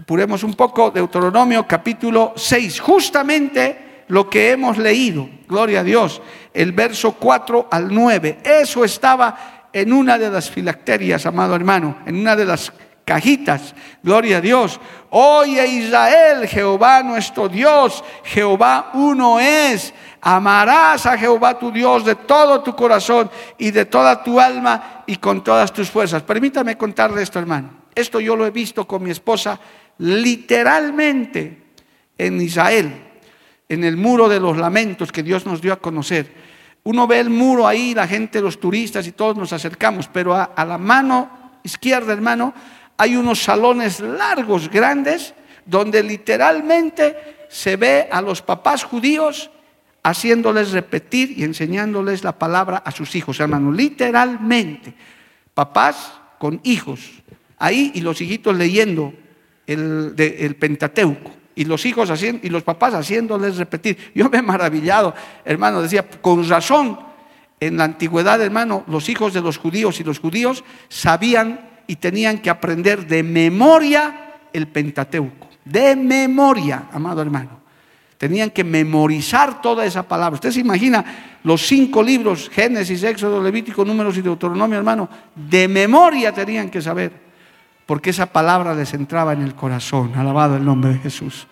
apuremos 0.00 0.42
un 0.42 0.54
poco, 0.54 0.90
Deuteronomio 0.90 1.66
capítulo 1.68 2.32
6, 2.34 2.80
justamente 2.80 4.04
lo 4.08 4.30
que 4.30 4.52
hemos 4.52 4.78
leído, 4.78 5.28
gloria 5.46 5.80
a 5.80 5.84
Dios, 5.84 6.22
el 6.54 6.72
verso 6.72 7.12
4 7.12 7.68
al 7.70 7.94
9, 7.94 8.38
eso 8.42 8.82
estaba 8.82 9.68
en 9.70 9.92
una 9.92 10.16
de 10.16 10.30
las 10.30 10.50
filacterias, 10.50 11.26
amado 11.26 11.54
hermano, 11.54 11.98
en 12.06 12.16
una 12.16 12.34
de 12.34 12.46
las 12.46 12.72
cajitas, 13.04 13.74
gloria 14.02 14.38
a 14.38 14.40
Dios. 14.40 14.80
Oye 15.10 15.66
Israel, 15.66 16.48
Jehová 16.48 17.02
nuestro 17.02 17.48
Dios, 17.48 18.02
Jehová 18.24 18.90
uno 18.94 19.38
es. 19.38 19.94
Amarás 20.20 21.04
a 21.04 21.18
Jehová 21.18 21.58
tu 21.58 21.70
Dios 21.70 22.04
de 22.04 22.14
todo 22.14 22.62
tu 22.62 22.74
corazón 22.74 23.30
y 23.58 23.70
de 23.70 23.84
toda 23.84 24.22
tu 24.22 24.40
alma 24.40 25.04
y 25.06 25.16
con 25.16 25.44
todas 25.44 25.72
tus 25.72 25.90
fuerzas. 25.90 26.22
Permítame 26.22 26.78
contarle 26.78 27.22
esto, 27.22 27.38
hermano. 27.38 27.84
Esto 27.94 28.20
yo 28.20 28.34
lo 28.34 28.46
he 28.46 28.50
visto 28.50 28.86
con 28.86 29.02
mi 29.02 29.10
esposa 29.10 29.60
literalmente 29.98 31.62
en 32.16 32.40
Israel, 32.40 32.92
en 33.68 33.84
el 33.84 33.96
muro 33.96 34.28
de 34.28 34.40
los 34.40 34.56
lamentos 34.56 35.12
que 35.12 35.22
Dios 35.22 35.46
nos 35.46 35.60
dio 35.60 35.72
a 35.72 35.80
conocer. 35.80 36.32
Uno 36.84 37.06
ve 37.06 37.20
el 37.20 37.30
muro 37.30 37.66
ahí, 37.66 37.94
la 37.94 38.06
gente, 38.06 38.40
los 38.40 38.58
turistas 38.58 39.06
y 39.06 39.12
todos 39.12 39.36
nos 39.36 39.52
acercamos, 39.52 40.08
pero 40.08 40.34
a, 40.34 40.44
a 40.44 40.64
la 40.64 40.78
mano 40.78 41.44
izquierda, 41.62 42.12
hermano, 42.12 42.54
hay 42.96 43.16
unos 43.16 43.42
salones 43.42 44.00
largos, 44.00 44.70
grandes, 44.70 45.34
donde 45.66 46.02
literalmente 46.02 47.46
se 47.48 47.76
ve 47.76 48.08
a 48.10 48.20
los 48.20 48.42
papás 48.42 48.84
judíos 48.84 49.50
haciéndoles 50.02 50.72
repetir 50.72 51.36
y 51.36 51.44
enseñándoles 51.44 52.22
la 52.22 52.38
palabra 52.38 52.78
a 52.78 52.90
sus 52.90 53.14
hijos, 53.16 53.40
hermano, 53.40 53.72
literalmente. 53.72 54.94
Papás 55.54 56.12
con 56.38 56.60
hijos, 56.62 57.00
ahí 57.58 57.92
y 57.94 58.00
los 58.00 58.20
hijitos 58.20 58.54
leyendo 58.54 59.14
el, 59.66 60.56
Pentateuco. 60.58 61.30
Y 61.56 61.64
los 61.64 61.86
hijos 61.86 62.10
haciendo, 62.10 62.46
y 62.46 62.50
los 62.50 62.64
papás 62.64 62.94
haciéndoles 62.94 63.56
repetir. 63.56 64.12
Yo 64.14 64.28
me 64.28 64.38
he 64.38 64.42
maravillado, 64.42 65.14
hermano, 65.44 65.80
decía, 65.80 66.04
con 66.20 66.46
razón, 66.48 66.98
en 67.60 67.76
la 67.78 67.84
antigüedad, 67.84 68.42
hermano, 68.42 68.84
los 68.88 69.08
hijos 69.08 69.32
de 69.32 69.40
los 69.40 69.56
judíos 69.56 70.00
y 70.00 70.04
los 70.04 70.18
judíos 70.18 70.64
sabían 70.88 71.73
y 71.86 71.96
tenían 71.96 72.38
que 72.38 72.50
aprender 72.50 73.06
de 73.06 73.22
memoria 73.22 74.32
el 74.52 74.68
Pentateuco. 74.68 75.48
De 75.64 75.96
memoria, 75.96 76.84
amado 76.92 77.22
hermano. 77.22 77.64
Tenían 78.18 78.50
que 78.50 78.64
memorizar 78.64 79.60
toda 79.60 79.84
esa 79.84 80.02
palabra. 80.02 80.34
Usted 80.34 80.50
se 80.50 80.60
imagina 80.60 81.04
los 81.42 81.66
cinco 81.66 82.02
libros, 82.02 82.48
Génesis, 82.50 83.02
Éxodo, 83.02 83.42
Levítico, 83.42 83.84
Números 83.84 84.16
y 84.16 84.22
Deuteronomio, 84.22 84.78
hermano, 84.78 85.08
de 85.34 85.68
memoria 85.68 86.32
tenían 86.32 86.70
que 86.70 86.80
saber, 86.80 87.12
porque 87.84 88.10
esa 88.10 88.26
palabra 88.26 88.74
les 88.74 88.94
entraba 88.94 89.32
en 89.34 89.42
el 89.42 89.54
corazón. 89.54 90.14
Alabado 90.16 90.56
el 90.56 90.64
nombre 90.64 90.94
de 90.94 91.00
Jesús. 91.00 91.46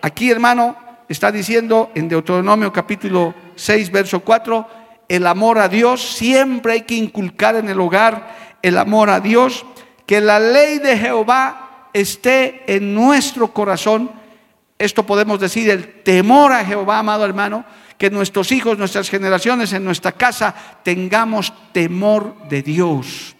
Aquí, 0.00 0.30
hermano, 0.30 0.76
está 1.08 1.30
diciendo 1.30 1.90
en 1.94 2.08
Deuteronomio 2.08 2.72
capítulo 2.72 3.34
6, 3.56 3.90
verso 3.90 4.20
4, 4.20 4.68
el 5.08 5.26
amor 5.26 5.58
a 5.58 5.68
Dios, 5.68 6.02
siempre 6.02 6.72
hay 6.72 6.82
que 6.82 6.94
inculcar 6.94 7.56
en 7.56 7.68
el 7.68 7.80
hogar 7.80 8.53
el 8.64 8.78
amor 8.78 9.10
a 9.10 9.20
Dios, 9.20 9.66
que 10.06 10.22
la 10.22 10.40
ley 10.40 10.78
de 10.78 10.96
Jehová 10.96 11.90
esté 11.92 12.64
en 12.66 12.94
nuestro 12.94 13.52
corazón, 13.52 14.10
esto 14.78 15.04
podemos 15.04 15.38
decir 15.38 15.68
el 15.68 16.02
temor 16.02 16.50
a 16.50 16.64
Jehová, 16.64 17.00
amado 17.00 17.26
hermano, 17.26 17.66
que 17.98 18.08
nuestros 18.08 18.50
hijos, 18.52 18.78
nuestras 18.78 19.10
generaciones, 19.10 19.74
en 19.74 19.84
nuestra 19.84 20.12
casa 20.12 20.54
tengamos 20.82 21.52
temor 21.72 22.48
de 22.48 22.62
Dios. 22.62 23.36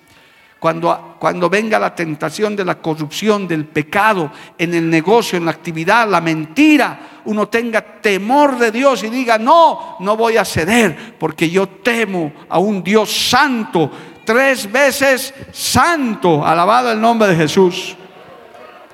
Cuando, 0.61 1.17
cuando, 1.19 1.49
venga 1.49 1.79
la 1.79 1.95
tentación 1.95 2.55
de 2.55 2.65
la 2.67 2.81
corrupción, 2.81 3.49
del 3.49 3.65
pecado, 3.65 4.31
en 4.59 4.75
el 4.75 4.91
negocio, 4.91 5.39
en 5.39 5.47
la 5.47 5.51
actividad, 5.53 6.09
la 6.09 6.21
mentira, 6.21 7.21
uno 7.25 7.49
tenga 7.49 7.81
temor 7.81 8.59
de 8.59 8.71
Dios 8.71 9.05
y 9.05 9.09
diga, 9.09 9.39
no, 9.39 9.97
no 10.01 10.17
voy 10.19 10.37
a 10.37 10.45
ceder, 10.45 11.17
porque 11.19 11.49
yo 11.49 11.67
temo 11.67 12.33
a 12.49 12.59
un 12.59 12.83
Dios 12.83 13.11
santo, 13.11 13.91
tres 14.25 14.71
veces 14.71 15.35
santo, 15.53 16.45
alabado 16.45 16.91
el 16.93 17.01
nombre 17.01 17.29
de 17.29 17.37
Jesús. 17.37 17.97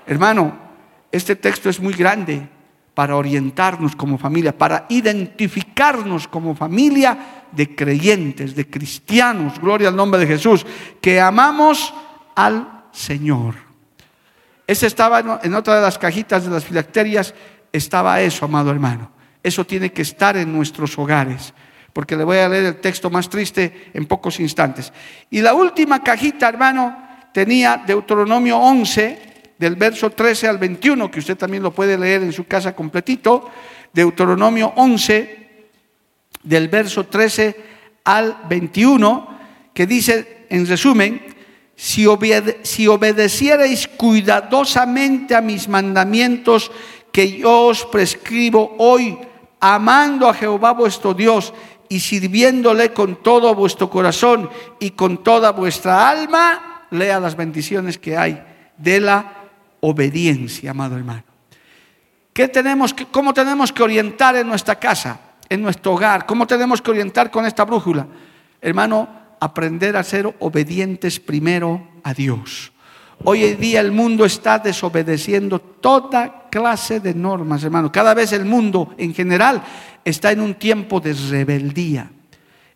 Hermano, 0.06 0.58
este 1.12 1.36
texto 1.36 1.68
es 1.68 1.80
muy 1.80 1.94
grande 1.94 2.48
para 2.94 3.16
orientarnos 3.16 3.96
como 3.96 4.18
familia, 4.18 4.56
para 4.56 4.86
identificarnos 4.88 6.28
como 6.28 6.54
familia 6.54 7.46
de 7.52 7.74
creyentes, 7.74 8.54
de 8.54 8.68
cristianos, 8.68 9.58
gloria 9.60 9.88
al 9.88 9.96
nombre 9.96 10.20
de 10.20 10.26
Jesús, 10.26 10.66
que 11.00 11.20
amamos 11.20 11.94
al 12.34 12.84
Señor. 12.92 13.54
Ese 14.66 14.86
estaba 14.86 15.40
en 15.42 15.54
otra 15.54 15.76
de 15.76 15.82
las 15.82 15.98
cajitas 15.98 16.44
de 16.44 16.50
las 16.50 16.64
filacterias, 16.64 17.34
estaba 17.72 18.20
eso, 18.20 18.44
amado 18.44 18.70
hermano. 18.70 19.10
Eso 19.42 19.64
tiene 19.64 19.92
que 19.92 20.02
estar 20.02 20.36
en 20.36 20.52
nuestros 20.52 20.98
hogares, 20.98 21.54
porque 21.92 22.16
le 22.16 22.24
voy 22.24 22.38
a 22.38 22.48
leer 22.48 22.64
el 22.64 22.80
texto 22.80 23.10
más 23.10 23.28
triste 23.28 23.90
en 23.94 24.06
pocos 24.06 24.40
instantes. 24.40 24.92
Y 25.30 25.40
la 25.40 25.54
última 25.54 26.02
cajita, 26.02 26.48
hermano, 26.48 26.96
tenía 27.32 27.82
Deuteronomio 27.86 28.58
11, 28.58 29.30
del 29.58 29.76
verso 29.76 30.10
13 30.10 30.48
al 30.48 30.58
21, 30.58 31.10
que 31.10 31.18
usted 31.18 31.36
también 31.36 31.62
lo 31.62 31.72
puede 31.72 31.98
leer 31.98 32.22
en 32.22 32.32
su 32.32 32.46
casa 32.46 32.74
completito, 32.74 33.50
Deuteronomio 33.92 34.72
11, 34.76 35.68
del 36.42 36.68
verso 36.68 37.06
13 37.06 37.56
al 38.04 38.38
21, 38.48 39.38
que 39.74 39.86
dice, 39.86 40.46
en 40.48 40.66
resumen, 40.66 41.22
si, 41.76 42.06
si 42.62 42.86
obedecierais 42.86 43.88
cuidadosamente 43.88 45.34
a 45.34 45.40
mis 45.40 45.68
mandamientos 45.68 46.70
que 47.12 47.38
yo 47.38 47.66
os 47.66 47.84
prescribo 47.84 48.76
hoy, 48.78 49.18
amando 49.60 50.28
a 50.28 50.34
Jehová 50.34 50.72
vuestro 50.72 51.12
Dios 51.14 51.52
y 51.90 51.98
sirviéndole 51.98 52.92
con 52.92 53.16
todo 53.16 53.52
vuestro 53.54 53.90
corazón 53.90 54.48
y 54.78 54.92
con 54.92 55.24
toda 55.24 55.50
vuestra 55.50 56.08
alma, 56.08 56.86
lea 56.90 57.18
las 57.18 57.36
bendiciones 57.36 57.98
que 57.98 58.16
hay 58.16 58.40
de 58.78 59.00
la 59.00 59.48
obediencia, 59.80 60.70
amado 60.70 60.96
hermano. 60.96 61.24
¿Qué 62.32 62.46
tenemos 62.46 62.94
que, 62.94 63.06
¿Cómo 63.06 63.34
tenemos 63.34 63.72
que 63.72 63.82
orientar 63.82 64.36
en 64.36 64.46
nuestra 64.46 64.76
casa, 64.76 65.18
en 65.48 65.62
nuestro 65.62 65.94
hogar? 65.94 66.26
¿Cómo 66.26 66.46
tenemos 66.46 66.80
que 66.80 66.92
orientar 66.92 67.28
con 67.28 67.44
esta 67.44 67.64
brújula? 67.64 68.06
Hermano, 68.62 69.08
aprender 69.40 69.96
a 69.96 70.04
ser 70.04 70.32
obedientes 70.38 71.18
primero 71.18 71.88
a 72.04 72.14
Dios. 72.14 72.70
Hoy 73.22 73.44
en 73.44 73.60
día 73.60 73.80
el 73.80 73.92
mundo 73.92 74.24
está 74.24 74.58
desobedeciendo 74.58 75.58
toda 75.58 76.48
clase 76.50 77.00
de 77.00 77.14
normas, 77.14 77.62
hermano. 77.62 77.92
Cada 77.92 78.14
vez 78.14 78.32
el 78.32 78.46
mundo 78.46 78.94
en 78.96 79.14
general 79.14 79.62
está 80.04 80.32
en 80.32 80.40
un 80.40 80.54
tiempo 80.54 81.00
de 81.00 81.12
rebeldía. 81.12 82.10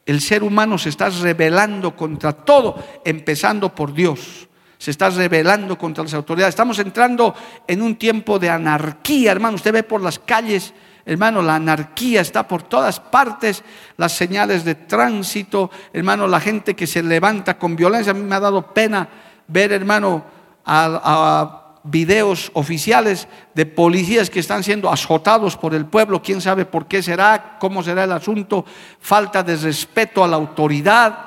El 0.05 0.21
ser 0.21 0.43
humano 0.43 0.77
se 0.77 0.91
está 0.91 1.09
rebelando 1.09 1.97
contra 1.97 2.33
todo, 2.33 2.77
empezando 3.05 3.75
por 3.75 3.95
Dios 3.95 4.49
se 4.77 4.91
está 4.91 5.09
rebelando 5.09 5.79
contra 5.79 6.05
las 6.05 6.13
autoridades. 6.13 6.53
Estamos 6.53 6.79
entrando 6.79 7.35
en 7.67 7.81
un 7.81 7.97
tiempo 7.97 8.39
de 8.39 8.51
anarquía, 8.51 9.33
hermano. 9.33 9.55
Usted 9.55 9.73
ve 9.73 9.83
por 9.83 10.03
las 10.03 10.19
calles, 10.19 10.75
hermano, 11.07 11.41
la 11.41 11.55
anarquía 11.55 12.21
está 12.21 12.47
por 12.47 12.65
todas 12.65 13.01
partes, 13.01 13.63
las 13.97 14.13
señales 14.13 14.63
de 14.63 14.75
tránsito, 14.75 15.71
hermano, 15.91 16.29
la 16.29 16.39
gente 16.39 16.75
que 16.75 16.87
se 16.87 17.03
levanta 17.03 17.57
con 17.57 17.77
violencia. 17.77 18.11
A 18.11 18.15
mí 18.15 18.25
me 18.25 18.35
ha 18.35 18.41
dado 18.41 18.75
pena 18.75 19.09
ver, 19.49 19.73
hermano, 19.73 20.25
a, 20.65 21.61
videos 21.87 22.51
oficiales 22.55 23.29
de 23.55 23.67
policías 23.67 24.31
que 24.31 24.41
están 24.41 24.65
siendo 24.65 24.91
azotados 24.91 25.55
por 25.55 25.75
el 25.75 25.85
pueblo, 25.85 26.23
quién 26.23 26.41
sabe 26.41 26.65
por 26.65 26.87
qué 26.87 27.03
será, 27.03 27.59
cómo 27.61 27.83
será 27.83 28.05
el 28.05 28.13
asunto, 28.13 28.65
falta 28.99 29.43
de 29.43 29.55
respeto 29.57 30.25
a 30.25 30.29
la 30.29 30.37
autoridad. 30.37 31.19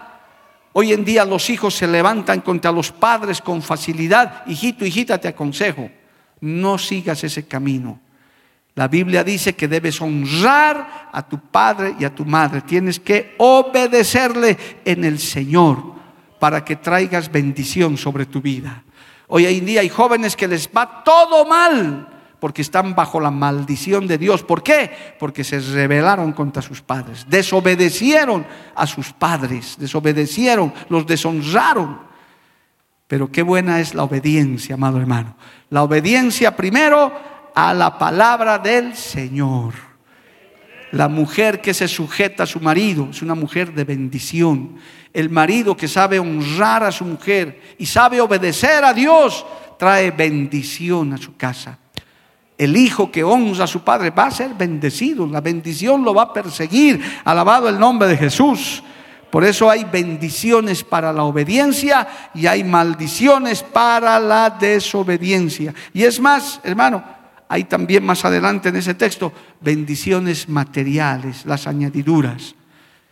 Hoy 0.74 0.94
en 0.94 1.06
día 1.06 1.26
los 1.26 1.52
hijos 1.52 1.76
se 1.76 1.88
levantan 1.88 2.42
contra 2.42 2.72
los 2.72 2.92
padres 2.92 3.40
con 3.40 3.62
facilidad. 3.62 4.44
Hijito, 4.48 4.84
hijita, 4.84 5.20
te 5.20 5.28
aconsejo, 5.28 5.92
no 6.42 6.80
sigas 6.80 7.24
ese 7.24 7.48
camino. 7.48 8.00
La 8.74 8.88
Biblia 8.88 9.24
dice 9.24 9.56
que 9.56 9.68
debes 9.68 10.02
honrar 10.02 11.10
a 11.12 11.28
tu 11.28 11.40
padre 11.40 11.96
y 12.00 12.06
a 12.06 12.14
tu 12.14 12.26
madre. 12.26 12.62
Tienes 12.62 13.00
que 13.00 13.36
obedecerle 13.38 14.58
en 14.86 15.04
el 15.04 15.20
Señor 15.20 15.97
para 16.40 16.64
que 16.64 16.76
traigas 16.76 17.32
bendición 17.32 17.98
sobre 17.98 18.26
tu 18.26 18.42
vida. 18.42 18.84
Hoy 19.28 19.46
en 19.46 19.66
día 19.66 19.82
hay 19.82 19.90
jóvenes 19.90 20.36
que 20.36 20.48
les 20.48 20.70
va 20.70 21.04
todo 21.04 21.46
mal 21.46 22.08
porque 22.40 22.62
están 22.62 22.96
bajo 22.96 23.20
la 23.20 23.32
maldición 23.32 24.08
de 24.08 24.18
Dios. 24.18 24.44
¿Por 24.44 24.64
qué? 24.64 24.92
Porque 25.20 25.44
se 25.44 25.60
rebelaron 25.60 26.34
contra 26.34 26.62
sus 26.62 26.82
padres, 26.82 27.26
desobedecieron 27.28 28.46
a 28.76 28.88
sus 28.88 29.12
padres, 29.12 29.76
desobedecieron, 29.80 30.74
los 30.90 31.06
deshonraron. 31.06 32.00
Pero 33.08 33.32
qué 33.32 33.42
buena 33.42 33.80
es 33.80 33.96
la 33.96 34.04
obediencia, 34.04 34.76
amado 34.76 35.00
hermano. 35.00 35.36
La 35.70 35.84
obediencia 35.84 36.56
primero 36.56 37.12
a 37.56 37.74
la 37.74 37.98
palabra 37.98 38.60
del 38.60 38.96
Señor. 38.96 39.74
La 40.92 41.08
mujer 41.08 41.62
que 41.62 41.74
se 41.74 41.88
sujeta 41.88 42.44
a 42.44 42.48
su 42.48 42.60
marido 42.60 43.08
es 43.10 43.22
una 43.22 43.36
mujer 43.36 43.74
de 43.74 43.84
bendición. 43.84 44.78
El 45.18 45.32
marido 45.32 45.76
que 45.76 45.88
sabe 45.88 46.20
honrar 46.20 46.84
a 46.84 46.92
su 46.92 47.04
mujer 47.04 47.76
y 47.80 47.88
sabe 47.88 48.22
obedecer 48.22 48.86
a 48.86 48.94
Dios 48.94 49.44
trae 49.80 50.12
bendición 50.12 51.12
a 51.12 51.18
su 51.18 51.36
casa. 51.36 51.80
El 52.56 52.78
hijo 52.78 53.12
que 53.12 53.24
honra 53.24 53.64
a 53.64 53.68
su 53.68 53.84
padre 53.84 54.12
va 54.12 54.28
a 54.28 54.32
ser 54.32 54.54
bendecido. 54.54 55.26
La 55.26 55.42
bendición 55.42 56.04
lo 56.04 56.14
va 56.14 56.22
a 56.22 56.34
perseguir. 56.34 57.02
Alabado 57.24 57.68
el 57.68 57.80
nombre 57.80 58.08
de 58.08 58.16
Jesús. 58.16 58.84
Por 59.32 59.44
eso 59.44 59.72
hay 59.72 59.86
bendiciones 59.86 60.84
para 60.84 61.12
la 61.12 61.24
obediencia 61.24 62.08
y 62.36 62.46
hay 62.46 62.64
maldiciones 62.64 63.64
para 63.64 64.20
la 64.20 64.52
desobediencia. 64.52 65.74
Y 65.96 66.04
es 66.04 66.20
más, 66.20 66.62
hermano, 66.64 67.04
hay 67.50 67.64
también 67.64 68.06
más 68.06 68.24
adelante 68.24 68.70
en 68.70 68.76
ese 68.76 68.94
texto 68.94 69.34
bendiciones 69.62 70.48
materiales, 70.48 71.44
las 71.48 71.66
añadiduras. 71.66 72.54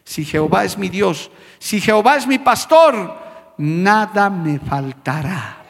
Si 0.06 0.24
Jehová 0.24 0.64
es 0.64 0.78
mi 0.78 0.88
Dios, 0.88 1.30
si 1.60 1.82
Jehová 1.82 2.16
es 2.16 2.26
mi 2.26 2.40
pastor, 2.40 3.54
nada 3.58 4.30
me 4.30 4.60
faltará 4.60 5.66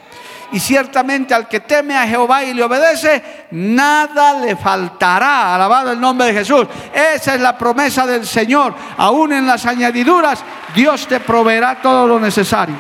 y 0.56 0.60
ciertamente 0.60 1.34
al 1.34 1.50
que 1.50 1.60
teme 1.60 1.98
a 1.98 2.08
Jehová 2.08 2.44
y 2.46 2.54
le 2.54 2.64
obedece, 2.64 3.48
nada 3.52 4.40
le 4.40 4.56
faltará. 4.56 5.54
Alabado 5.56 5.92
el 5.92 6.00
nombre 6.00 6.28
de 6.28 6.34
Jesús. 6.34 6.66
Esa 6.94 7.36
es 7.36 7.42
la 7.42 7.58
promesa 7.58 8.06
del 8.06 8.26
Señor. 8.26 8.74
Aún 8.98 9.34
en 9.34 9.46
las 9.46 9.66
añadiduras, 9.66 10.44
Dios 10.74 11.08
te 11.08 11.20
proveerá 11.20 11.82
todo 11.82 12.08
lo 12.08 12.20
necesario. 12.22 12.78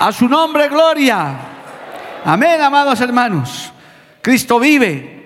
A 0.00 0.10
su 0.10 0.28
nombre, 0.28 0.68
gloria. 0.68 1.36
Amén, 2.24 2.60
amados 2.60 3.00
hermanos. 3.00 3.72
Cristo 4.20 4.58
vive. 4.58 5.19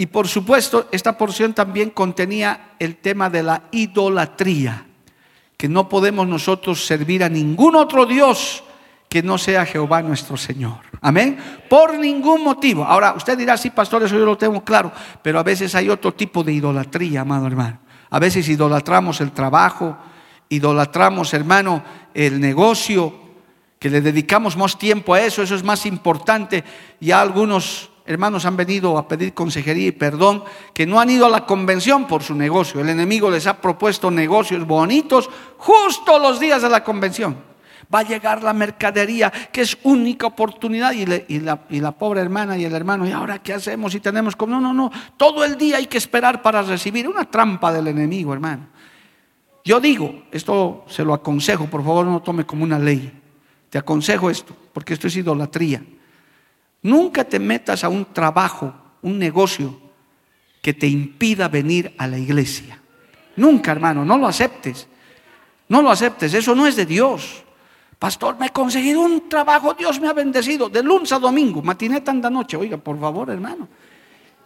Y 0.00 0.06
por 0.06 0.26
supuesto, 0.28 0.88
esta 0.92 1.18
porción 1.18 1.52
también 1.52 1.90
contenía 1.90 2.70
el 2.78 2.96
tema 2.96 3.28
de 3.28 3.42
la 3.42 3.64
idolatría 3.70 4.86
que 5.58 5.68
no 5.68 5.90
podemos 5.90 6.26
nosotros 6.26 6.86
servir 6.86 7.22
a 7.22 7.28
ningún 7.28 7.76
otro 7.76 8.06
Dios 8.06 8.64
que 9.10 9.22
no 9.22 9.36
sea 9.36 9.66
Jehová 9.66 10.00
nuestro 10.00 10.38
Señor. 10.38 10.78
Amén. 11.02 11.38
Por 11.68 11.98
ningún 11.98 12.42
motivo. 12.42 12.82
Ahora, 12.82 13.12
usted 13.12 13.36
dirá, 13.36 13.58
sí, 13.58 13.68
pastor, 13.68 14.02
eso 14.02 14.16
yo 14.16 14.24
lo 14.24 14.38
tengo 14.38 14.64
claro, 14.64 14.90
pero 15.20 15.38
a 15.38 15.42
veces 15.42 15.74
hay 15.74 15.90
otro 15.90 16.14
tipo 16.14 16.42
de 16.42 16.54
idolatría, 16.54 17.20
amado 17.20 17.46
hermano. 17.46 17.80
A 18.08 18.18
veces 18.18 18.48
idolatramos 18.48 19.20
el 19.20 19.32
trabajo, 19.32 19.98
idolatramos, 20.48 21.34
hermano, 21.34 21.84
el 22.14 22.40
negocio, 22.40 23.20
que 23.78 23.90
le 23.90 24.00
dedicamos 24.00 24.56
más 24.56 24.78
tiempo 24.78 25.12
a 25.12 25.20
eso, 25.20 25.42
eso 25.42 25.56
es 25.56 25.62
más 25.62 25.84
importante. 25.84 26.64
Ya 27.00 27.20
algunos 27.20 27.89
hermanos 28.06 28.44
han 28.44 28.56
venido 28.56 28.98
a 28.98 29.06
pedir 29.06 29.34
consejería 29.34 29.88
y 29.88 29.92
perdón, 29.92 30.44
que 30.74 30.86
no 30.86 31.00
han 31.00 31.10
ido 31.10 31.26
a 31.26 31.30
la 31.30 31.46
convención 31.46 32.06
por 32.06 32.22
su 32.22 32.34
negocio. 32.34 32.80
El 32.80 32.88
enemigo 32.88 33.30
les 33.30 33.46
ha 33.46 33.60
propuesto 33.60 34.10
negocios 34.10 34.66
bonitos 34.66 35.28
justo 35.56 36.18
los 36.18 36.40
días 36.40 36.62
de 36.62 36.68
la 36.68 36.82
convención. 36.82 37.36
Va 37.92 38.00
a 38.00 38.04
llegar 38.04 38.42
la 38.42 38.52
mercadería, 38.52 39.30
que 39.30 39.62
es 39.62 39.76
única 39.82 40.28
oportunidad, 40.28 40.92
y, 40.92 41.40
la, 41.40 41.92
pobre 41.92 42.20
hermana 42.20 42.56
y 42.56 42.64
el 42.64 42.72
hermano, 42.72 43.06
¿y 43.06 43.10
ahora 43.10 43.40
qué 43.40 43.54
hacemos 43.54 43.92
si 43.92 44.00
tenemos 44.00 44.36
como? 44.36 44.52
No, 44.54 44.60
no, 44.60 44.72
no, 44.72 44.92
todo 45.16 45.44
el 45.44 45.58
día 45.58 45.78
hay 45.78 45.86
que 45.86 45.98
esperar 45.98 46.40
para 46.40 46.62
recibir. 46.62 47.08
Una 47.08 47.28
trampa 47.28 47.72
del 47.72 47.88
enemigo, 47.88 48.32
hermano. 48.32 48.68
Yo 49.64 49.80
digo, 49.80 50.22
esto 50.30 50.84
se 50.88 51.04
lo 51.04 51.14
aconsejo, 51.14 51.66
por 51.66 51.84
favor 51.84 52.06
no 52.06 52.22
tome 52.22 52.46
como 52.46 52.64
una 52.64 52.78
ley. 52.78 53.12
te 53.68 53.78
aconsejo 53.78 54.30
esto, 54.30 54.56
porque 54.72 54.94
esto 54.94 55.08
es 55.08 55.16
idolatría. 55.16 55.82
Nunca 56.82 57.24
te 57.24 57.38
metas 57.38 57.84
a 57.84 57.88
un 57.88 58.06
trabajo, 58.06 58.74
un 59.02 59.18
negocio 59.18 59.78
que 60.62 60.74
te 60.74 60.86
impida 60.86 61.48
venir 61.48 61.94
a 61.98 62.06
la 62.06 62.18
iglesia. 62.18 62.80
Nunca, 63.36 63.72
hermano, 63.72 64.04
no 64.04 64.18
lo 64.18 64.26
aceptes. 64.26 64.86
No 65.68 65.82
lo 65.82 65.90
aceptes, 65.90 66.34
eso 66.34 66.54
no 66.54 66.66
es 66.66 66.76
de 66.76 66.84
Dios. 66.84 67.44
Pastor, 67.98 68.38
me 68.38 68.46
he 68.46 68.50
conseguido 68.50 69.02
un 69.02 69.28
trabajo, 69.28 69.74
Dios 69.74 70.00
me 70.00 70.08
ha 70.08 70.12
bendecido, 70.12 70.68
de 70.68 70.82
lunes 70.82 71.12
a 71.12 71.18
domingo, 71.18 71.62
matineta 71.62 72.10
anda 72.10 72.30
noche, 72.30 72.56
oiga, 72.56 72.76
por 72.78 72.98
favor, 72.98 73.30
hermano. 73.30 73.68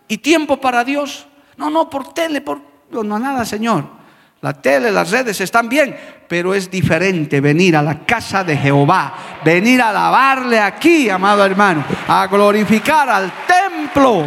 ¿Y 0.08 0.18
tiempo 0.18 0.60
para 0.60 0.84
Dios? 0.84 1.26
No, 1.56 1.70
no, 1.70 1.88
por 1.88 2.12
tele, 2.12 2.40
por... 2.40 2.60
No, 2.90 3.18
nada, 3.18 3.44
Señor. 3.44 4.03
La 4.44 4.52
tele, 4.52 4.92
las 4.92 5.10
redes 5.10 5.40
están 5.40 5.70
bien, 5.70 5.96
pero 6.28 6.52
es 6.52 6.70
diferente 6.70 7.40
venir 7.40 7.74
a 7.78 7.82
la 7.82 8.04
casa 8.04 8.44
de 8.44 8.54
Jehová, 8.54 9.40
venir 9.42 9.80
a 9.80 9.88
alabarle 9.88 10.60
aquí, 10.60 11.08
amado 11.08 11.42
hermano, 11.46 11.82
a 12.06 12.26
glorificar 12.26 13.08
al 13.08 13.32
templo. 13.46 14.26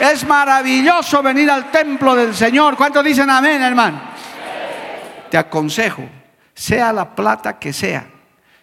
Es 0.00 0.26
maravilloso 0.26 1.22
venir 1.22 1.48
al 1.48 1.70
templo 1.70 2.16
del 2.16 2.34
Señor. 2.34 2.76
¿Cuántos 2.76 3.04
dicen 3.04 3.30
amén, 3.30 3.62
hermano? 3.62 4.00
Te 5.30 5.38
aconsejo, 5.38 6.02
sea 6.52 6.92
la 6.92 7.14
plata 7.14 7.56
que 7.56 7.72
sea, 7.72 8.04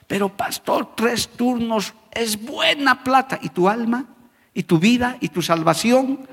pero 0.05 0.27
pastor, 0.27 0.95
tres 0.97 1.29
turnos 1.29 1.93
es 2.11 2.37
buena 2.37 3.01
plata. 3.01 3.39
¿Y 3.41 3.47
tu 3.47 3.69
alma? 3.69 4.03
¿Y 4.53 4.63
tu 4.63 4.79
vida? 4.79 5.15
¿Y 5.21 5.29
tu 5.29 5.41
salvación? 5.41 6.27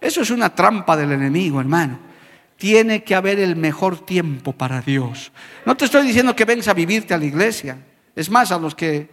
Eso 0.00 0.22
es 0.22 0.30
una 0.30 0.54
trampa 0.54 0.96
del 0.96 1.10
enemigo, 1.10 1.60
hermano. 1.60 2.05
Tiene 2.56 3.04
que 3.04 3.14
haber 3.14 3.38
el 3.38 3.56
mejor 3.56 4.04
tiempo 4.04 4.52
para 4.52 4.80
Dios. 4.80 5.32
No 5.64 5.76
te 5.76 5.84
estoy 5.84 6.06
diciendo 6.06 6.34
que 6.34 6.44
vengas 6.44 6.68
a 6.68 6.74
vivirte 6.74 7.12
a 7.12 7.18
la 7.18 7.24
iglesia. 7.24 7.78
Es 8.14 8.30
más, 8.30 8.50
a 8.50 8.58
los 8.58 8.74
que 8.74 9.08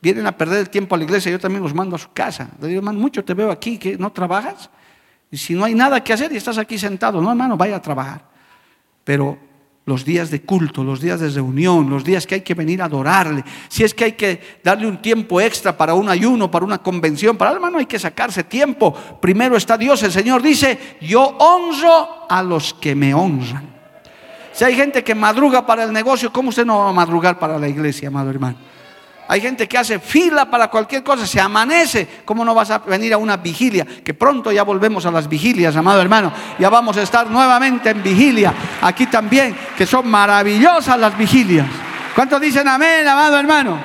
vienen 0.00 0.26
a 0.26 0.36
perder 0.36 0.60
el 0.60 0.70
tiempo 0.70 0.94
a 0.94 0.98
la 0.98 1.04
iglesia, 1.04 1.30
yo 1.30 1.38
también 1.38 1.62
los 1.62 1.74
mando 1.74 1.96
a 1.96 1.98
su 1.98 2.12
casa. 2.12 2.50
Le 2.60 2.68
digo, 2.68 2.78
hermano, 2.78 2.98
mucho 2.98 3.24
te 3.24 3.34
veo 3.34 3.50
aquí, 3.50 3.78
que 3.78 3.96
no 3.96 4.10
trabajas. 4.10 4.68
Y 5.30 5.36
si 5.36 5.54
no 5.54 5.64
hay 5.64 5.74
nada 5.74 6.02
que 6.02 6.12
hacer 6.12 6.32
y 6.32 6.36
estás 6.36 6.58
aquí 6.58 6.78
sentado, 6.78 7.20
no, 7.20 7.30
hermano, 7.30 7.56
vaya 7.56 7.76
a 7.76 7.82
trabajar. 7.82 8.22
Pero 9.04 9.38
los 9.88 10.04
días 10.04 10.30
de 10.30 10.42
culto, 10.42 10.84
los 10.84 11.00
días 11.00 11.18
de 11.18 11.30
reunión, 11.30 11.88
los 11.88 12.04
días 12.04 12.26
que 12.26 12.34
hay 12.34 12.40
que 12.42 12.52
venir 12.52 12.82
a 12.82 12.84
adorarle, 12.84 13.42
si 13.68 13.84
es 13.84 13.94
que 13.94 14.04
hay 14.04 14.12
que 14.12 14.58
darle 14.62 14.86
un 14.86 15.00
tiempo 15.00 15.40
extra 15.40 15.74
para 15.74 15.94
un 15.94 16.10
ayuno, 16.10 16.50
para 16.50 16.66
una 16.66 16.76
convención, 16.76 17.38
para 17.38 17.52
el 17.52 17.56
hermano 17.56 17.78
hay 17.78 17.86
que 17.86 17.98
sacarse 17.98 18.44
tiempo. 18.44 18.92
Primero 19.18 19.56
está 19.56 19.78
Dios, 19.78 20.02
el 20.02 20.12
Señor 20.12 20.42
dice, 20.42 20.98
yo 21.00 21.22
honro 21.22 22.26
a 22.28 22.42
los 22.42 22.74
que 22.74 22.94
me 22.94 23.14
honran. 23.14 23.66
Si 24.52 24.62
hay 24.62 24.74
gente 24.74 25.02
que 25.02 25.14
madruga 25.14 25.64
para 25.64 25.84
el 25.84 25.92
negocio, 25.92 26.30
¿cómo 26.30 26.50
usted 26.50 26.66
no 26.66 26.80
va 26.80 26.90
a 26.90 26.92
madrugar 26.92 27.38
para 27.38 27.58
la 27.58 27.66
iglesia, 27.66 28.08
amado 28.08 28.28
hermano? 28.28 28.67
Hay 29.30 29.42
gente 29.42 29.68
que 29.68 29.76
hace 29.76 29.98
fila 29.98 30.50
para 30.50 30.68
cualquier 30.68 31.02
cosa, 31.02 31.26
se 31.26 31.38
amanece. 31.38 32.08
¿Cómo 32.24 32.46
no 32.46 32.54
vas 32.54 32.70
a 32.70 32.78
venir 32.78 33.12
a 33.12 33.18
una 33.18 33.36
vigilia? 33.36 33.84
Que 33.84 34.14
pronto 34.14 34.50
ya 34.50 34.62
volvemos 34.62 35.04
a 35.04 35.10
las 35.10 35.28
vigilias, 35.28 35.76
amado 35.76 36.00
hermano. 36.00 36.32
Ya 36.58 36.70
vamos 36.70 36.96
a 36.96 37.02
estar 37.02 37.30
nuevamente 37.30 37.90
en 37.90 38.02
vigilia. 38.02 38.54
Aquí 38.80 39.06
también, 39.06 39.54
que 39.76 39.84
son 39.84 40.08
maravillosas 40.08 40.98
las 40.98 41.16
vigilias. 41.16 41.66
¿Cuántos 42.14 42.40
dicen 42.40 42.66
amén, 42.66 43.06
amado 43.06 43.38
hermano? 43.38 43.78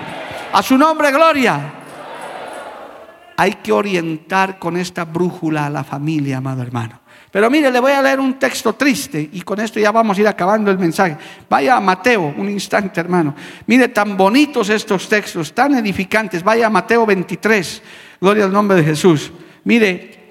A 0.54 0.64
su 0.64 0.78
nombre, 0.78 1.12
gloria. 1.12 1.60
Hay 3.36 3.56
que 3.56 3.74
orientar 3.74 4.58
con 4.60 4.78
esta 4.78 5.04
brújula 5.04 5.66
a 5.66 5.70
la 5.70 5.84
familia, 5.84 6.38
amado 6.38 6.62
hermano. 6.62 7.03
Pero 7.34 7.50
mire, 7.50 7.72
le 7.72 7.80
voy 7.80 7.92
a 7.92 8.00
leer 8.00 8.20
un 8.20 8.38
texto 8.38 8.74
triste 8.74 9.28
y 9.34 9.42
con 9.42 9.60
esto 9.60 9.80
ya 9.80 9.92
vamos 9.92 10.16
a 10.16 10.22
ir 10.22 10.28
acabando 10.28 10.70
el 10.70 10.78
mensaje. 10.78 11.18
Vaya 11.50 11.78
a 11.78 11.80
Mateo, 11.80 12.32
un 12.38 12.48
instante 12.48 13.00
hermano. 13.00 13.34
Mire, 13.66 13.88
tan 13.88 14.16
bonitos 14.16 14.70
estos 14.70 15.10
textos, 15.10 15.52
tan 15.52 15.74
edificantes. 15.74 16.44
Vaya 16.44 16.68
a 16.68 16.70
Mateo 16.70 17.08
23, 17.08 17.82
gloria 18.22 18.44
al 18.44 18.54
nombre 18.54 18.78
de 18.78 18.84
Jesús. 18.84 19.32
Mire, 19.64 20.28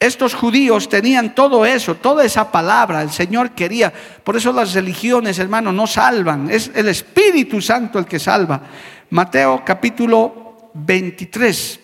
estos 0.00 0.32
judíos 0.32 0.88
tenían 0.88 1.34
todo 1.34 1.66
eso, 1.66 1.96
toda 1.96 2.24
esa 2.24 2.50
palabra, 2.50 3.02
el 3.02 3.10
Señor 3.10 3.50
quería. 3.50 3.92
Por 4.24 4.38
eso 4.38 4.54
las 4.54 4.72
religiones, 4.72 5.38
hermano, 5.38 5.70
no 5.70 5.86
salvan. 5.86 6.48
Es 6.50 6.70
el 6.74 6.88
Espíritu 6.88 7.60
Santo 7.60 7.98
el 7.98 8.06
que 8.06 8.18
salva. 8.18 8.62
Mateo 9.10 9.62
capítulo 9.66 10.70
23. 10.72 11.80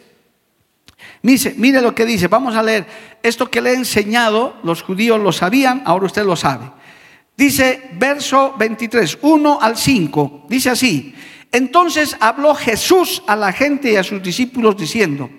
Mire, 1.23 1.81
lo 1.81 1.95
que 1.95 2.05
dice, 2.05 2.27
vamos 2.27 2.57
a 2.57 2.63
leer. 2.63 2.87
Esto 3.23 3.51
que 3.51 3.61
le 3.61 3.71
he 3.71 3.75
enseñado, 3.75 4.57
los 4.65 4.83
judíos 4.83 5.21
lo 5.21 5.31
sabían, 5.31 5.83
ahora 5.85 6.07
usted 6.07 6.25
lo 6.25 6.35
sabe. 6.35 6.71
Dice 7.37 7.91
verso 7.95 8.55
23, 8.59 9.19
1 9.23 9.59
al 9.61 9.77
5, 9.77 10.47
dice 10.49 10.71
así. 10.71 11.15
Entonces 11.51 12.17
habló 12.19 12.55
Jesús 12.55 13.23
a 13.27 13.37
la 13.37 13.53
gente 13.53 13.93
y 13.93 13.97
a 13.97 14.03
sus 14.03 14.23
discípulos 14.23 14.77
diciendo, 14.77 15.31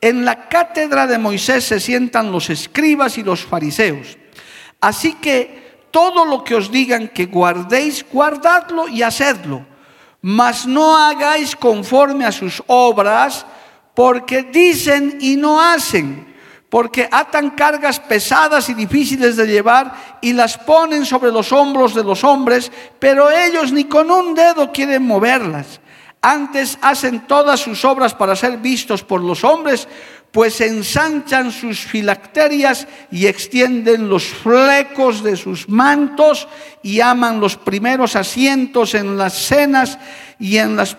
en 0.00 0.24
la 0.24 0.48
cátedra 0.48 1.06
de 1.06 1.18
Moisés 1.18 1.64
se 1.64 1.80
sientan 1.80 2.30
los 2.30 2.50
escribas 2.50 3.18
y 3.18 3.24
los 3.24 3.44
fariseos. 3.44 4.16
Así 4.80 5.14
que 5.14 5.86
todo 5.90 6.24
lo 6.24 6.44
que 6.44 6.54
os 6.54 6.70
digan 6.70 7.08
que 7.08 7.26
guardéis, 7.26 8.06
guardadlo 8.10 8.86
y 8.88 9.02
hacedlo. 9.02 9.66
Mas 10.20 10.66
no 10.66 10.96
hagáis 10.96 11.56
conforme 11.56 12.24
a 12.24 12.32
sus 12.32 12.62
obras, 12.66 13.44
porque 13.98 14.44
dicen 14.44 15.18
y 15.20 15.34
no 15.34 15.60
hacen, 15.60 16.32
porque 16.70 17.08
atan 17.10 17.50
cargas 17.50 17.98
pesadas 17.98 18.68
y 18.68 18.74
difíciles 18.74 19.36
de 19.36 19.44
llevar 19.44 19.92
y 20.20 20.34
las 20.34 20.56
ponen 20.56 21.04
sobre 21.04 21.32
los 21.32 21.50
hombros 21.50 21.96
de 21.96 22.04
los 22.04 22.22
hombres, 22.22 22.70
pero 23.00 23.28
ellos 23.28 23.72
ni 23.72 23.86
con 23.86 24.08
un 24.12 24.36
dedo 24.36 24.70
quieren 24.70 25.02
moverlas. 25.02 25.80
Antes 26.22 26.78
hacen 26.80 27.26
todas 27.26 27.58
sus 27.58 27.84
obras 27.84 28.14
para 28.14 28.36
ser 28.36 28.58
vistos 28.58 29.02
por 29.02 29.20
los 29.20 29.42
hombres, 29.42 29.88
pues 30.32 30.60
ensanchan 30.60 31.50
sus 31.50 31.80
filacterias 31.80 32.86
y 33.10 33.26
extienden 33.26 34.08
los 34.08 34.24
flecos 34.24 35.22
de 35.22 35.36
sus 35.36 35.68
mantos 35.68 36.48
y 36.82 37.00
aman 37.00 37.40
los 37.40 37.56
primeros 37.56 38.14
asientos 38.14 38.94
en 38.94 39.16
las 39.16 39.34
cenas 39.34 39.98
y 40.38 40.58
en 40.58 40.76
las, 40.76 40.94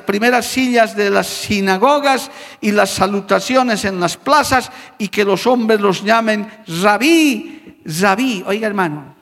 primeras 0.00 0.46
sillas 0.46 0.96
de 0.96 1.10
las 1.10 1.28
sinagogas 1.28 2.30
y 2.60 2.72
las 2.72 2.90
salutaciones 2.90 3.84
en 3.84 4.00
las 4.00 4.16
plazas 4.16 4.70
y 4.98 5.08
que 5.08 5.24
los 5.24 5.46
hombres 5.46 5.80
los 5.80 6.02
llamen 6.02 6.50
rabí, 6.82 7.80
rabí. 7.84 8.42
Oiga 8.46 8.66
hermano, 8.66 9.14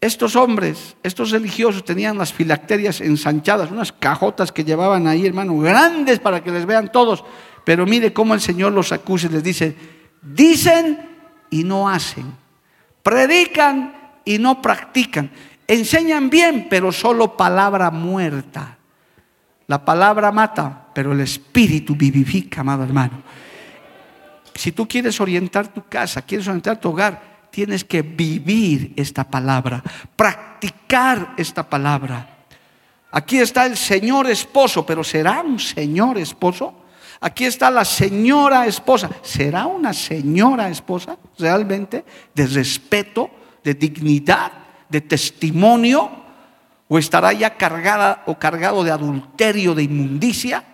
estos 0.00 0.34
hombres, 0.34 0.96
estos 1.04 1.30
religiosos 1.30 1.84
tenían 1.84 2.18
las 2.18 2.32
filacterias 2.32 3.00
ensanchadas, 3.00 3.70
unas 3.70 3.92
cajotas 3.92 4.50
que 4.50 4.64
llevaban 4.64 5.06
ahí, 5.06 5.24
hermano, 5.24 5.56
grandes 5.58 6.18
para 6.18 6.42
que 6.42 6.50
les 6.50 6.66
vean 6.66 6.90
todos. 6.90 7.24
Pero 7.64 7.86
mire 7.86 8.12
cómo 8.12 8.34
el 8.34 8.40
Señor 8.40 8.72
los 8.72 8.92
acusa 8.92 9.26
y 9.26 9.30
les 9.30 9.42
dice, 9.42 9.76
dicen 10.20 11.08
y 11.50 11.64
no 11.64 11.88
hacen, 11.88 12.32
predican 13.02 13.94
y 14.24 14.38
no 14.38 14.60
practican, 14.60 15.30
enseñan 15.66 16.30
bien, 16.30 16.66
pero 16.68 16.92
solo 16.92 17.36
palabra 17.36 17.90
muerta. 17.90 18.78
La 19.68 19.84
palabra 19.84 20.32
mata, 20.32 20.88
pero 20.92 21.12
el 21.12 21.20
espíritu 21.20 21.94
vivifica, 21.94 22.60
amado 22.60 22.82
hermano. 22.82 23.22
Si 24.54 24.72
tú 24.72 24.86
quieres 24.86 25.20
orientar 25.20 25.68
tu 25.68 25.84
casa, 25.88 26.22
quieres 26.22 26.46
orientar 26.46 26.78
tu 26.78 26.90
hogar, 26.90 27.48
tienes 27.50 27.84
que 27.84 28.02
vivir 28.02 28.92
esta 28.96 29.24
palabra, 29.24 29.82
practicar 30.16 31.34
esta 31.36 31.68
palabra. 31.68 32.28
Aquí 33.12 33.38
está 33.38 33.66
el 33.66 33.76
Señor 33.76 34.28
esposo, 34.28 34.84
pero 34.84 35.04
¿será 35.04 35.42
un 35.42 35.58
Señor 35.58 36.18
esposo? 36.18 36.81
Aquí 37.22 37.44
está 37.44 37.70
la 37.70 37.84
señora 37.84 38.66
esposa. 38.66 39.08
¿Será 39.22 39.66
una 39.66 39.92
señora 39.92 40.68
esposa 40.68 41.16
realmente 41.38 42.04
de 42.34 42.46
respeto, 42.48 43.30
de 43.62 43.74
dignidad, 43.74 44.50
de 44.88 45.02
testimonio? 45.02 46.10
¿O 46.88 46.98
estará 46.98 47.32
ya 47.32 47.56
cargada 47.56 48.24
o 48.26 48.36
cargado 48.36 48.82
de 48.82 48.90
adulterio, 48.90 49.72
de 49.72 49.84
inmundicia? 49.84 50.64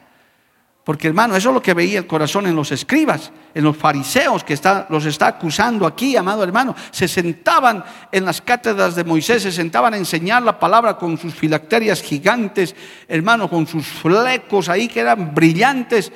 Porque 0.85 1.09
hermano, 1.09 1.37
eso 1.37 1.51
es 1.51 1.55
lo 1.55 1.61
que 1.61 1.75
veía 1.75 1.99
el 1.99 2.07
corazón 2.07 2.47
en 2.47 2.57
los 2.57 2.73
escribas, 2.73 3.31
en 3.55 3.63
los 3.63 3.77
fariseos 3.77 4.43
que 4.43 4.59
los 4.89 5.05
está 5.05 5.27
acusando 5.27 5.87
aquí, 5.87 6.17
amado 6.17 6.43
hermano. 6.43 6.75
Se 6.91 7.07
sentaban 7.07 7.85
en 8.11 8.25
las 8.25 8.41
cátedras 8.41 8.95
de 8.95 9.05
Moisés, 9.05 9.43
se 9.43 9.53
sentaban 9.53 9.93
a 9.93 9.99
enseñar 9.99 10.43
la 10.43 10.59
palabra 10.59 10.97
con 10.97 11.19
sus 11.19 11.35
filacterias 11.35 12.01
gigantes, 12.01 12.75
hermano, 13.07 13.51
con 13.51 13.67
sus 13.67 13.87
flecos 13.87 14.71
ahí 14.71 14.89
que 14.89 15.01
eran 15.01 15.35
brillantes. 15.35 16.11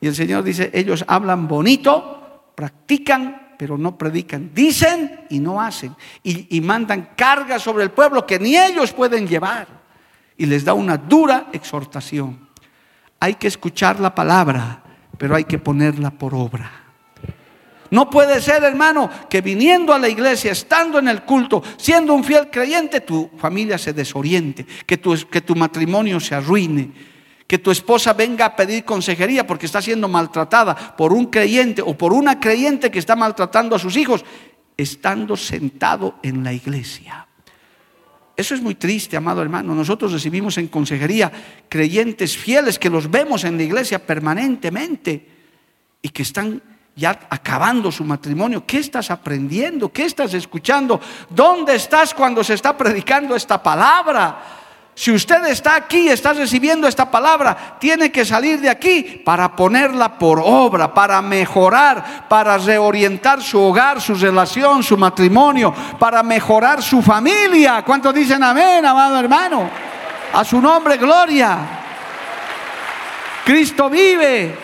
Y 0.00 0.06
el 0.06 0.14
Señor 0.14 0.44
dice, 0.44 0.70
ellos 0.72 1.04
hablan 1.08 1.48
bonito, 1.48 2.52
practican, 2.54 3.54
pero 3.58 3.76
no 3.76 3.98
predican. 3.98 4.52
Dicen 4.54 5.26
y 5.28 5.40
no 5.40 5.60
hacen. 5.60 5.94
Y, 6.22 6.60
mandan 6.60 7.10
cargas 7.16 7.62
sobre 7.62 7.84
el 7.84 7.90
pueblo 7.90 8.24
que 8.24 8.38
ni 8.38 8.56
ellos 8.56 8.92
pueden 8.92 9.26
llevar. 9.26 9.66
Y 10.36 10.46
les 10.46 10.64
da 10.64 10.74
una 10.74 10.96
dura 10.96 11.48
exhortación. 11.52 12.48
Hay 13.18 13.34
que 13.34 13.48
escuchar 13.48 13.98
la 13.98 14.14
palabra, 14.14 14.82
pero 15.18 15.34
hay 15.34 15.44
que 15.44 15.58
ponerla 15.58 16.12
por 16.12 16.34
obra. 16.34 16.70
No 17.90 18.08
puede 18.08 18.40
ser, 18.40 18.62
hermano, 18.62 19.10
que 19.28 19.40
viniendo 19.40 19.92
a 19.92 19.98
la 19.98 20.08
iglesia, 20.08 20.52
estando 20.52 20.98
en 20.98 21.08
el 21.08 21.22
culto, 21.22 21.62
siendo 21.78 22.14
un 22.14 22.22
fiel 22.22 22.50
creyente, 22.50 23.00
tu 23.00 23.30
familia 23.38 23.78
se 23.78 23.92
desoriente, 23.92 24.64
que 24.86 24.98
tu, 24.98 25.16
que 25.28 25.40
tu 25.40 25.56
matrimonio 25.56 26.20
se 26.20 26.34
arruine, 26.34 26.92
que 27.48 27.58
tu 27.58 27.70
esposa 27.70 28.12
venga 28.12 28.44
a 28.44 28.54
pedir 28.54 28.84
consejería 28.84 29.46
porque 29.46 29.64
está 29.64 29.80
siendo 29.80 30.06
maltratada 30.06 30.94
por 30.96 31.14
un 31.14 31.26
creyente 31.26 31.80
o 31.80 31.96
por 31.96 32.12
una 32.12 32.38
creyente 32.38 32.90
que 32.90 32.98
está 32.98 33.16
maltratando 33.16 33.74
a 33.74 33.78
sus 33.78 33.96
hijos, 33.96 34.22
estando 34.76 35.34
sentado 35.34 36.16
en 36.22 36.44
la 36.44 36.52
iglesia. 36.52 37.26
Eso 38.36 38.54
es 38.54 38.60
muy 38.60 38.74
triste, 38.74 39.16
amado 39.16 39.40
hermano. 39.40 39.74
Nosotros 39.74 40.12
recibimos 40.12 40.58
en 40.58 40.68
consejería 40.68 41.32
creyentes 41.70 42.36
fieles 42.36 42.78
que 42.78 42.90
los 42.90 43.10
vemos 43.10 43.42
en 43.44 43.56
la 43.56 43.62
iglesia 43.62 43.98
permanentemente 43.98 45.26
y 46.02 46.10
que 46.10 46.22
están 46.22 46.62
ya 46.94 47.18
acabando 47.30 47.90
su 47.90 48.04
matrimonio. 48.04 48.66
¿Qué 48.66 48.78
estás 48.78 49.10
aprendiendo? 49.10 49.90
¿Qué 49.90 50.04
estás 50.04 50.34
escuchando? 50.34 51.00
¿Dónde 51.30 51.76
estás 51.76 52.12
cuando 52.12 52.44
se 52.44 52.54
está 52.54 52.76
predicando 52.76 53.34
esta 53.34 53.62
palabra? 53.62 54.57
Si 54.98 55.12
usted 55.12 55.46
está 55.46 55.76
aquí, 55.76 56.08
está 56.08 56.32
recibiendo 56.32 56.88
esta 56.88 57.08
palabra, 57.08 57.76
tiene 57.78 58.10
que 58.10 58.24
salir 58.24 58.60
de 58.60 58.68
aquí 58.68 59.22
para 59.24 59.54
ponerla 59.54 60.18
por 60.18 60.42
obra, 60.44 60.92
para 60.92 61.22
mejorar, 61.22 62.26
para 62.28 62.58
reorientar 62.58 63.40
su 63.40 63.60
hogar, 63.60 64.00
su 64.00 64.16
relación, 64.16 64.82
su 64.82 64.96
matrimonio, 64.96 65.72
para 66.00 66.24
mejorar 66.24 66.82
su 66.82 67.00
familia. 67.00 67.84
¿Cuántos 67.84 68.12
dicen 68.12 68.42
amén, 68.42 68.84
amado 68.84 69.20
hermano? 69.20 69.70
A 70.32 70.44
su 70.44 70.60
nombre, 70.60 70.96
gloria. 70.96 71.58
Cristo 73.44 73.88
vive. 73.88 74.58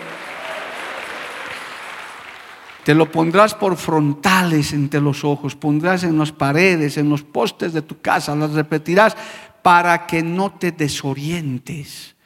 Te 2.82 2.92
lo 2.92 3.08
pondrás 3.08 3.54
por 3.54 3.76
frontales 3.76 4.72
entre 4.72 5.00
los 5.00 5.22
ojos, 5.22 5.54
pondrás 5.54 6.02
en 6.02 6.18
las 6.18 6.32
paredes, 6.32 6.96
en 6.96 7.08
los 7.08 7.22
postes 7.22 7.72
de 7.72 7.82
tu 7.82 8.00
casa, 8.00 8.34
las 8.34 8.50
repetirás 8.50 9.16
para 9.64 10.06
que 10.06 10.22
no 10.22 10.52
te 10.52 10.72
desorientes. 10.72 12.16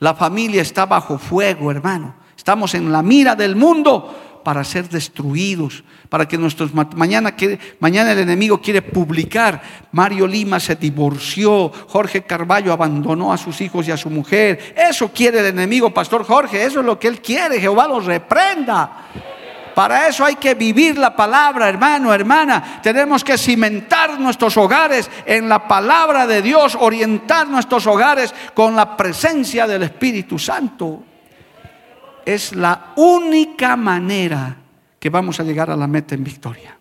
La 0.00 0.14
familia 0.14 0.62
está 0.62 0.84
bajo 0.84 1.16
fuego, 1.16 1.70
hermano. 1.70 2.16
Estamos 2.36 2.74
en 2.74 2.90
la 2.90 3.04
mira 3.04 3.36
del 3.36 3.54
mundo 3.54 4.40
para 4.42 4.64
ser 4.64 4.88
destruidos, 4.88 5.84
para 6.08 6.26
que 6.26 6.36
nuestros 6.36 6.74
mañana 6.74 7.36
mañana 7.78 8.10
el 8.10 8.18
enemigo 8.18 8.60
quiere 8.60 8.82
publicar 8.82 9.62
Mario 9.92 10.26
Lima 10.26 10.58
se 10.58 10.74
divorció, 10.74 11.70
Jorge 11.86 12.22
Carballo 12.22 12.72
abandonó 12.72 13.32
a 13.32 13.38
sus 13.38 13.60
hijos 13.60 13.86
y 13.86 13.92
a 13.92 13.96
su 13.96 14.10
mujer. 14.10 14.74
Eso 14.76 15.12
quiere 15.12 15.38
el 15.38 15.46
enemigo, 15.46 15.94
pastor 15.94 16.24
Jorge, 16.24 16.64
eso 16.64 16.80
es 16.80 16.86
lo 16.86 16.98
que 16.98 17.06
él 17.06 17.20
quiere, 17.20 17.60
Jehová 17.60 17.86
los 17.86 18.06
reprenda. 18.06 19.06
Para 19.78 20.08
eso 20.08 20.24
hay 20.24 20.34
que 20.34 20.54
vivir 20.54 20.98
la 20.98 21.14
palabra, 21.14 21.68
hermano, 21.68 22.12
hermana. 22.12 22.80
Tenemos 22.82 23.22
que 23.22 23.38
cimentar 23.38 24.18
nuestros 24.18 24.56
hogares 24.56 25.08
en 25.24 25.48
la 25.48 25.68
palabra 25.68 26.26
de 26.26 26.42
Dios, 26.42 26.76
orientar 26.80 27.46
nuestros 27.46 27.86
hogares 27.86 28.34
con 28.54 28.74
la 28.74 28.96
presencia 28.96 29.68
del 29.68 29.84
Espíritu 29.84 30.36
Santo. 30.36 31.04
Es 32.26 32.56
la 32.56 32.86
única 32.96 33.76
manera 33.76 34.56
que 34.98 35.10
vamos 35.10 35.38
a 35.38 35.44
llegar 35.44 35.70
a 35.70 35.76
la 35.76 35.86
meta 35.86 36.16
en 36.16 36.24
victoria. 36.24 36.76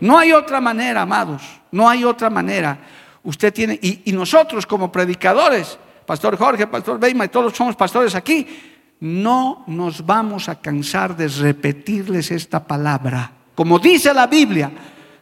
No 0.00 0.18
hay 0.18 0.34
otra 0.34 0.60
manera, 0.60 1.00
amados. 1.00 1.40
No 1.70 1.88
hay 1.88 2.04
otra 2.04 2.28
manera. 2.28 2.76
Usted 3.22 3.50
tiene, 3.50 3.78
y, 3.80 4.12
nosotros 4.12 4.66
como 4.66 4.92
predicadores, 4.92 5.78
Pastor 6.04 6.36
Jorge, 6.36 6.66
Pastor 6.66 7.00
Beima 7.00 7.24
y 7.24 7.28
todos 7.28 7.56
somos 7.56 7.76
pastores 7.76 8.14
aquí, 8.14 8.75
no 9.00 9.64
nos 9.66 10.04
vamos 10.04 10.48
a 10.48 10.60
cansar 10.60 11.16
de 11.16 11.28
repetirles 11.28 12.30
esta 12.30 12.64
palabra. 12.64 13.30
Como 13.54 13.78
dice 13.78 14.12
la 14.14 14.26
Biblia, 14.26 14.70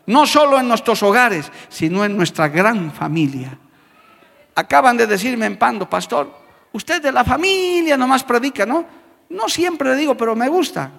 no 0.06 0.26
solo 0.26 0.58
en 0.58 0.68
nuestros 0.68 1.02
hogares, 1.02 1.50
sino 1.68 2.04
en 2.04 2.16
nuestra 2.16 2.48
gran 2.48 2.92
familia. 2.92 3.56
Acaban 4.54 4.96
de 4.96 5.06
decirme 5.06 5.46
en 5.46 5.58
Pando, 5.58 5.88
pastor, 5.88 6.32
usted 6.72 7.02
de 7.02 7.12
la 7.12 7.24
familia 7.24 7.96
nomás 7.96 8.22
predica, 8.22 8.64
¿no? 8.64 8.84
No 9.30 9.48
siempre 9.48 9.96
digo, 9.96 10.16
pero 10.16 10.36
me 10.36 10.48
gusta. 10.48 10.90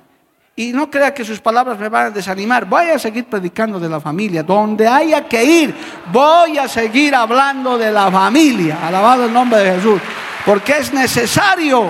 Y 0.57 0.71
no 0.71 0.89
crea 0.89 1.13
que 1.13 1.26
sus 1.26 1.41
palabras 1.41 1.78
me 1.78 1.89
van 1.89 2.07
a 2.07 2.09
desanimar. 2.11 2.65
Voy 2.65 2.86
a 2.86 2.97
seguir 2.97 3.26
predicando 3.26 3.78
de 3.78 3.89
la 3.89 3.99
familia. 3.99 4.41
Donde 4.41 4.88
haya 4.88 5.28
que 5.28 5.43
ir, 5.43 5.76
voy 6.11 6.57
a 6.57 6.67
seguir 6.67 7.13
hablando 7.13 7.78
de 7.78 7.91
la 7.91 8.09
familia. 8.09 8.88
Alabado 8.88 9.26
el 9.26 9.34
nombre 9.34 9.59
de 9.59 9.76
Jesús. 9.76 10.01
Porque 10.45 10.78
es 10.78 10.93
necesario 10.93 11.89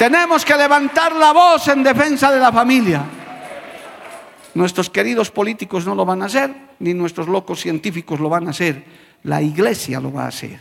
tenemos 0.00 0.46
que 0.46 0.56
levantar 0.56 1.14
la 1.14 1.30
voz 1.30 1.68
en 1.68 1.82
defensa 1.82 2.32
de 2.32 2.40
la 2.40 2.50
familia. 2.50 3.04
Nuestros 4.54 4.88
queridos 4.88 5.30
políticos 5.30 5.84
no 5.84 5.94
lo 5.94 6.06
van 6.06 6.22
a 6.22 6.24
hacer, 6.24 6.50
ni 6.78 6.94
nuestros 6.94 7.28
locos 7.28 7.60
científicos 7.60 8.18
lo 8.18 8.30
van 8.30 8.46
a 8.46 8.50
hacer. 8.52 8.82
La 9.24 9.42
iglesia 9.42 10.00
lo 10.00 10.10
va 10.10 10.24
a 10.24 10.28
hacer. 10.28 10.58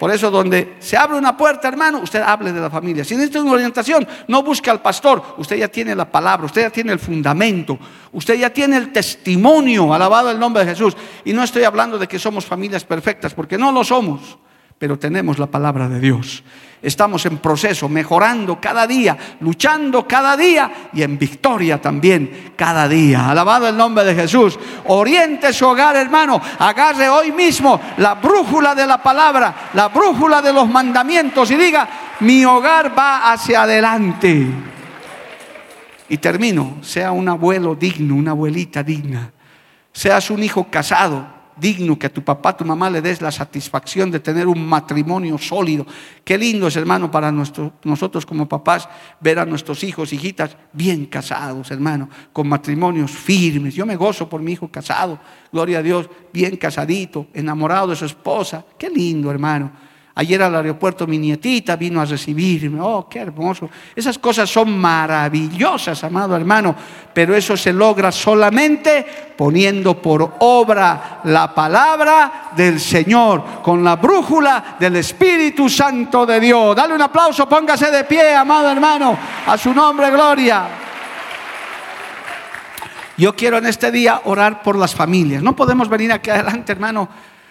Por 0.00 0.10
eso 0.10 0.30
donde 0.30 0.76
se 0.78 0.96
abre 0.96 1.18
una 1.18 1.36
puerta, 1.36 1.68
hermano, 1.68 1.98
usted 1.98 2.22
hable 2.22 2.54
de 2.54 2.60
la 2.62 2.70
familia. 2.70 3.04
Si 3.04 3.14
necesita 3.14 3.42
una 3.42 3.52
orientación, 3.52 4.08
no 4.28 4.42
busque 4.42 4.70
al 4.70 4.80
pastor. 4.80 5.22
Usted 5.36 5.56
ya 5.56 5.68
tiene 5.68 5.94
la 5.94 6.10
palabra, 6.10 6.46
usted 6.46 6.62
ya 6.62 6.70
tiene 6.70 6.92
el 6.92 6.98
fundamento, 6.98 7.78
usted 8.12 8.36
ya 8.36 8.48
tiene 8.48 8.78
el 8.78 8.92
testimonio, 8.94 9.92
alabado 9.92 10.30
el 10.30 10.38
nombre 10.38 10.64
de 10.64 10.70
Jesús. 10.70 10.96
Y 11.22 11.34
no 11.34 11.42
estoy 11.42 11.64
hablando 11.64 11.98
de 11.98 12.08
que 12.08 12.18
somos 12.18 12.46
familias 12.46 12.82
perfectas, 12.82 13.34
porque 13.34 13.58
no 13.58 13.70
lo 13.70 13.84
somos 13.84 14.38
pero 14.78 14.98
tenemos 14.98 15.38
la 15.38 15.46
palabra 15.46 15.88
de 15.88 16.00
Dios. 16.00 16.42
Estamos 16.84 17.24
en 17.24 17.38
proceso, 17.38 17.88
mejorando 17.88 18.60
cada 18.60 18.86
día, 18.86 19.16
luchando 19.40 20.06
cada 20.06 20.36
día 20.36 20.90
y 20.92 21.02
en 21.02 21.18
victoria 21.18 21.80
también 21.80 22.52
cada 22.56 22.86
día. 22.86 23.30
Alabado 23.30 23.66
el 23.66 23.74
nombre 23.74 24.04
de 24.04 24.14
Jesús. 24.14 24.58
Oriente 24.84 25.54
su 25.54 25.66
hogar, 25.66 25.96
hermano. 25.96 26.38
Agarre 26.58 27.08
hoy 27.08 27.32
mismo 27.32 27.80
la 27.96 28.16
brújula 28.16 28.74
de 28.74 28.86
la 28.86 29.02
palabra, 29.02 29.70
la 29.72 29.88
brújula 29.88 30.42
de 30.42 30.52
los 30.52 30.68
mandamientos 30.68 31.50
y 31.50 31.56
diga, 31.56 31.88
mi 32.20 32.44
hogar 32.44 32.92
va 32.96 33.32
hacia 33.32 33.62
adelante. 33.62 34.46
Y 36.10 36.18
termino, 36.18 36.76
sea 36.82 37.12
un 37.12 37.30
abuelo 37.30 37.74
digno, 37.74 38.14
una 38.14 38.32
abuelita 38.32 38.82
digna. 38.82 39.32
Seas 39.90 40.28
un 40.30 40.42
hijo 40.42 40.64
casado, 40.70 41.26
digno 41.56 41.98
que 41.98 42.06
a 42.06 42.12
tu 42.12 42.22
papá, 42.22 42.56
tu 42.56 42.64
mamá 42.64 42.90
le 42.90 43.00
des 43.00 43.20
la 43.20 43.30
satisfacción 43.30 44.10
de 44.10 44.20
tener 44.20 44.46
un 44.46 44.66
matrimonio 44.66 45.38
sólido. 45.38 45.86
Qué 46.24 46.36
lindo 46.36 46.66
es, 46.66 46.76
hermano, 46.76 47.10
para 47.10 47.30
nosotros 47.32 48.26
como 48.26 48.48
papás 48.48 48.88
ver 49.20 49.38
a 49.38 49.46
nuestros 49.46 49.84
hijos, 49.84 50.12
hijitas 50.12 50.56
bien 50.72 51.06
casados, 51.06 51.70
hermano, 51.70 52.08
con 52.32 52.48
matrimonios 52.48 53.10
firmes. 53.10 53.74
Yo 53.74 53.86
me 53.86 53.96
gozo 53.96 54.28
por 54.28 54.40
mi 54.40 54.52
hijo 54.52 54.68
casado, 54.68 55.18
gloria 55.52 55.78
a 55.78 55.82
Dios, 55.82 56.08
bien 56.32 56.56
casadito, 56.56 57.26
enamorado 57.32 57.88
de 57.88 57.96
su 57.96 58.04
esposa. 58.04 58.64
Qué 58.78 58.90
lindo, 58.90 59.30
hermano. 59.30 59.93
Ayer 60.16 60.40
al 60.42 60.54
aeropuerto 60.54 61.08
mi 61.08 61.18
nietita 61.18 61.74
vino 61.74 62.00
a 62.00 62.04
recibirme. 62.04 62.80
Oh, 62.80 63.08
qué 63.08 63.18
hermoso. 63.18 63.68
Esas 63.96 64.16
cosas 64.16 64.48
son 64.48 64.78
maravillosas, 64.78 66.04
amado 66.04 66.36
hermano. 66.36 66.76
Pero 67.12 67.34
eso 67.34 67.56
se 67.56 67.72
logra 67.72 68.12
solamente 68.12 69.04
poniendo 69.36 70.00
por 70.00 70.36
obra 70.38 71.20
la 71.24 71.52
palabra 71.52 72.50
del 72.54 72.78
Señor, 72.78 73.60
con 73.60 73.82
la 73.82 73.96
brújula 73.96 74.76
del 74.78 74.94
Espíritu 74.96 75.68
Santo 75.68 76.24
de 76.24 76.38
Dios. 76.38 76.76
Dale 76.76 76.94
un 76.94 77.02
aplauso, 77.02 77.48
póngase 77.48 77.90
de 77.90 78.04
pie, 78.04 78.36
amado 78.36 78.70
hermano. 78.70 79.18
A 79.48 79.58
su 79.58 79.74
nombre, 79.74 80.12
gloria. 80.12 80.68
Yo 83.16 83.34
quiero 83.34 83.58
en 83.58 83.66
este 83.66 83.90
día 83.90 84.22
orar 84.26 84.62
por 84.62 84.76
las 84.76 84.94
familias. 84.94 85.42
No 85.42 85.56
podemos 85.56 85.88
venir 85.88 86.12
aquí 86.12 86.30
adelante, 86.30 86.70
hermano. 86.70 87.08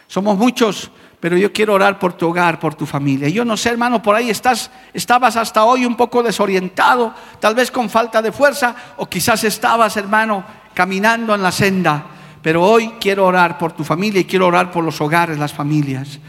Somos 0.08 0.38
muchos 0.38 0.92
pero 1.24 1.38
yo 1.38 1.54
quiero 1.54 1.76
orar 1.76 2.00
por 2.00 2.12
tu 2.12 2.28
hogar, 2.28 2.60
por 2.60 2.76
tu 2.76 2.86
familia. 2.86 3.30
Yo 3.30 3.46
no 3.46 3.56
sé, 3.56 3.70
hermano, 3.70 4.02
por 4.02 4.14
ahí 4.14 4.30
estás, 4.30 4.70
estabas 4.94 5.38
hasta 5.38 5.64
hoy 5.64 5.86
un 5.86 5.96
poco 5.96 6.22
desorientado, 6.22 7.14
tal 7.40 7.56
vez 7.56 7.72
con 7.72 7.90
falta 7.90 8.22
de 8.22 8.34
fuerza, 8.34 8.76
o 8.98 9.08
quizás 9.08 9.46
estabas, 9.46 9.96
hermano, 9.96 10.44
caminando 10.74 11.34
en 11.34 11.42
la 11.42 11.54
senda. 11.54 12.08
Pero 12.42 12.62
hoy 12.62 12.96
quiero 13.00 13.26
orar 13.26 13.58
por 13.58 13.72
tu 13.72 13.86
familia 13.86 14.20
y 14.20 14.26
quiero 14.26 14.48
orar 14.48 14.70
por 14.70 14.84
los 14.84 15.00
hogares, 15.00 15.38
las 15.38 15.54
familias. 15.54 16.20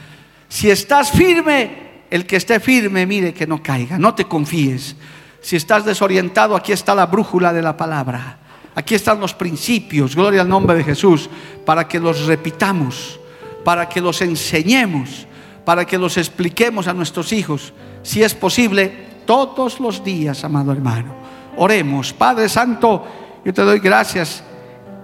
Si 0.48 0.70
estás 0.70 1.10
firme, 1.10 2.04
el 2.08 2.24
que 2.24 2.36
esté 2.36 2.60
firme, 2.60 3.04
mire 3.04 3.34
que 3.34 3.48
no 3.48 3.60
caiga, 3.60 3.98
no 3.98 4.14
te 4.14 4.26
confíes. 4.26 4.94
Si 5.40 5.56
estás 5.56 5.84
desorientado, 5.84 6.54
aquí 6.54 6.70
está 6.70 6.94
la 6.94 7.06
brújula 7.06 7.52
de 7.52 7.62
la 7.62 7.76
palabra. 7.76 8.38
Aquí 8.76 8.94
están 8.94 9.18
los 9.18 9.34
principios, 9.34 10.14
gloria 10.14 10.42
al 10.42 10.48
nombre 10.48 10.76
de 10.76 10.84
Jesús, 10.84 11.28
para 11.66 11.88
que 11.88 11.98
los 11.98 12.26
repitamos 12.26 13.18
para 13.64 13.88
que 13.88 14.00
los 14.00 14.20
enseñemos, 14.22 15.26
para 15.64 15.84
que 15.84 15.98
los 15.98 16.16
expliquemos 16.16 16.86
a 16.86 16.94
nuestros 16.94 17.32
hijos, 17.32 17.72
si 18.02 18.22
es 18.22 18.34
posible, 18.34 18.92
todos 19.24 19.80
los 19.80 20.04
días, 20.04 20.44
amado 20.44 20.72
hermano. 20.72 21.14
Oremos, 21.56 22.12
Padre 22.12 22.48
Santo, 22.48 23.06
yo 23.44 23.54
te 23.54 23.62
doy 23.62 23.78
gracias 23.78 24.44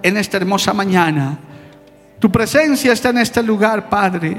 en 0.03 0.17
esta 0.17 0.37
hermosa 0.37 0.73
mañana. 0.73 1.39
Tu 2.19 2.31
presencia 2.31 2.93
está 2.93 3.09
en 3.09 3.17
este 3.17 3.41
lugar, 3.41 3.89
Padre. 3.89 4.37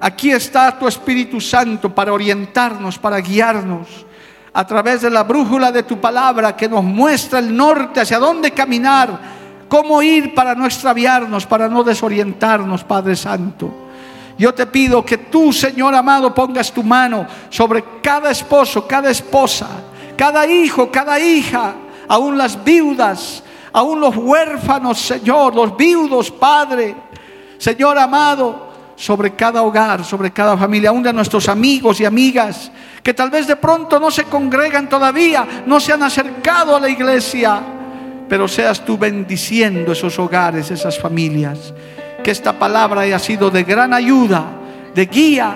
Aquí 0.00 0.30
está 0.30 0.78
tu 0.78 0.88
Espíritu 0.88 1.40
Santo 1.40 1.94
para 1.94 2.12
orientarnos, 2.12 2.98
para 2.98 3.18
guiarnos. 3.20 4.06
a 4.52 4.66
través 4.66 5.02
de 5.02 5.10
la 5.10 5.22
brújula 5.22 5.70
de 5.70 5.84
tu 5.84 6.00
palabra 6.00 6.56
que 6.56 6.68
nos 6.68 6.82
muestra 6.82 7.38
el 7.38 7.56
norte, 7.56 8.00
hacia 8.00 8.18
dónde 8.18 8.50
caminar, 8.50 9.39
cómo 9.70 10.02
ir 10.02 10.34
para 10.34 10.54
no 10.56 10.66
extraviarnos, 10.66 11.46
para 11.46 11.68
no 11.68 11.84
desorientarnos, 11.84 12.82
Padre 12.82 13.14
Santo. 13.14 13.72
Yo 14.36 14.52
te 14.52 14.66
pido 14.66 15.04
que 15.04 15.16
tú, 15.16 15.52
Señor 15.52 15.94
amado, 15.94 16.34
pongas 16.34 16.72
tu 16.72 16.82
mano 16.82 17.24
sobre 17.48 17.84
cada 18.02 18.32
esposo, 18.32 18.86
cada 18.86 19.10
esposa, 19.10 19.68
cada 20.16 20.44
hijo, 20.46 20.90
cada 20.90 21.20
hija, 21.20 21.74
aún 22.08 22.36
las 22.36 22.62
viudas, 22.64 23.44
aún 23.72 24.00
los 24.00 24.16
huérfanos, 24.16 24.98
Señor, 24.98 25.54
los 25.54 25.76
viudos, 25.76 26.32
Padre. 26.32 26.96
Señor 27.56 27.96
amado, 27.96 28.70
sobre 28.96 29.34
cada 29.36 29.62
hogar, 29.62 30.04
sobre 30.04 30.32
cada 30.32 30.56
familia, 30.56 30.90
aún 30.90 31.02
de 31.02 31.12
nuestros 31.12 31.48
amigos 31.48 32.00
y 32.00 32.04
amigas 32.04 32.72
que 33.02 33.14
tal 33.14 33.30
vez 33.30 33.46
de 33.46 33.56
pronto 33.56 34.00
no 34.00 34.10
se 34.10 34.24
congregan 34.24 34.88
todavía, 34.88 35.46
no 35.64 35.78
se 35.78 35.92
han 35.92 36.02
acercado 36.02 36.76
a 36.76 36.80
la 36.80 36.88
iglesia, 36.88 37.62
pero 38.30 38.46
seas 38.46 38.84
tú 38.84 38.96
bendiciendo 38.96 39.90
esos 39.90 40.16
hogares, 40.20 40.70
esas 40.70 40.96
familias. 40.96 41.74
Que 42.22 42.30
esta 42.30 42.52
palabra 42.52 43.00
haya 43.00 43.18
sido 43.18 43.50
de 43.50 43.64
gran 43.64 43.92
ayuda, 43.92 44.44
de 44.94 45.06
guía. 45.06 45.54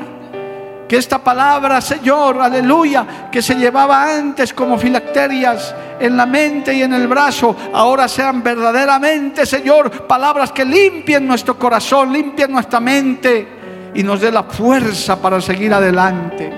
Que 0.89 0.97
esta 0.97 1.23
palabra, 1.23 1.81
Señor, 1.81 2.41
aleluya, 2.41 3.29
que 3.31 3.41
se 3.41 3.55
llevaba 3.55 4.17
antes 4.17 4.53
como 4.53 4.77
filacterias 4.77 5.73
en 6.01 6.17
la 6.17 6.27
mente 6.27 6.75
y 6.75 6.83
en 6.83 6.93
el 6.93 7.07
brazo, 7.07 7.57
ahora 7.73 8.09
sean 8.09 8.43
verdaderamente, 8.43 9.47
Señor, 9.47 10.07
palabras 10.09 10.51
que 10.51 10.65
limpien 10.65 11.29
nuestro 11.29 11.57
corazón, 11.57 12.13
limpien 12.13 12.51
nuestra 12.51 12.81
mente 12.81 13.47
y 13.95 14.03
nos 14.03 14.21
dé 14.21 14.33
la 14.33 14.43
fuerza 14.43 15.23
para 15.23 15.41
seguir 15.41 15.73
adelante. 15.73 16.53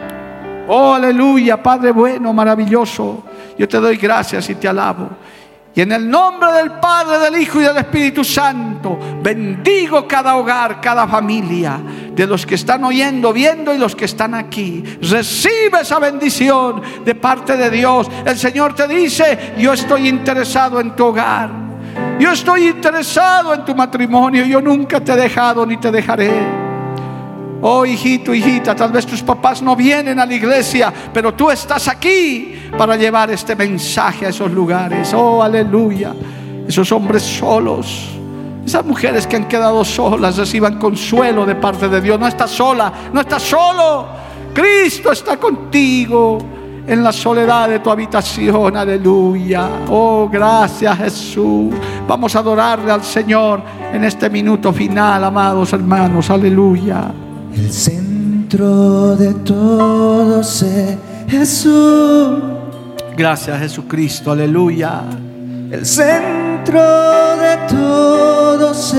Oh, 0.66 0.94
aleluya, 0.94 1.62
Padre 1.62 1.90
bueno, 1.90 2.32
maravilloso. 2.32 3.22
Yo 3.58 3.68
te 3.68 3.76
doy 3.76 3.98
gracias 3.98 4.48
y 4.48 4.54
te 4.54 4.66
alabo. 4.66 5.10
Y 5.76 5.82
en 5.82 5.92
el 5.92 6.08
nombre 6.08 6.50
del 6.54 6.72
Padre, 6.72 7.18
del 7.18 7.38
Hijo 7.38 7.60
y 7.60 7.64
del 7.64 7.76
Espíritu 7.76 8.24
Santo, 8.24 8.98
bendigo 9.22 10.08
cada 10.08 10.34
hogar, 10.36 10.80
cada 10.80 11.06
familia, 11.06 11.78
de 12.14 12.26
los 12.26 12.46
que 12.46 12.54
están 12.54 12.82
oyendo, 12.82 13.30
viendo 13.30 13.74
y 13.74 13.78
los 13.78 13.94
que 13.94 14.06
están 14.06 14.32
aquí. 14.32 14.82
Recibe 15.02 15.82
esa 15.82 15.98
bendición 15.98 16.80
de 17.04 17.14
parte 17.14 17.58
de 17.58 17.68
Dios. 17.68 18.08
El 18.24 18.38
Señor 18.38 18.74
te 18.74 18.88
dice, 18.88 19.52
yo 19.58 19.74
estoy 19.74 20.08
interesado 20.08 20.80
en 20.80 20.96
tu 20.96 21.04
hogar. 21.04 21.50
Yo 22.18 22.32
estoy 22.32 22.68
interesado 22.68 23.52
en 23.52 23.62
tu 23.66 23.74
matrimonio. 23.74 24.46
Yo 24.46 24.62
nunca 24.62 24.98
te 25.00 25.12
he 25.12 25.16
dejado 25.16 25.66
ni 25.66 25.76
te 25.76 25.92
dejaré. 25.92 26.65
Oh 27.62 27.86
hijito, 27.86 28.34
hijita, 28.34 28.74
tal 28.74 28.92
vez 28.92 29.06
tus 29.06 29.22
papás 29.22 29.62
no 29.62 29.74
vienen 29.74 30.20
a 30.20 30.26
la 30.26 30.34
iglesia, 30.34 30.92
pero 31.12 31.34
tú 31.34 31.50
estás 31.50 31.88
aquí 31.88 32.54
para 32.76 32.96
llevar 32.96 33.30
este 33.30 33.56
mensaje 33.56 34.26
a 34.26 34.28
esos 34.28 34.50
lugares. 34.50 35.12
Oh, 35.14 35.42
aleluya. 35.42 36.14
Esos 36.68 36.90
hombres 36.92 37.22
solos, 37.22 38.08
esas 38.64 38.84
mujeres 38.84 39.26
que 39.26 39.36
han 39.36 39.48
quedado 39.48 39.84
solas, 39.84 40.36
reciban 40.36 40.78
consuelo 40.78 41.46
de 41.46 41.54
parte 41.54 41.88
de 41.88 42.00
Dios. 42.00 42.20
No 42.20 42.26
estás 42.26 42.50
sola, 42.50 42.92
no 43.12 43.20
estás 43.20 43.42
solo. 43.42 44.06
Cristo 44.52 45.12
está 45.12 45.36
contigo 45.36 46.38
en 46.86 47.02
la 47.02 47.12
soledad 47.12 47.68
de 47.68 47.78
tu 47.78 47.90
habitación. 47.90 48.76
Aleluya. 48.76 49.68
Oh, 49.88 50.28
gracias 50.30 50.96
Jesús. 50.98 51.74
Vamos 52.06 52.36
a 52.36 52.40
adorarle 52.40 52.92
al 52.92 53.02
Señor 53.02 53.62
en 53.92 54.04
este 54.04 54.28
minuto 54.28 54.72
final, 54.72 55.24
amados 55.24 55.72
hermanos. 55.72 56.28
Aleluya. 56.30 57.25
El 57.56 57.72
centro 57.72 59.16
de 59.16 59.32
todo 59.32 60.40
es 60.40 60.64
Jesús. 61.26 62.42
Gracias 63.16 63.58
Jesucristo, 63.58 64.32
aleluya. 64.32 65.00
El 65.70 65.86
centro 65.86 67.36
de 67.38 67.56
todo 67.66 68.72
es 68.72 68.92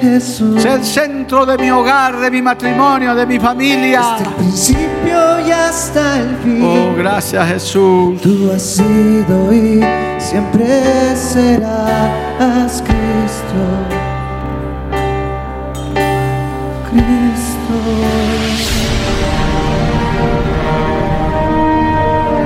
Jesús. 0.00 0.56
Es 0.56 0.64
el 0.64 0.84
centro 0.84 1.44
de 1.44 1.58
mi 1.58 1.70
hogar, 1.70 2.18
de 2.18 2.30
mi 2.30 2.40
matrimonio, 2.40 3.14
de 3.14 3.26
mi 3.26 3.38
familia. 3.38 4.16
Desde 4.18 4.30
el 4.30 4.34
principio 4.36 5.46
y 5.46 5.50
hasta 5.50 6.20
el 6.20 6.36
fin. 6.36 6.62
Oh, 6.64 6.94
gracias 6.96 7.46
Jesús. 7.46 8.20
Tú 8.22 8.50
has 8.54 8.62
sido 8.62 9.52
y 9.52 9.84
siempre 10.18 11.14
serás 11.14 12.82
Cristo. 12.82 12.92
Cristo. 12.92 13.91